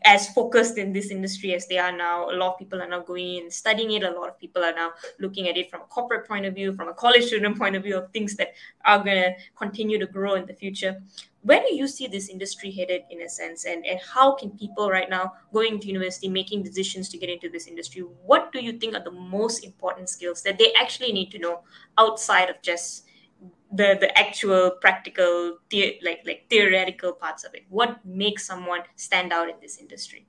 as 0.04 0.28
focused 0.30 0.78
in 0.78 0.92
this 0.92 1.10
industry 1.10 1.54
as 1.54 1.66
they 1.66 1.78
are 1.78 1.92
now. 1.92 2.28
A 2.30 2.34
lot 2.34 2.52
of 2.52 2.58
people 2.58 2.82
are 2.82 2.88
now 2.88 3.00
going 3.00 3.44
in 3.44 3.50
studying 3.50 3.92
it. 3.92 4.02
A 4.02 4.10
lot 4.10 4.28
of 4.28 4.38
people 4.38 4.64
are 4.64 4.74
now 4.74 4.92
looking 5.18 5.48
at 5.48 5.56
it 5.56 5.70
from 5.70 5.82
a 5.82 5.84
corporate 5.84 6.26
point 6.26 6.44
of 6.44 6.54
view, 6.54 6.72
from 6.74 6.88
a 6.88 6.94
college 6.94 7.24
student 7.24 7.58
point 7.62 7.76
of 7.76 7.84
view 7.84 7.96
of 7.96 8.10
things 8.10 8.34
that 8.36 8.52
are 8.84 9.02
going 9.02 9.22
to 9.22 9.34
continue 9.56 9.98
to 9.98 10.06
grow 10.06 10.34
in 10.34 10.46
the 10.46 10.54
future. 10.54 11.00
Where 11.42 11.60
do 11.60 11.74
you 11.74 11.88
see 11.88 12.06
this 12.06 12.28
industry 12.28 12.70
headed 12.70 13.02
in 13.10 13.22
a 13.22 13.28
sense? 13.28 13.64
And, 13.64 13.86
and 13.86 13.98
how 14.00 14.34
can 14.34 14.50
people 14.50 14.90
right 14.90 15.08
now 15.08 15.32
going 15.52 15.80
to 15.80 15.86
university 15.88 16.28
making 16.28 16.62
decisions 16.62 17.08
to 17.10 17.18
get 17.18 17.30
into 17.30 17.48
this 17.48 17.66
industry 17.66 18.02
what 18.24 18.52
do 18.52 18.62
you 18.62 18.72
think 18.72 18.94
are 18.94 19.02
the 19.02 19.10
most 19.10 19.64
important 19.64 20.08
skills 20.08 20.42
that 20.42 20.58
they 20.58 20.72
actually 20.74 21.12
need 21.12 21.30
to 21.30 21.38
know 21.38 21.60
outside 21.98 22.50
of 22.50 22.60
just 22.62 23.04
the 23.72 23.96
the 24.00 24.10
actual 24.18 24.72
practical 24.80 25.58
the, 25.70 25.98
like 26.02 26.22
like 26.26 26.46
theoretical 26.50 27.12
parts 27.12 27.44
of 27.44 27.54
it? 27.54 27.64
What 27.68 28.04
makes 28.04 28.46
someone 28.46 28.82
stand 28.96 29.32
out 29.32 29.48
in 29.48 29.56
this 29.60 29.78
industry? 29.78 30.26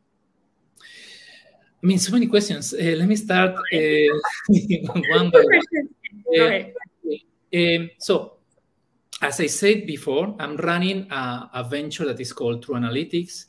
I 1.83 1.87
mean, 1.87 1.97
so 1.97 2.11
many 2.11 2.27
questions. 2.27 2.73
Uh, 2.73 2.95
let 2.97 3.07
me 3.07 3.15
start 3.15 3.55
uh, 3.55 4.13
one 5.09 5.31
by 5.31 5.41
one. 5.41 5.89
Uh, 6.39 6.63
um, 7.57 7.89
so, 7.97 8.33
as 9.21 9.39
I 9.39 9.45
said 9.45 9.85
before, 9.85 10.35
I'm 10.39 10.57
running 10.57 11.09
a, 11.11 11.49
a 11.53 11.63
venture 11.63 12.05
that 12.05 12.19
is 12.19 12.33
called 12.33 12.63
True 12.63 12.75
Analytics, 12.75 13.45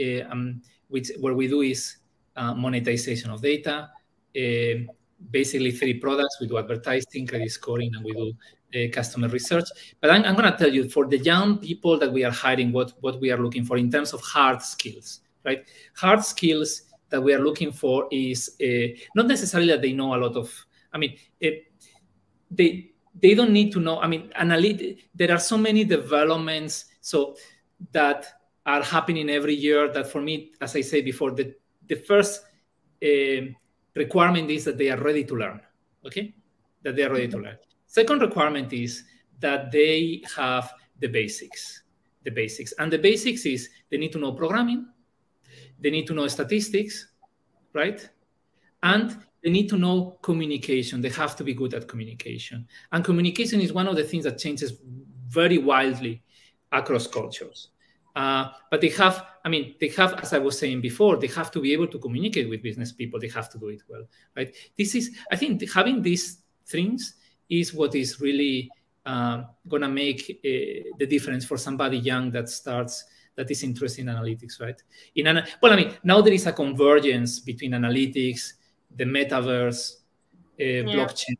uh, 0.00 0.28
um, 0.30 0.60
which 0.88 1.10
what 1.18 1.36
we 1.36 1.46
do 1.46 1.62
is 1.62 1.96
uh, 2.36 2.54
monetization 2.54 3.30
of 3.30 3.40
data. 3.40 3.90
Uh, 4.36 4.92
basically, 5.30 5.70
three 5.70 5.94
products: 6.00 6.38
we 6.40 6.48
do 6.48 6.58
advertising, 6.58 7.26
credit 7.26 7.50
scoring, 7.50 7.92
and 7.94 8.04
we 8.04 8.12
do 8.12 8.32
uh, 8.74 8.90
customer 8.92 9.28
research. 9.28 9.68
But 10.00 10.10
I'm, 10.10 10.24
I'm 10.24 10.34
going 10.34 10.50
to 10.50 10.58
tell 10.58 10.72
you 10.72 10.88
for 10.90 11.06
the 11.06 11.18
young 11.18 11.58
people 11.58 11.96
that 12.00 12.12
we 12.12 12.24
are 12.24 12.32
hiring, 12.32 12.72
what 12.72 12.92
what 13.00 13.20
we 13.20 13.30
are 13.30 13.38
looking 13.38 13.64
for 13.64 13.76
in 13.76 13.90
terms 13.90 14.12
of 14.12 14.20
hard 14.20 14.62
skills, 14.62 15.20
right? 15.44 15.64
Hard 15.94 16.24
skills 16.24 16.82
that 17.10 17.22
we 17.22 17.32
are 17.32 17.40
looking 17.40 17.70
for 17.70 18.08
is 18.10 18.56
not 19.14 19.28
necessarily 19.28 19.68
that 19.68 19.82
they 19.82 19.92
know 19.92 20.16
a 20.16 20.18
lot 20.18 20.36
of. 20.36 20.52
I 20.92 20.98
mean, 20.98 21.16
they 22.50 22.93
they 23.20 23.34
don't 23.34 23.52
need 23.52 23.72
to 23.72 23.80
know. 23.80 24.00
I 24.00 24.06
mean, 24.06 24.32
analytic, 24.34 25.08
there 25.14 25.30
are 25.32 25.38
so 25.38 25.56
many 25.56 25.84
developments 25.84 26.86
so 27.00 27.36
that 27.92 28.26
are 28.66 28.82
happening 28.82 29.30
every 29.30 29.54
year 29.54 29.92
that 29.92 30.06
for 30.06 30.20
me, 30.20 30.52
as 30.60 30.74
I 30.74 30.80
said 30.80 31.04
before, 31.04 31.32
the, 31.32 31.54
the 31.86 31.96
first 31.96 32.42
uh, 33.04 33.52
requirement 33.94 34.50
is 34.50 34.64
that 34.64 34.78
they 34.78 34.90
are 34.90 35.00
ready 35.00 35.24
to 35.24 35.34
learn. 35.34 35.60
Okay, 36.04 36.34
that 36.82 36.96
they 36.96 37.02
are 37.02 37.12
ready 37.12 37.28
to 37.28 37.38
learn. 37.38 37.56
Second 37.86 38.20
requirement 38.20 38.72
is 38.72 39.04
that 39.40 39.70
they 39.70 40.22
have 40.36 40.72
the 41.00 41.06
basics. 41.06 41.82
The 42.24 42.30
basics. 42.30 42.72
And 42.78 42.92
the 42.92 42.98
basics 42.98 43.46
is 43.46 43.68
they 43.90 43.98
need 43.98 44.12
to 44.12 44.18
know 44.18 44.32
programming, 44.32 44.86
they 45.78 45.90
need 45.90 46.06
to 46.06 46.14
know 46.14 46.26
statistics, 46.28 47.08
right? 47.72 48.08
And 48.82 49.16
they 49.44 49.50
need 49.50 49.68
to 49.68 49.76
know 49.76 50.18
communication. 50.22 51.02
They 51.02 51.10
have 51.10 51.36
to 51.36 51.44
be 51.44 51.52
good 51.52 51.74
at 51.74 51.86
communication. 51.86 52.66
And 52.90 53.04
communication 53.04 53.60
is 53.60 53.74
one 53.74 53.86
of 53.86 53.94
the 53.94 54.02
things 54.02 54.24
that 54.24 54.38
changes 54.38 54.78
very 55.28 55.58
wildly 55.58 56.22
across 56.72 57.06
cultures. 57.06 57.68
Uh, 58.16 58.48
but 58.70 58.80
they 58.80 58.88
have, 58.88 59.26
I 59.44 59.50
mean, 59.50 59.74
they 59.80 59.88
have, 59.88 60.14
as 60.14 60.32
I 60.32 60.38
was 60.38 60.58
saying 60.58 60.80
before, 60.80 61.16
they 61.18 61.26
have 61.26 61.50
to 61.50 61.60
be 61.60 61.74
able 61.74 61.88
to 61.88 61.98
communicate 61.98 62.48
with 62.48 62.62
business 62.62 62.92
people. 62.92 63.20
They 63.20 63.28
have 63.28 63.50
to 63.50 63.58
do 63.58 63.68
it 63.68 63.82
well, 63.86 64.04
right? 64.34 64.54
This 64.78 64.94
is, 64.94 65.14
I 65.30 65.36
think, 65.36 65.70
having 65.70 66.00
these 66.00 66.38
things 66.66 67.16
is 67.50 67.74
what 67.74 67.94
is 67.94 68.20
really 68.20 68.70
uh, 69.04 69.42
gonna 69.68 69.88
make 69.88 70.22
uh, 70.30 70.88
the 70.98 71.06
difference 71.06 71.44
for 71.44 71.58
somebody 71.58 71.98
young 71.98 72.30
that 72.30 72.48
starts 72.48 73.04
that 73.36 73.50
is 73.50 73.62
interested 73.64 74.02
in 74.02 74.14
analytics, 74.14 74.60
right? 74.60 74.80
In 75.16 75.26
an, 75.26 75.44
well, 75.60 75.72
I 75.72 75.76
mean, 75.76 75.92
now 76.04 76.20
there 76.20 76.32
is 76.32 76.46
a 76.46 76.52
convergence 76.52 77.40
between 77.40 77.72
analytics 77.72 78.52
the 78.96 79.04
metaverse, 79.04 79.96
uh, 80.60 80.64
yeah. 80.64 80.82
blockchain, 80.82 81.36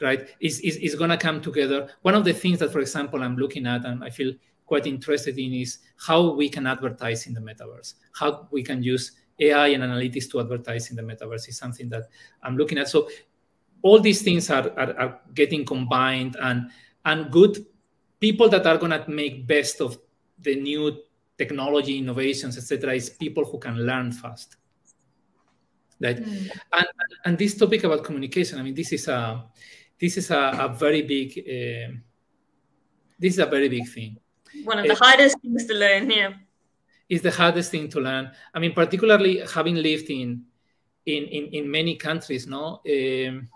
right, 0.00 0.28
is, 0.40 0.60
is, 0.60 0.76
is 0.76 0.94
going 0.94 1.10
to 1.10 1.16
come 1.16 1.40
together. 1.40 1.88
One 2.02 2.14
of 2.14 2.24
the 2.24 2.32
things 2.32 2.58
that, 2.60 2.72
for 2.72 2.80
example, 2.80 3.22
I'm 3.22 3.36
looking 3.36 3.66
at 3.66 3.84
and 3.84 4.02
I 4.02 4.10
feel 4.10 4.32
quite 4.66 4.86
interested 4.86 5.38
in 5.38 5.54
is 5.54 5.78
how 5.96 6.32
we 6.32 6.48
can 6.48 6.66
advertise 6.66 7.26
in 7.26 7.34
the 7.34 7.40
metaverse, 7.40 7.94
how 8.12 8.48
we 8.50 8.62
can 8.62 8.82
use 8.82 9.12
AI 9.38 9.68
and 9.68 9.82
analytics 9.82 10.30
to 10.30 10.40
advertise 10.40 10.90
in 10.90 10.96
the 10.96 11.02
metaverse 11.02 11.48
is 11.48 11.56
something 11.56 11.88
that 11.90 12.08
I'm 12.42 12.56
looking 12.56 12.78
at. 12.78 12.88
So 12.88 13.08
all 13.82 14.00
these 14.00 14.22
things 14.22 14.50
are, 14.50 14.70
are, 14.76 14.98
are 14.98 15.20
getting 15.34 15.64
combined 15.64 16.36
and 16.40 16.70
and 17.04 17.30
good 17.30 17.64
people 18.18 18.48
that 18.48 18.66
are 18.66 18.78
going 18.78 18.90
to 18.90 19.04
make 19.08 19.46
best 19.46 19.80
of 19.80 19.98
the 20.40 20.56
new 20.56 20.96
technology 21.38 21.98
innovations 21.98 22.56
etc 22.56 22.94
is 22.94 23.10
people 23.10 23.44
who 23.44 23.58
can 23.58 23.76
learn 23.86 24.10
fast 24.10 24.56
right? 26.00 26.22
Mm. 26.22 26.50
and, 26.72 26.86
and 27.24 27.38
this 27.38 27.54
topic 27.54 27.84
about 27.84 28.04
communication 28.04 28.58
i 28.58 28.62
mean 28.62 28.74
this 28.74 28.92
is 28.92 29.08
a 29.08 29.44
this 30.00 30.16
is 30.16 30.30
a, 30.30 30.56
a 30.60 30.68
very 30.68 31.02
big 31.02 31.38
uh, 31.38 31.92
this 33.18 33.34
is 33.34 33.38
a 33.38 33.46
very 33.46 33.68
big 33.68 33.88
thing. 33.88 34.18
One 34.64 34.78
of 34.78 34.86
the 34.86 34.92
uh, 34.92 34.96
hardest 34.96 35.40
things 35.40 35.64
to 35.66 35.74
learn 35.74 36.10
yeah. 36.10 36.32
Is 37.08 37.22
the 37.22 37.30
hardest 37.30 37.70
thing 37.70 37.88
to 37.90 38.00
learn. 38.00 38.30
I 38.52 38.58
mean 38.58 38.72
particularly 38.72 39.42
having 39.54 39.76
lived 39.76 40.10
in 40.10 40.44
in 41.06 41.24
in, 41.24 41.46
in 41.52 41.70
many 41.70 41.96
countries 41.96 42.46
no? 42.46 42.80
Um, 42.88 43.48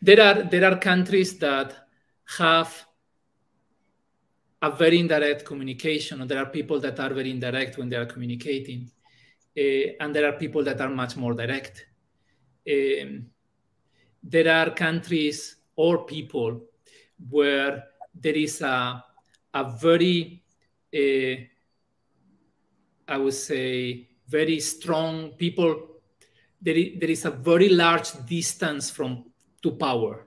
there 0.00 0.20
are 0.20 0.42
there 0.42 0.64
are 0.70 0.76
countries 0.78 1.38
that 1.38 1.88
have 2.38 2.86
a 4.60 4.70
very 4.70 5.00
indirect 5.00 5.44
communication 5.44 6.22
or 6.22 6.26
there 6.26 6.38
are 6.38 6.46
people 6.46 6.78
that 6.78 7.00
are 7.00 7.12
very 7.12 7.30
indirect 7.30 7.78
when 7.78 7.88
they 7.88 7.96
are 7.96 8.06
communicating 8.06 8.88
uh, 9.58 9.86
and 10.00 10.14
there 10.14 10.26
are 10.28 10.38
people 10.38 10.64
that 10.64 10.80
are 10.80 10.88
much 10.88 11.16
more 11.16 11.34
direct. 11.34 11.86
Um, 12.68 13.26
there 14.22 14.48
are 14.48 14.70
countries 14.70 15.56
or 15.76 16.04
people 16.04 16.62
where 17.28 17.84
there 18.14 18.34
is 18.34 18.60
a, 18.60 19.04
a 19.54 19.76
very, 19.78 20.42
uh, 20.94 21.36
I 23.08 23.18
would 23.18 23.34
say, 23.34 24.08
very 24.28 24.60
strong 24.60 25.30
people. 25.32 25.88
There 26.60 26.76
is, 26.76 27.00
there 27.00 27.10
is 27.10 27.24
a 27.24 27.30
very 27.30 27.68
large 27.68 28.12
distance 28.26 28.90
from 28.90 29.24
to 29.62 29.72
power. 29.72 30.26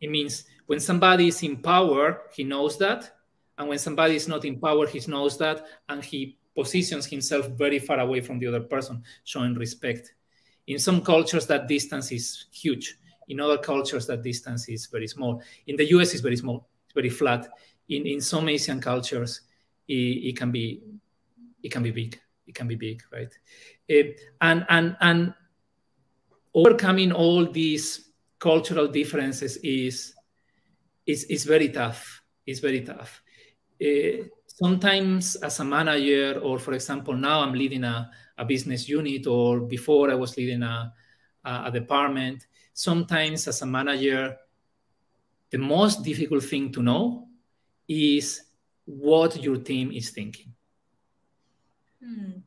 It 0.00 0.10
means 0.10 0.44
when 0.66 0.80
somebody 0.80 1.28
is 1.28 1.42
in 1.42 1.58
power, 1.58 2.22
he 2.34 2.44
knows 2.44 2.78
that, 2.78 3.10
and 3.56 3.68
when 3.68 3.78
somebody 3.78 4.16
is 4.16 4.28
not 4.28 4.44
in 4.44 4.60
power, 4.60 4.86
he 4.86 5.00
knows 5.08 5.38
that, 5.38 5.64
and 5.88 6.04
he 6.04 6.38
positions 6.58 7.06
himself 7.06 7.46
very 7.50 7.78
far 7.78 8.00
away 8.00 8.20
from 8.20 8.40
the 8.40 8.46
other 8.48 8.60
person, 8.60 9.00
showing 9.22 9.54
respect. 9.54 10.14
In 10.66 10.80
some 10.80 11.00
cultures, 11.02 11.46
that 11.46 11.68
distance 11.68 12.10
is 12.10 12.46
huge. 12.50 12.96
In 13.28 13.38
other 13.38 13.58
cultures, 13.58 14.08
that 14.08 14.24
distance 14.24 14.68
is 14.68 14.86
very 14.86 15.06
small. 15.06 15.40
In 15.68 15.76
the 15.76 15.84
US, 15.94 16.14
it's 16.14 16.20
very 16.20 16.36
small. 16.36 16.66
It's 16.86 16.94
very 16.94 17.10
flat. 17.10 17.46
In 17.88 18.06
in 18.06 18.20
some 18.20 18.48
Asian 18.48 18.80
cultures, 18.80 19.42
it, 19.86 19.94
it 20.28 20.36
can 20.36 20.50
be 20.50 20.82
it 21.62 21.70
can 21.70 21.84
be 21.84 21.92
big. 21.92 22.18
It 22.48 22.54
can 22.56 22.66
be 22.66 22.74
big, 22.74 23.02
right? 23.12 23.32
Uh, 23.88 24.10
and 24.40 24.66
and 24.68 24.96
and 25.00 25.34
overcoming 26.54 27.12
all 27.12 27.46
these 27.46 28.10
cultural 28.40 28.88
differences 28.88 29.58
is 29.58 30.14
is 31.06 31.22
is 31.24 31.44
very 31.44 31.68
tough. 31.68 32.20
It's 32.46 32.58
very 32.58 32.80
tough. 32.80 33.22
Uh, 33.80 34.26
sometimes 34.58 35.36
as 35.36 35.60
a 35.60 35.64
manager, 35.64 36.40
or 36.42 36.58
for 36.58 36.72
example, 36.72 37.14
now 37.14 37.40
I'm 37.40 37.52
leading 37.52 37.84
a, 37.84 38.10
a 38.36 38.44
business 38.44 38.88
unit, 38.88 39.26
or 39.26 39.60
before 39.60 40.10
I 40.10 40.14
was 40.14 40.36
leading 40.36 40.62
a, 40.62 40.92
a, 41.44 41.62
a 41.66 41.70
department, 41.70 42.46
sometimes 42.74 43.46
as 43.46 43.62
a 43.62 43.66
manager, 43.66 44.36
the 45.50 45.58
most 45.58 46.02
difficult 46.02 46.42
thing 46.42 46.72
to 46.72 46.82
know 46.82 47.28
is 47.86 48.42
what 48.84 49.40
your 49.42 49.58
team 49.58 49.92
is 49.92 50.10
thinking. 50.10 50.52
Hmm. 52.02 52.42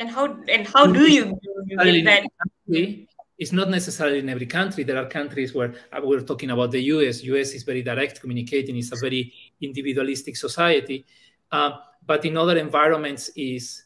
And 0.00 0.10
how 0.10 0.24
and 0.48 0.66
how 0.66 0.86
do 0.86 1.10
you, 1.10 1.24
do 1.24 1.88
you 1.88 2.04
get 2.04 2.28
that? 2.68 3.06
It's 3.38 3.52
not 3.52 3.68
necessarily 3.68 4.20
in 4.20 4.28
every 4.28 4.46
country. 4.46 4.84
There 4.84 4.96
are 4.96 5.06
countries 5.06 5.54
where 5.54 5.74
uh, 5.92 6.00
we're 6.02 6.20
talking 6.20 6.50
about 6.50 6.70
the 6.70 6.80
US. 6.94 7.22
US 7.24 7.50
is 7.52 7.62
very 7.64 7.82
direct 7.82 8.20
communicating. 8.20 8.76
It's 8.76 8.92
a 8.92 8.96
very 8.96 9.32
individualistic 9.60 10.36
society. 10.36 11.04
Uh, 11.50 11.78
but 12.06 12.24
in 12.24 12.36
other 12.36 12.56
environments, 12.58 13.30
is 13.36 13.84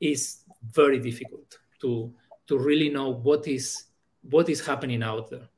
is 0.00 0.44
very 0.72 0.98
difficult 0.98 1.58
to 1.80 2.12
to 2.46 2.58
really 2.58 2.88
know 2.88 3.10
what 3.10 3.46
is 3.46 3.84
what 4.22 4.48
is 4.48 4.64
happening 4.64 5.02
out 5.02 5.30
there. 5.30 5.48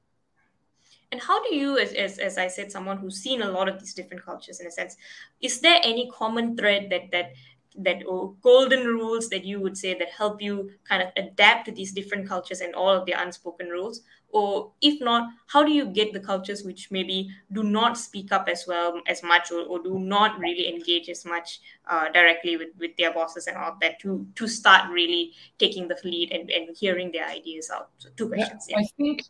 And 1.11 1.21
how 1.21 1.43
do 1.47 1.55
you, 1.55 1.79
as, 1.79 1.93
as, 1.93 2.19
as 2.19 2.39
I 2.39 2.49
said, 2.49 2.73
someone 2.73 2.97
who's 2.97 3.17
seen 3.17 3.43
a 3.43 3.51
lot 3.51 3.69
of 3.69 3.79
these 3.79 3.93
different 3.93 4.25
cultures 4.25 4.61
in 4.61 4.67
a 4.67 4.71
sense, 4.71 4.97
is 5.43 5.61
there 5.61 5.79
any 5.83 6.11
common 6.11 6.57
thread 6.57 6.89
that 6.89 7.11
that 7.11 7.33
that 7.77 8.03
or 8.07 8.35
golden 8.43 8.87
rules 8.87 9.29
that 9.29 9.45
you 9.45 9.61
would 9.61 9.77
say 9.77 9.95
that 9.99 10.11
help 10.11 10.43
you 10.43 10.71
kind 10.89 11.03
of 11.03 11.09
adapt 11.17 11.67
to 11.67 11.73
these 11.73 11.93
different 11.93 12.29
cultures 12.29 12.61
and 12.61 12.75
all 12.75 12.91
of 12.91 13.07
the 13.07 13.13
unspoken 13.13 13.69
rules 13.69 14.03
or 14.33 14.73
if 14.81 15.01
not 15.01 15.29
how 15.47 15.63
do 15.63 15.73
you 15.73 15.87
get 15.87 16.13
the 16.13 16.21
cultures 16.21 16.65
which 16.65 16.91
maybe 16.91 17.31
do 17.53 17.63
not 17.63 17.97
speak 17.97 18.33
up 18.33 18.49
as 18.49 18.65
well 18.67 19.01
as 19.07 19.23
much 19.23 19.51
or, 19.51 19.63
or 19.63 19.83
do 19.83 19.99
not 19.99 20.39
really 20.39 20.69
engage 20.69 21.09
as 21.09 21.25
much 21.25 21.61
uh, 21.89 22.09
directly 22.13 22.57
with, 22.57 22.69
with 22.79 22.97
their 22.97 23.13
bosses 23.13 23.47
and 23.47 23.57
all 23.57 23.77
that 23.81 23.99
to 24.01 24.27
to 24.35 24.49
start 24.49 24.91
really 24.91 25.33
taking 25.59 25.89
the 25.89 25.97
lead 26.05 26.33
and, 26.33 26.51
and 26.51 26.77
hearing 26.77 27.11
their 27.13 27.27
ideas 27.27 27.71
out 27.71 27.91
so 27.99 28.09
two 28.17 28.29
questions 28.29 28.67
yeah, 28.69 28.77
yeah. 28.79 28.85
i 28.85 28.89
think 28.97 29.23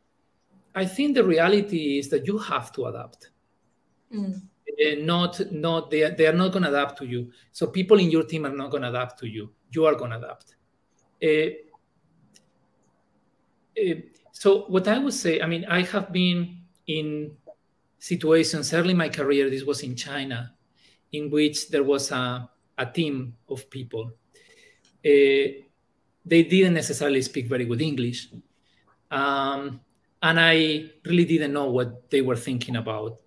i 0.74 0.84
think 0.84 1.14
the 1.14 1.24
reality 1.24 1.99
is 1.99 2.09
that 2.09 2.26
you 2.26 2.38
have 2.38 2.72
to 2.72 2.86
adapt 2.86 3.30
mm. 4.14 4.40
Uh, 4.73 4.95
not 5.01 5.39
not 5.53 5.91
they 5.91 6.03
are, 6.03 6.11
they 6.11 6.27
are 6.27 6.33
not 6.33 6.51
going 6.51 6.62
to 6.62 6.70
adapt 6.70 6.97
to 6.99 7.07
you. 7.07 7.31
So 7.53 7.66
people 7.66 7.99
in 7.99 8.11
your 8.11 8.25
team 8.25 8.47
are 8.47 8.57
not 8.57 8.70
going 8.70 8.83
to 8.83 8.89
adapt 8.89 9.18
to 9.20 9.29
you. 9.29 9.51
You 9.70 9.85
are 9.85 9.95
going 9.95 10.12
to 10.12 10.18
adapt. 10.18 10.57
Uh, 11.23 11.51
so 14.33 14.64
what 14.68 14.89
I 14.89 14.99
would 14.99 15.12
say, 15.14 15.41
I 15.41 15.47
mean, 15.47 15.64
I 15.66 15.83
have 15.83 16.12
been 16.12 16.62
in 16.87 17.37
situations 17.99 18.73
early 18.73 18.91
in 18.93 18.97
my 18.97 19.09
career. 19.09 19.51
This 19.51 19.64
was 19.64 19.83
in 19.83 19.95
China, 19.95 20.55
in 21.12 21.31
which 21.31 21.68
there 21.68 21.85
was 21.85 22.11
a, 22.11 22.49
a 22.79 22.87
team 22.87 23.37
of 23.49 23.68
people. 23.70 24.12
Uh, 25.05 25.62
they 26.25 26.45
didn't 26.45 26.75
necessarily 26.75 27.23
speak 27.23 27.47
very 27.47 27.64
good 27.64 27.83
English. 27.83 28.29
Um, 29.11 29.81
and 30.23 30.41
I 30.41 30.91
really 31.05 31.25
didn't 31.25 31.53
know 31.53 31.70
what 31.70 32.11
they 32.11 32.23
were 32.23 32.37
thinking 32.37 32.77
about 32.77 33.18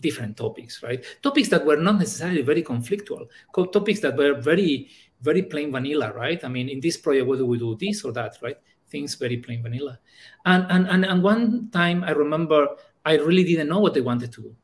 different 0.00 0.36
topics, 0.36 0.82
right? 0.82 1.04
Topics 1.22 1.48
that 1.48 1.64
were 1.64 1.76
not 1.76 1.98
necessarily 1.98 2.42
very 2.42 2.62
conflictual, 2.62 3.28
topics 3.72 4.00
that 4.00 4.16
were 4.16 4.34
very, 4.34 4.88
very 5.20 5.42
plain 5.42 5.70
vanilla, 5.70 6.12
right? 6.12 6.42
I 6.44 6.48
mean, 6.48 6.68
in 6.68 6.80
this 6.80 6.96
project, 6.96 7.26
do 7.26 7.46
we 7.46 7.58
do 7.58 7.76
this 7.76 8.04
or 8.04 8.12
that, 8.12 8.38
right? 8.42 8.56
Things 8.88 9.14
very 9.14 9.38
plain 9.38 9.62
vanilla. 9.62 9.98
And 10.44 10.66
and 10.70 10.86
and, 10.88 11.04
and 11.04 11.22
one 11.22 11.70
time 11.70 12.04
I 12.04 12.10
remember 12.10 12.68
I 13.04 13.16
really 13.16 13.44
didn't 13.44 13.68
know 13.68 13.80
what 13.80 13.94
they 13.94 14.00
wanted 14.00 14.32
to 14.32 14.42
do. 14.42 14.56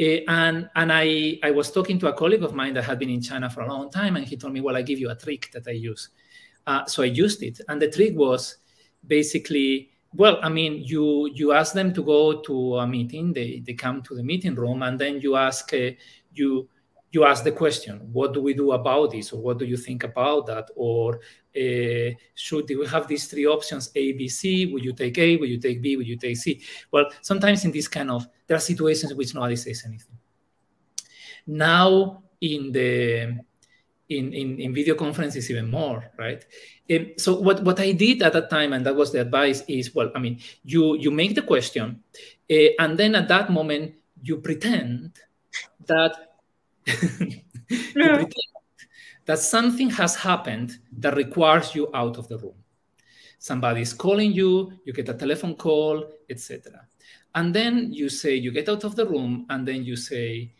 Uh, 0.00 0.24
and 0.28 0.70
and 0.76 0.92
I, 0.92 1.38
I 1.42 1.50
was 1.50 1.70
talking 1.70 1.98
to 1.98 2.08
a 2.08 2.12
colleague 2.12 2.42
of 2.42 2.54
mine 2.54 2.74
that 2.74 2.84
had 2.84 2.98
been 2.98 3.10
in 3.10 3.20
China 3.20 3.50
for 3.50 3.60
a 3.60 3.68
long 3.68 3.90
time, 3.90 4.16
and 4.16 4.24
he 4.24 4.36
told 4.36 4.52
me, 4.52 4.60
"Well, 4.60 4.76
I 4.76 4.82
give 4.82 4.98
you 4.98 5.10
a 5.10 5.14
trick 5.14 5.50
that 5.52 5.68
I 5.68 5.72
use." 5.72 6.08
Uh, 6.66 6.86
so 6.86 7.02
I 7.02 7.06
used 7.06 7.42
it, 7.42 7.60
and 7.68 7.80
the 7.82 7.90
trick 7.90 8.16
was 8.16 8.56
basically, 9.06 9.89
well, 10.14 10.38
I 10.42 10.48
mean, 10.48 10.82
you 10.84 11.30
you 11.34 11.52
ask 11.52 11.72
them 11.72 11.92
to 11.94 12.02
go 12.02 12.40
to 12.40 12.76
a 12.78 12.86
meeting, 12.86 13.32
they 13.32 13.62
they 13.64 13.74
come 13.74 14.02
to 14.02 14.14
the 14.14 14.22
meeting 14.22 14.54
room, 14.54 14.82
and 14.82 14.98
then 14.98 15.20
you 15.20 15.36
ask 15.36 15.72
uh, 15.72 15.90
you 16.34 16.68
you 17.12 17.24
ask 17.24 17.42
the 17.42 17.52
question, 17.52 18.08
what 18.12 18.32
do 18.32 18.40
we 18.40 18.54
do 18.54 18.72
about 18.72 19.10
this, 19.10 19.32
or 19.32 19.40
what 19.40 19.58
do 19.58 19.64
you 19.64 19.76
think 19.76 20.04
about 20.04 20.46
that, 20.46 20.70
or 20.76 21.16
uh, 21.56 22.14
should 22.34 22.68
we 22.68 22.86
have 22.86 23.08
these 23.08 23.26
three 23.26 23.46
options, 23.46 23.90
A, 23.96 24.12
B, 24.12 24.28
C? 24.28 24.66
Would 24.66 24.84
you 24.84 24.92
take 24.92 25.18
A? 25.18 25.36
Would 25.36 25.48
you 25.48 25.58
take 25.58 25.82
B? 25.82 25.96
Would 25.96 26.06
you 26.06 26.16
take 26.16 26.36
C? 26.36 26.60
Well, 26.90 27.06
sometimes 27.20 27.64
in 27.64 27.72
this 27.72 27.88
kind 27.88 28.10
of 28.10 28.26
there 28.46 28.56
are 28.56 28.60
situations 28.60 29.12
in 29.12 29.18
which 29.18 29.34
nobody 29.34 29.56
says 29.56 29.82
anything. 29.86 30.18
Now 31.46 32.22
in 32.40 32.72
the 32.72 33.38
in, 34.10 34.32
in, 34.34 34.58
in 34.58 34.74
video 34.74 34.94
conferences 34.94 35.50
even 35.50 35.70
more, 35.70 36.10
right? 36.18 36.44
Um, 36.90 37.12
so 37.16 37.40
what, 37.40 37.62
what 37.62 37.78
I 37.80 37.92
did 37.92 38.22
at 38.22 38.32
that 38.32 38.50
time, 38.50 38.72
and 38.72 38.84
that 38.84 38.96
was 38.96 39.12
the 39.12 39.20
advice, 39.20 39.62
is 39.68 39.94
well, 39.94 40.10
I 40.14 40.18
mean, 40.18 40.40
you 40.64 40.96
you 40.96 41.10
make 41.10 41.34
the 41.34 41.42
question, 41.42 42.02
uh, 42.50 42.54
and 42.78 42.98
then 42.98 43.14
at 43.14 43.28
that 43.28 43.50
moment 43.50 43.94
you 44.22 44.38
pretend 44.38 45.12
that 45.86 46.32
that 49.26 49.38
something 49.38 49.90
has 49.90 50.16
happened 50.16 50.78
that 50.98 51.16
requires 51.16 51.74
you 51.74 51.88
out 51.94 52.18
of 52.18 52.28
the 52.28 52.38
room. 52.38 52.54
Somebody 53.38 53.82
is 53.82 53.92
calling 53.94 54.32
you, 54.32 54.72
you 54.84 54.92
get 54.92 55.08
a 55.08 55.14
telephone 55.14 55.54
call, 55.54 56.04
etc. 56.28 56.86
And 57.34 57.54
then 57.54 57.92
you 57.92 58.08
say, 58.08 58.34
you 58.34 58.50
get 58.50 58.68
out 58.68 58.82
of 58.84 58.96
the 58.96 59.06
room, 59.06 59.46
and 59.48 59.66
then 59.66 59.84
you 59.84 59.94
say, 59.96 60.52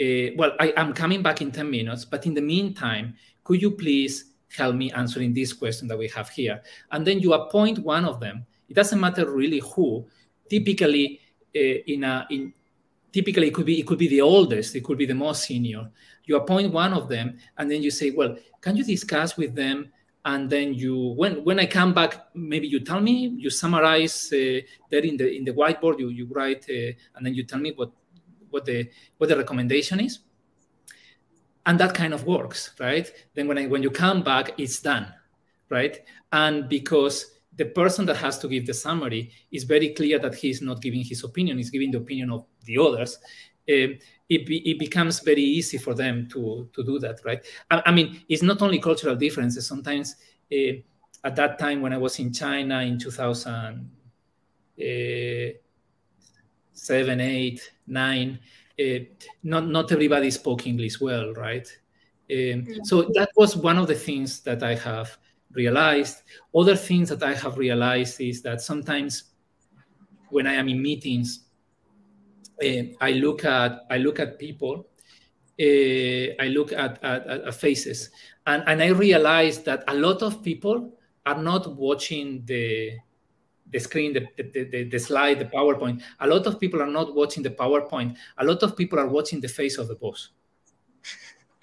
uh, 0.00 0.34
well, 0.36 0.52
I, 0.58 0.72
am 0.76 0.92
coming 0.92 1.22
back 1.22 1.40
in 1.40 1.52
10 1.52 1.70
minutes, 1.70 2.04
but 2.04 2.26
in 2.26 2.34
the 2.34 2.40
meantime, 2.40 3.14
could 3.44 3.62
you 3.62 3.70
please 3.70 4.32
help 4.56 4.74
me 4.74 4.90
answering 4.92 5.32
this 5.32 5.52
question 5.52 5.88
that 5.88 5.98
we 5.98 6.08
have 6.08 6.28
here? 6.28 6.62
And 6.90 7.06
then 7.06 7.20
you 7.20 7.32
appoint 7.32 7.78
one 7.78 8.04
of 8.04 8.20
them. 8.20 8.46
It 8.68 8.74
doesn't 8.74 9.00
matter 9.00 9.30
really 9.30 9.60
who. 9.60 10.06
Typically, 10.48 11.20
uh, 11.54 11.82
in 11.86 12.04
a 12.04 12.26
in 12.30 12.52
typically 13.12 13.48
it 13.48 13.54
could 13.54 13.66
be 13.66 13.80
it 13.80 13.86
could 13.86 13.98
be 13.98 14.08
the 14.08 14.20
oldest, 14.20 14.74
it 14.74 14.82
could 14.82 14.98
be 14.98 15.06
the 15.06 15.14
most 15.14 15.44
senior. 15.44 15.90
You 16.24 16.36
appoint 16.36 16.72
one 16.72 16.92
of 16.92 17.08
them, 17.08 17.38
and 17.56 17.70
then 17.70 17.82
you 17.82 17.90
say, 17.90 18.10
well, 18.10 18.36
can 18.60 18.76
you 18.76 18.84
discuss 18.84 19.36
with 19.36 19.54
them? 19.54 19.92
And 20.26 20.48
then 20.48 20.72
you, 20.72 21.12
when 21.16 21.44
when 21.44 21.60
I 21.60 21.66
come 21.66 21.92
back, 21.92 22.28
maybe 22.34 22.66
you 22.66 22.80
tell 22.80 23.00
me, 23.00 23.34
you 23.36 23.50
summarize 23.50 24.32
uh, 24.32 24.60
there 24.90 25.04
in 25.04 25.16
the 25.18 25.30
in 25.30 25.44
the 25.44 25.52
whiteboard, 25.52 26.00
you 26.00 26.08
you 26.08 26.26
write, 26.30 26.66
and 26.68 27.24
then 27.24 27.34
you 27.34 27.44
tell 27.44 27.60
me 27.60 27.72
what 27.72 27.92
what 28.54 28.64
the 28.64 28.88
what 29.18 29.28
the 29.28 29.36
recommendation 29.36 30.00
is 30.00 30.20
and 31.66 31.78
that 31.78 31.94
kind 31.94 32.14
of 32.14 32.24
works 32.24 32.72
right 32.78 33.12
then 33.34 33.46
when 33.48 33.58
I, 33.58 33.66
when 33.66 33.82
you 33.82 33.90
come 33.90 34.22
back 34.22 34.52
it's 34.58 34.80
done 34.80 35.06
right 35.68 35.98
and 36.32 36.68
because 36.68 37.34
the 37.56 37.66
person 37.66 38.06
that 38.06 38.16
has 38.16 38.38
to 38.38 38.48
give 38.48 38.66
the 38.66 38.74
summary 38.74 39.30
is 39.52 39.64
very 39.64 39.90
clear 39.90 40.18
that 40.18 40.34
he's 40.34 40.60
not 40.60 40.82
giving 40.82 41.04
his 41.04 41.22
opinion, 41.24 41.58
he's 41.58 41.70
giving 41.70 41.90
the 41.90 41.98
opinion 41.98 42.30
of 42.30 42.46
the 42.64 42.78
others. 42.78 43.18
Um, 43.68 43.98
it, 44.28 44.46
be, 44.46 44.58
it, 44.70 44.78
becomes 44.78 45.20
very 45.20 45.42
easy 45.42 45.78
for 45.78 45.94
them 45.94 46.28
to, 46.32 46.68
to 46.74 46.84
do 46.84 46.98
that, 46.98 47.20
right? 47.24 47.44
I, 47.70 47.82
I 47.86 47.92
mean, 47.92 48.20
it's 48.28 48.42
not 48.42 48.60
only 48.60 48.78
cultural 48.78 49.16
differences. 49.16 49.66
Sometimes 49.66 50.16
uh, 50.52 50.72
at 51.22 51.36
that 51.36 51.58
time 51.58 51.80
when 51.80 51.92
I 51.92 51.98
was 51.98 52.18
in 52.18 52.32
China 52.32 52.80
in 52.80 52.98
2000 52.98 53.90
uh, 54.78 54.84
8, 56.90 57.72
9, 57.86 58.38
uh, 58.78 58.84
not, 59.42 59.68
not 59.68 59.92
everybody 59.92 60.30
spoke 60.30 60.66
English 60.66 61.00
well, 61.00 61.32
right? 61.34 61.66
Um, 62.30 62.36
mm-hmm. 62.36 62.84
So 62.84 63.02
that 63.14 63.30
was 63.36 63.56
one 63.56 63.78
of 63.78 63.86
the 63.86 63.94
things 63.94 64.40
that 64.40 64.62
I 64.62 64.74
have 64.76 65.16
realized. 65.52 66.22
Other 66.54 66.76
things 66.76 67.08
that 67.10 67.22
I 67.22 67.34
have 67.34 67.58
realized 67.58 68.20
is 68.20 68.42
that 68.42 68.60
sometimes 68.60 69.24
when 70.30 70.46
I 70.46 70.54
am 70.54 70.68
in 70.68 70.82
meetings, 70.82 71.44
uh, 72.62 72.94
I 73.00 73.12
look 73.12 73.44
at 73.44 73.86
I 73.90 73.98
look 73.98 74.20
at 74.20 74.38
people, 74.38 74.86
uh, 75.60 76.42
I 76.42 76.48
look 76.48 76.72
at, 76.72 77.02
at, 77.04 77.26
at, 77.26 77.54
faces, 77.54 78.10
and, 78.46 78.62
and 78.66 78.82
I 78.82 78.88
realize 78.88 79.58
that 79.60 79.84
a 79.88 79.94
lot 79.94 80.22
of 80.22 80.42
people 80.42 80.98
are 81.26 81.40
not 81.40 81.74
watching 81.76 82.44
the 82.44 82.98
the 83.74 83.80
screen, 83.80 84.12
the, 84.12 84.26
the, 84.36 84.64
the, 84.64 84.84
the 84.84 84.98
slide, 84.98 85.40
the 85.40 85.46
PowerPoint. 85.46 86.00
A 86.20 86.26
lot 86.26 86.46
of 86.46 86.60
people 86.60 86.80
are 86.80 86.92
not 86.98 87.14
watching 87.14 87.42
the 87.42 87.50
PowerPoint. 87.50 88.16
A 88.38 88.44
lot 88.44 88.62
of 88.62 88.76
people 88.76 88.98
are 89.00 89.08
watching 89.08 89.40
the 89.40 89.48
face 89.48 89.78
of 89.78 89.88
the 89.88 89.96
boss. 89.96 90.30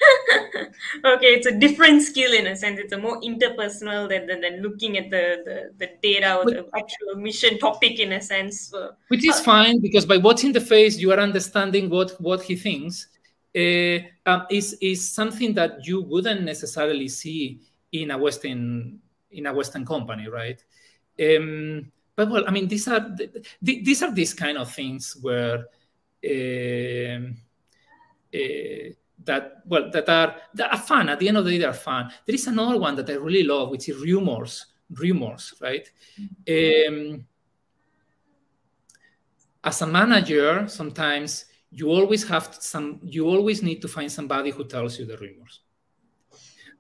okay, 1.06 1.28
it's 1.28 1.48
a 1.48 1.58
different 1.58 2.02
skill 2.02 2.34
in 2.34 2.48
a 2.48 2.56
sense. 2.56 2.80
It's 2.80 2.92
a 2.92 2.98
more 2.98 3.22
interpersonal 3.22 4.10
than, 4.10 4.28
than, 4.28 4.42
than 4.42 4.62
looking 4.62 4.98
at 4.98 5.10
the, 5.10 5.42
the, 5.46 5.72
the 5.78 5.92
data 6.04 6.36
or 6.36 6.44
but, 6.44 6.54
the 6.54 6.78
actual 6.78 7.16
mission 7.16 7.58
topic 7.60 8.00
in 8.00 8.12
a 8.12 8.22
sense. 8.22 8.74
Which 9.08 9.26
is 9.26 9.40
uh, 9.40 9.44
fine 9.44 9.80
because 9.80 10.06
by 10.06 10.18
watching 10.18 10.52
the 10.52 10.62
face, 10.62 10.98
you 10.98 11.14
are 11.14 11.20
understanding 11.20 11.90
what, 11.90 12.20
what 12.20 12.42
he 12.44 12.56
thinks. 12.56 13.08
Uh, 13.54 14.00
um, 14.26 14.46
is 14.50 14.78
is 14.82 15.06
something 15.10 15.54
that 15.54 15.86
you 15.86 16.02
wouldn't 16.02 16.42
necessarily 16.42 17.10
see 17.10 17.60
in 17.92 18.12
a 18.12 18.18
Western 18.18 18.98
in 19.30 19.46
a 19.46 19.54
Western 19.54 19.86
company, 19.86 20.30
right? 20.30 20.64
Um, 21.20 21.92
but 22.16 22.30
well, 22.30 22.44
I 22.48 22.52
mean, 22.52 22.68
these 22.68 22.88
are 22.88 23.16
these 23.62 24.04
are 24.04 24.14
these 24.14 24.34
kind 24.34 24.58
of 24.58 24.72
things 24.72 25.18
where. 25.22 25.66
Uh, 26.24 27.32
uh, 28.34 28.94
that 29.24 29.62
well 29.66 29.90
that 29.92 30.08
are 30.10 30.36
that 30.54 30.72
are 30.72 30.80
fun 30.80 31.10
at 31.10 31.20
the 31.20 31.28
end 31.28 31.38
of 31.38 31.46
the 31.46 31.52
day 31.52 31.58
they're 31.60 31.74
fun 31.74 32.12
there 32.26 32.36
is 32.36 32.48
another 32.48 32.78
one 32.78 32.96
that 32.96 33.10
i 33.10 33.14
really 33.14 33.44
love 33.44 33.70
which 33.70 33.90
is 33.90 33.98
rumors 33.98 34.68
rumors 34.92 35.54
right 35.62 35.90
mm-hmm. 36.20 37.12
um, 37.18 37.26
as 39.64 39.82
a 39.82 39.88
manager 39.88 40.68
sometimes 40.68 41.46
you 41.72 41.90
always 41.90 42.28
have 42.28 42.58
some 42.60 43.00
you 43.04 43.28
always 43.28 43.62
need 43.62 43.82
to 43.82 43.88
find 43.88 44.12
somebody 44.12 44.50
who 44.50 44.64
tells 44.66 45.00
you 45.00 45.06
the 45.06 45.18
rumors 45.18 45.62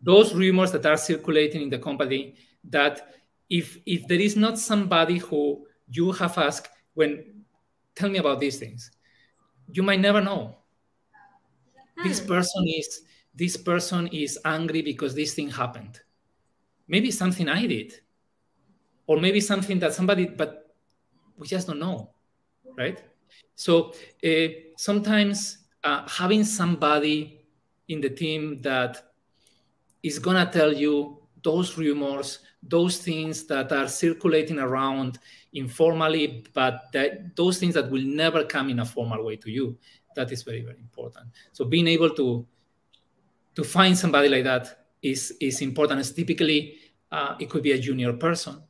those 0.01 0.34
rumors 0.34 0.71
that 0.71 0.86
are 0.86 0.97
circulating 0.97 1.61
in 1.61 1.69
the 1.69 1.77
company 1.77 2.36
that 2.63 3.15
if 3.52 3.78
if 3.86 4.08
there 4.08 4.20
is 4.20 4.36
not 4.36 4.58
somebody 4.58 5.20
who 5.20 5.68
you 5.88 6.12
have 6.14 6.38
asked 6.38 6.70
when 6.95 7.43
tell 7.93 8.10
me 8.10 8.18
about 8.18 8.39
these 8.39 8.58
things 8.58 8.89
you 9.74 9.84
might 9.84 9.99
never 9.99 10.22
know. 10.22 10.58
This 12.04 12.20
hmm. 12.20 12.28
person 12.28 12.66
is 12.68 13.04
this 13.36 13.56
person 13.56 14.08
is 14.08 14.39
angry 14.43 14.82
because 14.82 15.14
this 15.16 15.34
thing 15.34 15.49
happened. 15.49 15.99
Maybe 16.88 17.12
something 17.12 17.47
i 17.47 17.66
did. 17.68 17.93
Or 19.08 19.20
maybe 19.20 19.39
something 19.39 19.80
that 19.80 19.93
somebody 19.93 20.26
but 20.26 20.76
we 21.38 21.47
just 21.47 21.68
don't 21.68 21.80
know 21.80 22.12
right? 22.78 23.02
So 23.56 23.93
uh, 24.26 24.47
sometimes 24.78 25.58
uh, 25.84 26.08
having 26.08 26.43
somebody 26.43 27.45
in 27.88 28.02
the 28.02 28.10
team 28.10 28.62
that 28.62 29.02
is 30.04 30.20
going 30.20 30.38
to 30.45 30.52
tell 30.52 30.74
you 30.74 31.20
those 31.43 31.78
rumors 31.78 32.39
those 32.64 32.97
things 32.97 33.45
that 33.45 33.72
are 33.72 33.88
circulating 33.88 34.59
around 34.59 35.18
informally 35.53 36.45
but 36.53 36.84
that, 36.93 37.36
those 37.36 37.57
things 37.57 37.74
that 37.74 37.89
will 37.89 38.03
never 38.03 38.43
come 38.45 38.70
in 38.70 38.80
a 38.80 38.86
formal 38.86 39.24
way 39.24 39.36
to 39.36 39.49
you 39.49 39.78
that 40.16 40.32
is 40.32 40.43
very 40.43 40.62
very 40.62 40.80
important. 40.80 41.28
So 41.51 41.66
being 41.66 41.88
able 41.88 42.09
to 42.12 42.45
to 43.55 43.64
find 43.64 43.97
somebody 43.97 44.30
like 44.30 44.43
that 44.43 44.86
is 45.01 45.34
is 45.39 45.62
important. 45.62 45.99
It's 45.99 46.12
typically 46.12 46.76
uh, 47.12 47.36
it 47.39 47.49
could 47.49 47.64
be 47.64 47.72
a 47.72 47.80
junior 47.80 48.14
person. 48.14 48.62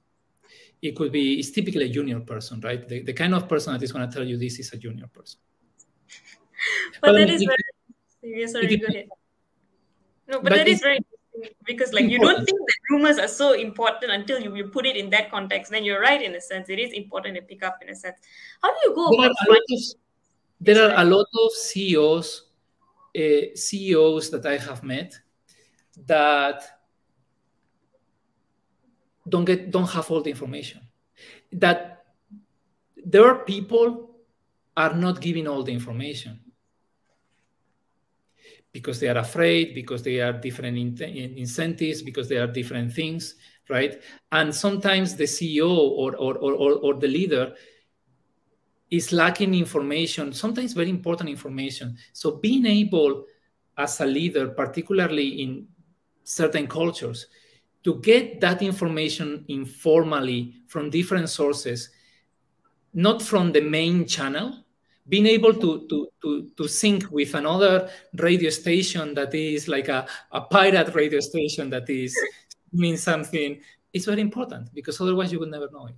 It 0.82 0.96
could 0.96 1.12
be 1.12 1.40
it's 1.40 1.52
typically 1.52 1.86
a 1.86 1.90
junior 1.90 2.20
person 2.20 2.60
right? 2.62 2.88
The, 2.88 3.02
the 3.04 3.14
kind 3.14 3.36
of 3.36 3.48
person 3.48 3.74
that 3.74 3.84
is 3.84 3.92
going 3.92 4.08
to 4.08 4.14
tell 4.14 4.26
you 4.26 4.38
this 4.38 4.60
is 4.60 4.72
a 4.74 4.78
junior 4.78 5.08
person. 5.08 5.40
But, 7.02 7.14
but 7.14 7.18
that 7.18 7.30
is 7.30 7.44
very 7.44 8.48
sorry 8.48 8.78
go 8.78 8.88
ahead. 8.88 9.10
No 10.28 10.38
but, 10.42 10.44
but 10.44 10.54
that 10.54 10.68
is 10.68 10.80
very 10.80 11.00
because 11.66 11.94
like 11.94 12.10
you 12.10 12.20
don't 12.20 12.46
think 12.46 12.60
that 12.60 12.78
rumors 12.90 13.18
are 13.18 13.28
so 13.28 13.54
important 13.54 14.12
until 14.12 14.40
you, 14.40 14.56
you 14.56 14.68
put 14.68 14.86
it 14.86 14.96
in 14.96 15.10
that 15.10 15.32
context. 15.32 15.72
Then 15.72 15.84
you're 15.84 16.02
right 16.02 16.22
in 16.22 16.36
a 16.36 16.42
sense. 16.42 16.70
It 16.70 16.80
is 16.80 16.94
important 16.94 17.36
to 17.36 17.42
pick 17.42 17.64
up 17.64 17.80
in 17.82 17.90
a 17.90 17.96
sense. 17.96 18.18
How 18.62 18.70
do 18.70 18.78
you 18.84 18.96
go 18.96 19.10
there 19.10 19.30
about 19.30 19.36
are 19.50 19.58
of, 19.72 19.80
there 20.60 20.90
are 20.90 21.02
a 21.02 21.06
lot 21.06 21.28
of 21.46 21.52
ceos 21.54 22.48
uh, 23.18 23.56
ceos 23.56 24.30
that 24.30 24.46
i 24.46 24.58
have 24.58 24.84
met 24.84 25.20
that 26.08 26.64
don't 29.28 29.46
get 29.46 29.72
don't 29.72 29.90
have 29.90 30.10
all 30.12 30.22
the 30.22 30.30
information. 30.30 30.82
That 31.54 32.06
there 33.04 33.26
are 33.28 33.44
people 33.44 34.12
are 34.78 34.94
not 34.94 35.22
giving 35.22 35.48
all 35.48 35.64
the 35.64 35.72
information 35.72 36.40
because 38.72 39.00
they 39.00 39.10
are 39.10 39.18
afraid, 39.18 39.76
because 39.76 40.04
they 40.04 40.20
are 40.20 40.34
different 40.34 40.78
in 40.78 41.38
incentives, 41.38 42.02
because 42.02 42.30
they 42.30 42.38
are 42.38 42.48
different 42.48 42.94
things, 42.94 43.36
right? 43.70 44.02
And 44.32 44.54
sometimes 44.54 45.16
the 45.16 45.26
CEO 45.26 45.70
or, 45.70 46.16
or, 46.16 46.36
or, 46.38 46.54
or 46.54 46.94
the 46.94 47.08
leader 47.08 47.54
is 48.90 49.12
lacking 49.14 49.54
information, 49.54 50.34
sometimes 50.34 50.74
very 50.74 50.90
important 50.90 51.30
information. 51.30 51.98
So 52.14 52.32
being 52.32 52.66
able 52.66 53.26
as 53.78 54.00
a 54.02 54.06
leader, 54.06 54.50
particularly 54.50 55.42
in 55.42 55.68
certain 56.24 56.68
cultures, 56.68 57.28
to 57.84 57.96
get 58.02 58.40
that 58.42 58.62
information 58.62 59.46
informally 59.48 60.54
from 60.68 60.90
different 60.90 61.30
sources, 61.30 61.90
not 62.94 63.22
from 63.22 63.52
the 63.52 63.62
main 63.62 64.06
channel, 64.06 64.66
being 65.08 65.26
able 65.26 65.54
to, 65.54 65.88
to, 65.90 66.08
to, 66.22 66.50
to 66.58 66.68
sync 66.68 67.10
with 67.12 67.34
another 67.34 67.90
radio 68.14 68.50
station 68.50 69.14
that 69.16 69.34
is 69.34 69.68
like 69.68 69.88
a, 69.88 70.08
a 70.32 70.42
pirate 70.42 70.94
radio 70.94 71.20
station 71.20 71.70
that 71.70 71.90
is 71.90 72.18
means 72.72 73.04
something 73.04 73.60
is 73.94 74.06
very 74.06 74.22
important 74.22 74.74
because 74.74 75.02
otherwise 75.02 75.32
you 75.32 75.40
would 75.40 75.52
never 75.52 75.70
know 75.72 75.88
it. 75.88 75.96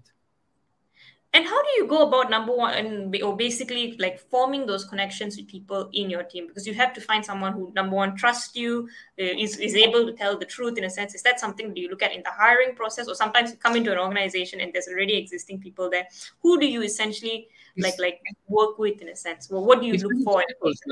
And 1.35 1.47
how 1.47 1.63
do 1.63 1.69
you 1.77 1.87
go 1.87 2.07
about 2.07 2.29
number 2.29 2.55
one, 2.55 2.75
and 2.75 3.15
or 3.23 3.35
basically 3.35 3.95
like 3.97 4.19
forming 4.19 4.67
those 4.67 4.85
connections 4.85 5.35
with 5.35 5.47
people 5.47 5.89
in 5.91 6.07
your 6.07 6.21
team? 6.21 6.45
Because 6.45 6.67
you 6.67 6.75
have 6.75 6.93
to 6.93 7.01
find 7.01 7.25
someone 7.25 7.53
who 7.53 7.73
number 7.75 7.95
one 7.95 8.15
trusts 8.15 8.55
you, 8.55 8.87
uh, 9.19 9.23
is 9.23 9.57
is 9.57 9.73
able 9.73 10.05
to 10.05 10.13
tell 10.13 10.37
the 10.37 10.45
truth 10.45 10.77
in 10.77 10.83
a 10.83 10.89
sense. 10.91 11.15
Is 11.15 11.23
that 11.23 11.39
something 11.39 11.73
do 11.73 11.81
you 11.81 11.89
look 11.89 12.03
at 12.03 12.13
in 12.13 12.21
the 12.21 12.29
hiring 12.29 12.75
process, 12.75 13.07
or 13.07 13.15
sometimes 13.15 13.49
you 13.49 13.57
come 13.57 13.75
into 13.75 13.91
an 13.91 13.97
organization 13.97 14.61
and 14.61 14.71
there's 14.71 14.87
already 14.87 15.17
existing 15.17 15.59
people 15.59 15.89
there? 15.89 16.07
Who 16.43 16.59
do 16.59 16.67
you 16.67 16.83
essentially 16.83 17.47
like 17.77 17.99
like 17.99 18.19
work 18.47 18.77
with 18.77 19.01
in 19.01 19.09
a 19.09 19.15
sense? 19.15 19.49
Well, 19.49 19.65
what 19.65 19.81
do 19.81 19.87
you 19.87 19.97
look 19.97 20.23
for? 20.23 20.43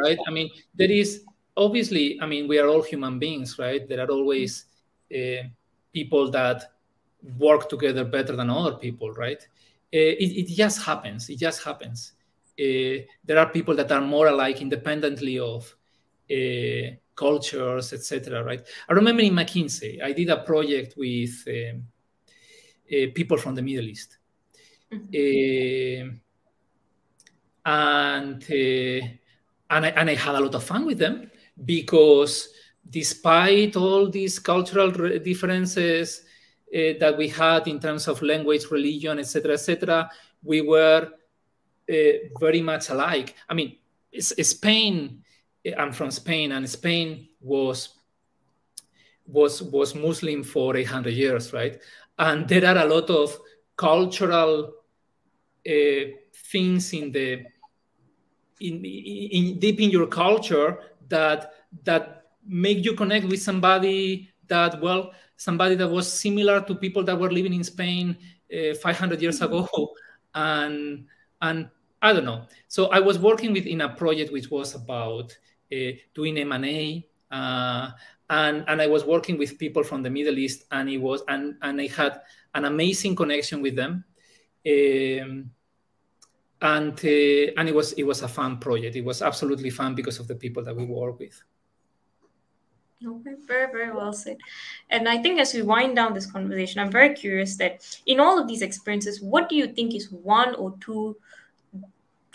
Right. 0.04 0.18
I 0.28 0.32
mean, 0.32 0.50
there 0.76 0.92
is 0.92 1.24
obviously. 1.56 2.20
I 2.22 2.26
mean, 2.26 2.48
we 2.48 2.60
are 2.60 2.68
all 2.68 2.82
human 2.82 3.20
beings, 3.20 3.58
right? 3.60 3.88
There 3.88 4.00
are 4.00 4.10
always 4.10 4.66
uh, 5.14 5.44
people 5.94 6.32
that 6.32 6.72
work 7.38 7.70
together 7.70 8.04
better 8.04 8.36
than 8.36 8.50
other 8.50 8.78
people, 8.78 9.12
right? 9.14 9.42
Uh, 9.94 10.16
it, 10.24 10.50
it, 10.50 10.56
just 10.56 10.82
happens. 10.84 11.30
It 11.30 11.38
just 11.38 11.64
happens. 11.64 12.14
Uh, 12.60 13.04
there 13.26 13.38
are 13.38 13.50
people 13.50 13.76
that 13.76 13.92
are 13.92 14.02
more 14.02 14.28
alike 14.28 14.62
independently 14.62 15.38
of 15.38 15.76
uh, 16.32 16.96
cultures, 17.16 17.94
etc. 17.94 18.44
Right? 18.44 18.62
I 18.90 18.94
remember 18.94 19.22
in 19.22 19.34
McKinsey, 19.34 20.02
I 20.02 20.14
did 20.14 20.30
a 20.30 20.38
project 20.38 20.96
with 20.98 21.46
um, 21.48 21.84
people 23.14 23.38
from 23.38 23.56
the 23.56 23.62
Middle 23.62 23.86
East, 23.86 24.18
mm-hmm. 24.92 26.18
And 27.66 28.44
and 28.50 29.86
I, 29.86 29.90
and 29.90 30.10
I 30.10 30.16
had 30.16 30.36
a 30.36 30.40
lot 30.40 30.56
of 30.56 30.64
fun 30.64 30.86
with 30.86 30.98
them 30.98 31.32
because 31.64 32.50
despite 32.90 33.76
all 33.76 34.10
these 34.10 34.40
cultural 34.40 34.92
differences 34.92 36.24
uh, 36.74 36.94
that 37.00 37.16
we 37.18 37.28
had 37.28 37.68
in 37.68 37.80
terms 37.80 38.08
of 38.08 38.22
language, 38.22 38.72
religion, 38.72 39.20
etc., 39.20 39.54
etc., 39.54 40.10
we 40.44 40.62
were 40.62 41.10
uh, 41.90 41.94
very 42.40 42.62
much 42.62 42.90
alike. 42.90 43.36
I 43.50 43.54
mean, 43.54 43.78
Spain. 44.20 45.24
I'm 45.78 45.92
from 45.92 46.10
Spain, 46.10 46.54
and 46.54 46.68
Spain 46.68 47.28
was 47.40 47.90
was 49.28 49.62
was 49.62 49.94
Muslim 49.94 50.44
for 50.44 50.76
800 50.76 51.14
years, 51.14 51.54
right? 51.54 51.80
And 52.18 52.48
there 52.48 52.66
are 52.66 52.78
a 52.78 52.86
lot 52.86 53.10
of 53.10 53.38
cultural 53.78 54.66
uh, 54.66 54.81
things 55.66 56.94
in 56.94 57.12
the 57.12 57.46
in, 58.60 58.84
in 58.86 59.60
deep 59.60 59.80
in 59.80 59.90
your 59.90 60.08
culture 60.08 60.80
that 61.10 61.54
that 61.84 62.26
make 62.46 62.84
you 62.84 62.94
connect 62.94 63.26
with 63.28 63.42
somebody 63.42 64.30
that 64.48 64.80
well 64.82 65.12
somebody 65.38 65.74
that 65.76 65.90
was 65.90 66.12
similar 66.12 66.62
to 66.62 66.76
people 66.76 67.04
that 67.04 67.18
were 67.18 67.32
living 67.32 67.54
in 67.54 67.64
Spain 67.64 68.16
uh, 68.54 68.76
500 68.76 69.22
years 69.22 69.42
ago, 69.42 69.68
and 70.36 71.06
and 71.42 71.70
I 72.02 72.14
don't 72.14 72.26
know. 72.26 72.46
So 72.68 72.88
I 72.88 73.00
was 73.00 73.18
working 73.18 73.54
with 73.54 73.66
in 73.66 73.82
a 73.82 73.90
project 73.90 74.32
which 74.32 74.52
was 74.52 74.76
about 74.76 75.36
uh, 75.74 75.92
doing 76.14 76.38
M 76.38 76.52
and 76.52 76.66
A, 76.66 77.08
uh, 77.32 77.90
and 78.30 78.64
and 78.68 78.82
I 78.82 78.88
was 78.88 79.04
working 79.04 79.38
with 79.38 79.58
people 79.58 79.84
from 79.84 80.04
the 80.04 80.10
Middle 80.10 80.38
East, 80.38 80.66
and 80.72 80.90
it 80.90 80.98
was 80.98 81.24
and 81.28 81.56
and 81.62 81.82
I 81.82 81.88
had 81.88 82.22
an 82.54 82.66
amazing 82.66 83.16
connection 83.16 83.62
with 83.62 83.76
them. 83.76 84.04
Um, 84.66 85.52
and 86.62 86.94
uh, 86.94 87.52
and 87.58 87.70
it 87.70 87.74
was 87.74 87.94
it 87.94 88.04
was 88.04 88.22
a 88.22 88.28
fun 88.28 88.58
project. 88.60 88.96
It 88.96 89.06
was 89.06 89.22
absolutely 89.22 89.72
fun 89.72 89.96
because 89.96 90.20
of 90.20 90.28
the 90.28 90.36
people 90.36 90.64
that 90.64 90.76
we 90.76 90.86
work 90.86 91.20
with. 91.20 91.42
Okay, 93.04 93.34
very, 93.48 93.72
very 93.72 93.92
well 93.92 94.14
said. 94.14 94.38
And 94.92 95.10
I 95.10 95.18
think 95.18 95.40
as 95.40 95.56
we 95.56 95.64
wind 95.64 95.96
down 95.96 96.14
this 96.14 96.32
conversation, 96.32 96.80
I'm 96.80 96.92
very 96.92 97.16
curious 97.16 97.56
that 97.56 98.00
in 98.06 98.20
all 98.20 98.40
of 98.40 98.48
these 98.48 98.62
experiences, 98.62 99.22
what 99.22 99.50
do 99.50 99.56
you 99.56 99.68
think 99.68 99.96
is 99.96 100.12
one 100.12 100.54
or 100.54 100.76
two, 100.80 101.18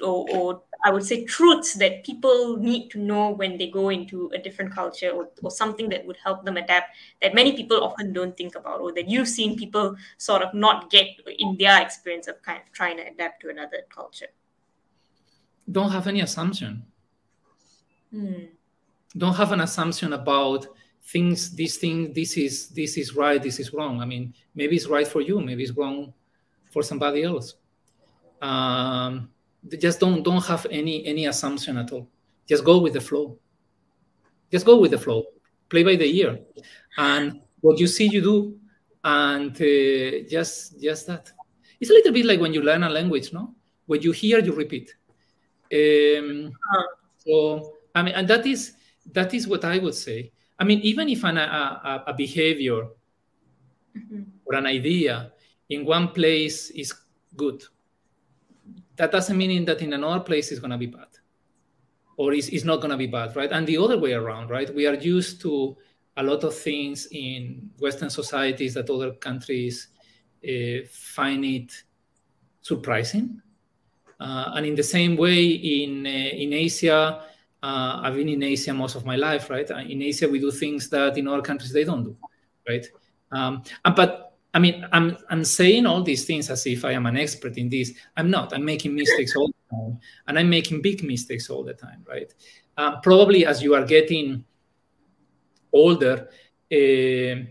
or, 0.02 0.26
or 0.30 0.62
I 0.84 0.90
would 0.90 1.04
say 1.04 1.24
truths 1.24 1.74
that 1.74 2.04
people 2.04 2.56
need 2.56 2.90
to 2.90 2.98
know 2.98 3.30
when 3.30 3.58
they 3.58 3.68
go 3.70 3.88
into 3.88 4.30
a 4.34 4.38
different 4.38 4.72
culture 4.72 5.10
or, 5.10 5.28
or 5.42 5.50
something 5.50 5.88
that 5.88 6.06
would 6.06 6.16
help 6.22 6.44
them 6.44 6.56
adapt 6.56 6.96
that 7.22 7.34
many 7.34 7.56
people 7.56 7.82
often 7.82 8.12
don't 8.12 8.36
think 8.36 8.54
about 8.54 8.80
or 8.80 8.92
that 8.92 9.08
you've 9.08 9.28
seen 9.28 9.56
people 9.56 9.96
sort 10.18 10.42
of 10.42 10.52
not 10.54 10.90
get 10.90 11.08
in 11.38 11.56
their 11.58 11.80
experience 11.82 12.28
of 12.28 12.40
kind 12.42 12.58
of 12.58 12.72
trying 12.72 12.96
to 12.98 13.06
adapt 13.06 13.40
to 13.42 13.50
another 13.50 13.78
culture? 13.88 14.28
Don't 15.70 15.90
have 15.90 16.06
any 16.06 16.20
assumption. 16.20 16.84
Hmm 18.12 18.44
don't 19.16 19.34
have 19.34 19.52
an 19.52 19.60
assumption 19.60 20.12
about 20.12 20.66
things 21.02 21.54
this 21.54 21.76
thing 21.76 22.12
this 22.12 22.36
is 22.36 22.68
this 22.70 22.96
is 22.96 23.14
right 23.14 23.42
this 23.42 23.60
is 23.60 23.72
wrong 23.72 24.00
i 24.00 24.04
mean 24.04 24.34
maybe 24.54 24.76
it's 24.76 24.86
right 24.86 25.06
for 25.06 25.20
you 25.20 25.40
maybe 25.40 25.62
it's 25.62 25.72
wrong 25.72 26.12
for 26.70 26.82
somebody 26.82 27.22
else 27.22 27.54
um, 28.42 29.30
just 29.80 30.00
don't 30.00 30.22
don't 30.22 30.44
have 30.44 30.66
any 30.70 31.04
any 31.06 31.26
assumption 31.26 31.76
at 31.76 31.92
all. 31.92 32.08
Just 32.48 32.64
go 32.64 32.78
with 32.78 32.92
the 32.92 33.00
flow. 33.00 33.38
Just 34.50 34.66
go 34.66 34.78
with 34.78 34.92
the 34.92 34.98
flow. 34.98 35.24
Play 35.68 35.82
by 35.82 35.96
the 35.96 36.06
ear. 36.06 36.38
And 36.96 37.40
what 37.60 37.78
you 37.78 37.86
see 37.86 38.08
you 38.08 38.22
do. 38.22 38.58
And 39.02 39.50
uh, 39.50 40.28
just 40.28 40.80
just 40.80 41.06
that. 41.06 41.32
It's 41.80 41.90
a 41.90 41.92
little 41.92 42.12
bit 42.12 42.24
like 42.24 42.40
when 42.40 42.54
you 42.54 42.62
learn 42.62 42.82
a 42.84 42.88
language 42.90 43.32
no? 43.32 43.54
What 43.86 44.02
you 44.02 44.12
hear 44.12 44.38
you 44.40 44.52
repeat. 44.52 44.94
Um, 45.72 46.52
so 47.18 47.72
i 47.92 48.02
mean 48.02 48.14
and 48.14 48.28
that 48.28 48.46
is 48.46 48.76
that 49.12 49.34
is 49.34 49.46
what 49.46 49.64
I 49.64 49.78
would 49.78 49.94
say. 49.94 50.32
I 50.58 50.64
mean, 50.64 50.80
even 50.80 51.08
if 51.08 51.24
an, 51.24 51.38
a, 51.38 52.04
a, 52.06 52.14
behavior 52.14 52.88
mm-hmm. 53.96 54.22
or 54.44 54.54
an 54.54 54.66
idea 54.66 55.32
in 55.68 55.84
one 55.84 56.08
place 56.08 56.70
is 56.70 56.94
good, 57.36 57.62
that 58.96 59.12
doesn't 59.12 59.36
mean 59.36 59.64
that 59.64 59.80
in 59.80 59.92
another 59.92 60.20
place 60.20 60.50
it's 60.50 60.60
going 60.60 60.70
to 60.70 60.78
be 60.78 60.86
bad 60.86 61.08
or 62.16 62.32
is, 62.32 62.48
is 62.48 62.64
not 62.64 62.76
going 62.76 62.90
to 62.90 62.96
be 62.96 63.06
bad, 63.06 63.36
right? 63.36 63.52
And 63.52 63.66
the 63.66 63.76
other 63.76 63.98
way 63.98 64.14
around, 64.14 64.50
right? 64.50 64.74
We 64.74 64.86
are 64.86 64.94
used 64.94 65.40
to 65.42 65.76
a 66.16 66.22
lot 66.22 66.44
of 66.44 66.54
things 66.54 67.08
in 67.12 67.70
Western 67.78 68.08
societies 68.08 68.74
that 68.74 68.88
other 68.88 69.12
countries 69.12 69.88
uh, 70.42 70.86
find 70.90 71.44
it 71.44 71.72
surprising. 72.62 73.42
Uh, 74.18 74.52
and 74.54 74.64
in 74.64 74.74
the 74.74 74.82
same 74.82 75.16
way, 75.16 75.44
in, 75.44 76.06
uh, 76.06 76.08
in 76.08 76.54
Asia, 76.54 77.22
uh, 77.62 78.00
I've 78.02 78.14
been 78.14 78.30
in 78.30 78.42
Asia 78.42 78.72
most 78.72 78.94
of 78.94 79.04
my 79.04 79.16
life, 79.16 79.50
right? 79.50 79.68
In 79.68 80.00
Asia, 80.00 80.26
we 80.26 80.40
do 80.40 80.50
things 80.50 80.88
that 80.88 81.18
in 81.18 81.28
other 81.28 81.42
countries 81.42 81.72
they 81.72 81.84
don't 81.84 82.04
do, 82.04 82.16
right? 82.66 82.86
Um, 83.30 83.62
but 83.84 84.25
I 84.56 84.58
mean, 84.58 84.86
I'm 84.90 85.18
I'm 85.28 85.44
saying 85.44 85.84
all 85.84 86.02
these 86.02 86.24
things 86.24 86.48
as 86.48 86.66
if 86.66 86.82
I 86.86 86.92
am 86.92 87.04
an 87.04 87.18
expert 87.18 87.58
in 87.58 87.68
this. 87.68 87.92
I'm 88.16 88.30
not. 88.30 88.54
I'm 88.54 88.64
making 88.64 88.94
mistakes 88.94 89.36
all 89.36 89.48
the 89.48 89.76
time, 89.76 90.00
and 90.26 90.38
I'm 90.38 90.48
making 90.48 90.80
big 90.80 91.04
mistakes 91.04 91.50
all 91.50 91.62
the 91.62 91.74
time, 91.74 92.02
right? 92.08 92.32
Uh, 92.78 92.98
probably 93.02 93.44
as 93.44 93.62
you 93.62 93.74
are 93.74 93.84
getting 93.84 94.46
older, 95.74 96.30
uh, 96.72 97.44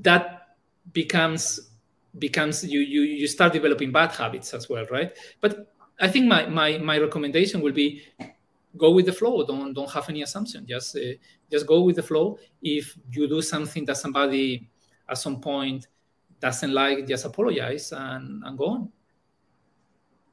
that 0.00 0.54
becomes 0.92 1.72
becomes 2.20 2.64
you 2.64 2.78
you 2.78 3.00
you 3.00 3.26
start 3.26 3.52
developing 3.52 3.90
bad 3.90 4.12
habits 4.12 4.54
as 4.54 4.68
well, 4.68 4.86
right? 4.92 5.10
But 5.40 5.72
I 5.98 6.06
think 6.06 6.26
my 6.26 6.46
my 6.46 6.78
my 6.78 6.98
recommendation 6.98 7.60
will 7.60 7.72
be 7.72 8.02
go 8.76 8.92
with 8.92 9.06
the 9.06 9.12
flow. 9.12 9.44
Don't 9.44 9.72
don't 9.72 9.90
have 9.90 10.08
any 10.08 10.22
assumption. 10.22 10.68
Just 10.68 10.94
uh, 10.94 11.00
just 11.50 11.66
go 11.66 11.80
with 11.80 11.96
the 11.96 12.04
flow. 12.04 12.38
If 12.62 12.96
you 13.10 13.26
do 13.26 13.42
something 13.42 13.84
that 13.86 13.96
somebody 13.96 14.68
at 15.08 15.18
some 15.18 15.40
point 15.40 15.88
doesn't 16.40 16.72
like, 16.72 17.06
just 17.06 17.24
apologize 17.24 17.92
and, 17.92 18.42
and 18.44 18.58
go 18.58 18.66
on. 18.66 18.92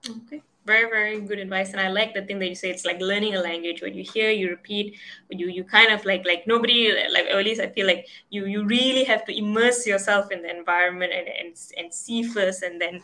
Okay. 0.09 0.41
Very 0.65 0.89
very 0.89 1.19
good 1.19 1.39
advice. 1.39 1.71
And 1.71 1.81
i 1.81 1.89
like 1.89 2.13
the 2.13 2.21
thing 2.21 2.39
that 2.39 2.47
you 2.47 2.55
say 2.55 2.69
it's 2.69 2.85
like 2.85 3.01
learning 3.01 3.35
a 3.35 3.41
language. 3.41 3.81
When 3.81 3.93
you 3.93 4.03
hear 4.03 4.31
you 4.31 4.49
repeat 4.49 4.97
you 5.29 5.49
you 5.49 5.65
kind 5.65 5.91
of 5.91 6.05
like 6.05 6.25
like 6.25 6.47
nobody 6.47 6.93
like 7.11 7.25
at 7.25 7.43
least 7.43 7.59
i 7.59 7.67
feel 7.67 7.85
like 7.85 8.07
you 8.29 8.45
you 8.45 8.63
really 8.65 9.03
have 9.03 9.25
to 9.25 9.37
immerse 9.37 9.85
yourself 9.85 10.31
in 10.31 10.41
the 10.41 10.49
environment 10.49 11.11
and 11.11 11.27
and, 11.27 11.57
and 11.77 11.93
see 11.93 12.23
first 12.23 12.63
and 12.63 12.79
then 12.79 13.01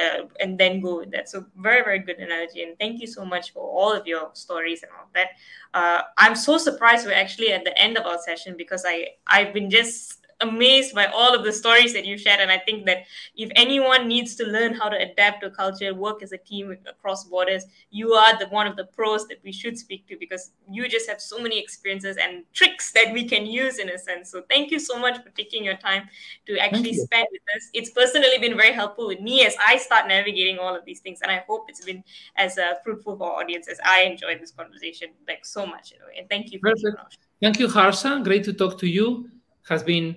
uh, 0.00 0.26
and 0.40 0.58
then 0.58 0.80
go 0.80 0.98
with 0.98 1.12
that. 1.12 1.28
So 1.28 1.46
very 1.56 1.84
very 1.84 2.00
good 2.00 2.18
analogy. 2.18 2.64
And 2.64 2.76
thank 2.76 3.00
you 3.00 3.06
so 3.06 3.24
much 3.24 3.52
for 3.52 3.62
all 3.62 3.92
of 3.92 4.04
your 4.08 4.30
stories 4.32 4.82
and 4.82 4.90
all 4.90 5.08
that. 5.14 5.28
Uh, 5.74 6.02
i'm 6.18 6.34
so 6.34 6.56
surprised 6.58 7.06
we're 7.06 7.12
actually 7.12 7.52
at 7.52 7.62
the 7.62 7.76
end 7.78 7.98
of 7.98 8.06
our 8.06 8.18
session 8.18 8.54
because 8.56 8.84
i 8.86 9.06
i've 9.26 9.52
been 9.52 9.68
just 9.68 10.25
amazed 10.40 10.94
by 10.94 11.06
all 11.06 11.34
of 11.34 11.44
the 11.44 11.52
stories 11.52 11.92
that 11.94 12.04
you 12.04 12.18
shared. 12.18 12.40
And 12.40 12.50
I 12.50 12.58
think 12.58 12.84
that 12.86 13.04
if 13.36 13.50
anyone 13.56 14.06
needs 14.06 14.34
to 14.36 14.44
learn 14.44 14.74
how 14.74 14.88
to 14.88 14.96
adapt 14.96 15.42
to 15.42 15.50
culture, 15.50 15.94
work 15.94 16.22
as 16.22 16.32
a 16.32 16.38
team 16.38 16.76
across 16.86 17.24
borders, 17.24 17.64
you 17.90 18.12
are 18.12 18.38
the 18.38 18.46
one 18.48 18.66
of 18.66 18.76
the 18.76 18.84
pros 18.84 19.26
that 19.28 19.38
we 19.42 19.52
should 19.52 19.78
speak 19.78 20.06
to 20.08 20.16
because 20.18 20.50
you 20.70 20.88
just 20.88 21.08
have 21.08 21.20
so 21.20 21.38
many 21.38 21.58
experiences 21.58 22.16
and 22.16 22.44
tricks 22.52 22.92
that 22.92 23.12
we 23.12 23.26
can 23.26 23.46
use 23.46 23.78
in 23.78 23.88
a 23.88 23.98
sense. 23.98 24.30
So 24.30 24.42
thank 24.48 24.70
you 24.70 24.78
so 24.78 24.98
much 24.98 25.22
for 25.22 25.30
taking 25.30 25.64
your 25.64 25.76
time 25.76 26.08
to 26.46 26.58
actually 26.58 26.92
spend 26.94 27.26
with 27.32 27.42
us. 27.56 27.70
It's 27.72 27.90
personally 27.90 28.38
been 28.38 28.56
very 28.56 28.72
helpful 28.72 29.08
with 29.08 29.20
me 29.20 29.46
as 29.46 29.56
I 29.66 29.78
start 29.78 30.06
navigating 30.06 30.58
all 30.58 30.76
of 30.76 30.84
these 30.84 31.00
things. 31.00 31.20
And 31.22 31.30
I 31.30 31.44
hope 31.46 31.66
it's 31.68 31.84
been 31.84 32.04
as 32.36 32.58
uh, 32.58 32.74
fruitful 32.84 33.16
for 33.16 33.32
our 33.32 33.42
audience 33.42 33.68
as 33.68 33.78
I 33.84 34.02
enjoyed 34.02 34.40
this 34.40 34.50
conversation 34.50 35.08
like 35.26 35.46
so 35.46 35.66
much. 35.66 35.94
And 36.16 36.28
thank 36.28 36.52
you. 36.52 36.60
Perfect. 36.60 37.18
Thank 37.40 37.58
you, 37.58 37.68
Harsha. 37.68 38.20
Great 38.22 38.44
to 38.44 38.52
talk 38.52 38.78
to 38.80 38.86
you. 38.86 39.30
Has 39.68 39.82
been 39.82 40.16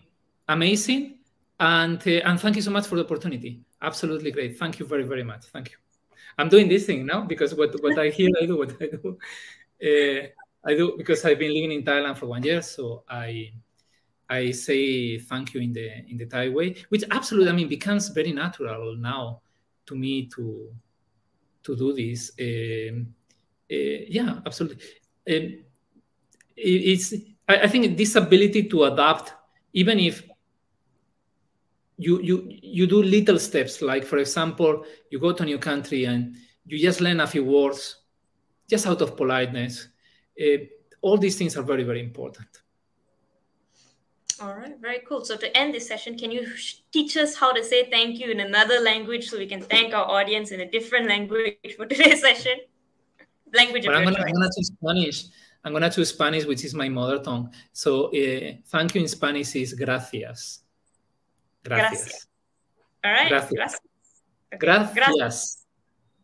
amazing. 0.49 1.19
And, 1.59 1.99
uh, 2.05 2.27
and 2.27 2.39
thank 2.39 2.55
you 2.55 2.61
so 2.61 2.71
much 2.71 2.87
for 2.87 2.95
the 2.95 3.03
opportunity. 3.05 3.61
Absolutely 3.81 4.31
great. 4.31 4.57
Thank 4.57 4.79
you 4.79 4.85
very, 4.85 5.03
very 5.03 5.23
much. 5.23 5.45
Thank 5.45 5.71
you. 5.71 5.77
I'm 6.37 6.49
doing 6.49 6.67
this 6.67 6.85
thing 6.85 7.05
now 7.05 7.21
because 7.21 7.53
what, 7.53 7.81
what 7.81 7.97
I 7.97 8.09
hear, 8.09 8.29
I 8.41 8.45
do 8.45 8.57
what 8.57 8.71
I 8.81 8.87
do. 8.87 9.17
Uh, 9.81 10.27
I 10.65 10.75
do 10.75 10.95
because 10.97 11.23
I've 11.23 11.39
been 11.39 11.53
living 11.53 11.71
in 11.71 11.83
Thailand 11.83 12.17
for 12.17 12.27
one 12.27 12.43
year. 12.43 12.61
So 12.61 13.03
I 13.09 13.51
I 14.29 14.51
say 14.51 15.17
thank 15.19 15.53
you 15.53 15.61
in 15.61 15.73
the 15.73 15.89
in 16.09 16.17
the 16.17 16.25
Thai 16.25 16.49
way, 16.49 16.75
which 16.89 17.03
absolutely 17.11 17.49
I 17.49 17.53
mean 17.53 17.67
becomes 17.67 18.09
very 18.09 18.31
natural 18.31 18.95
now 18.95 19.41
to 19.85 19.95
me 19.95 20.27
to 20.35 20.69
to 21.63 21.75
do 21.75 21.93
this. 21.93 22.31
Um, 22.39 23.13
uh, 23.71 23.99
yeah, 24.07 24.39
absolutely. 24.45 24.83
Um, 25.29 25.63
it, 26.55 26.81
it's 26.91 27.13
I, 27.47 27.61
I 27.63 27.67
think 27.67 27.97
this 27.97 28.15
ability 28.15 28.63
to 28.69 28.83
adapt, 28.83 29.33
even 29.73 29.99
if 29.99 30.23
you 31.99 32.21
you 32.21 32.47
you 32.47 32.87
do 32.87 33.03
little 33.03 33.37
steps 33.37 33.81
like 33.81 34.05
for 34.05 34.17
example 34.19 34.85
you 35.11 35.19
go 35.19 35.33
to 35.33 35.43
a 35.43 35.45
new 35.45 35.59
country 35.59 36.05
and 36.05 36.33
you 36.65 36.79
just 36.79 37.01
learn 37.01 37.19
a 37.19 37.27
few 37.27 37.43
words 37.43 37.97
just 38.69 38.85
out 38.87 39.01
of 39.01 39.17
politeness. 39.17 39.89
Uh, 40.39 40.59
all 41.01 41.17
these 41.17 41.37
things 41.37 41.57
are 41.57 41.63
very 41.63 41.83
very 41.83 41.99
important. 41.99 42.47
All 44.41 44.55
right 44.55 44.79
very 44.79 45.01
cool. 45.05 45.25
So 45.25 45.35
to 45.35 45.57
end 45.57 45.73
this 45.73 45.87
session 45.87 46.17
can 46.17 46.31
you 46.31 46.47
teach 46.93 47.17
us 47.17 47.35
how 47.35 47.51
to 47.51 47.61
say 47.61 47.89
thank 47.89 48.17
you 48.17 48.31
in 48.31 48.39
another 48.39 48.79
language 48.79 49.29
so 49.29 49.37
we 49.37 49.47
can 49.47 49.61
thank 49.61 49.93
our 49.93 50.05
audience 50.05 50.51
in 50.51 50.61
a 50.61 50.71
different 50.71 51.09
language 51.09 51.75
for 51.75 51.85
today's 51.85 52.21
session? 52.27 52.59
Language 53.53 53.87
well, 53.87 53.97
I'm, 53.97 54.05
gonna, 54.05 54.19
I'm 54.19 54.31
gonna 54.31 54.49
choose 54.55 54.71
spanish. 54.71 55.25
I'm 55.65 55.73
gonna 55.73 55.91
choose 55.91 56.09
spanish 56.09 56.45
which 56.45 56.63
is 56.63 56.73
my 56.73 56.87
mother 56.87 57.19
tongue. 57.19 57.51
So 57.73 58.05
uh, 58.07 58.53
thank 58.67 58.95
you 58.95 59.01
in 59.01 59.09
spanish 59.09 59.53
is 59.57 59.73
gracias 59.73 60.61
Gracias. 61.63 62.05
Gracias. 62.05 62.27
All 63.03 63.11
right. 63.11 63.29
Gracias. 63.29 63.51
Gracias. 63.53 63.81
Okay. 64.53 64.57
Gracias. 64.59 65.65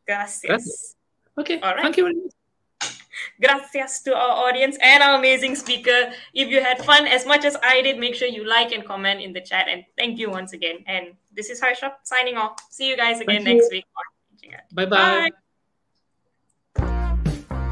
Gracias. 0.08 0.42
Gracias. 0.44 0.96
Okay. 1.38 1.60
All 1.62 1.76
right. 1.76 1.84
Thank 1.84 1.98
you 1.98 2.04
very 2.04 2.16
much. 2.16 2.32
Gracias 3.42 4.02
to 4.04 4.16
our 4.16 4.48
audience 4.48 4.78
and 4.82 5.04
our 5.04 5.18
amazing 5.18 5.56
speaker. 5.56 6.12
If 6.34 6.50
you 6.50 6.62
had 6.62 6.84
fun 6.84 7.08
as 7.08 7.26
much 7.26 7.44
as 7.44 7.58
I 7.64 7.82
did, 7.82 7.98
make 7.98 8.16
sure 8.16 8.28
you 8.28 8.48
like 8.48 8.72
and 8.72 8.86
comment 8.86 9.22
in 9.22 9.34
the 9.34 9.42
chat. 9.42 9.68
And 9.70 9.84
thank 9.98 10.20
you 10.20 10.30
once 10.30 10.54
again. 10.54 10.84
And 10.88 11.16
this 11.34 11.50
is 11.50 11.60
Harsha 11.60 11.96
signing 12.04 12.38
off. 12.38 12.60
See 12.70 12.88
you 12.88 12.98
guys 12.98 13.20
again 13.20 13.44
thank 13.44 13.58
next 13.58 13.72
you. 13.72 13.84
week. 13.84 13.86
Bye 14.74 14.86
bye. 14.86 15.32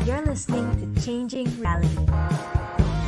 You're 0.05 0.25
listening 0.25 0.67
to 0.95 1.01
Changing 1.01 1.47
Reality. 1.59 2.07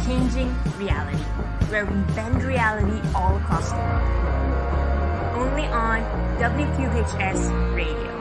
Changing 0.06 0.56
Reality, 0.78 1.24
where 1.70 1.86
we 1.86 1.96
bend 2.14 2.44
reality 2.44 3.02
all 3.16 3.36
across 3.38 3.72
the 3.72 3.78
world 3.78 4.35
only 5.56 5.68
on 5.68 6.02
WQHS 6.38 7.76
Radio. 7.76 8.15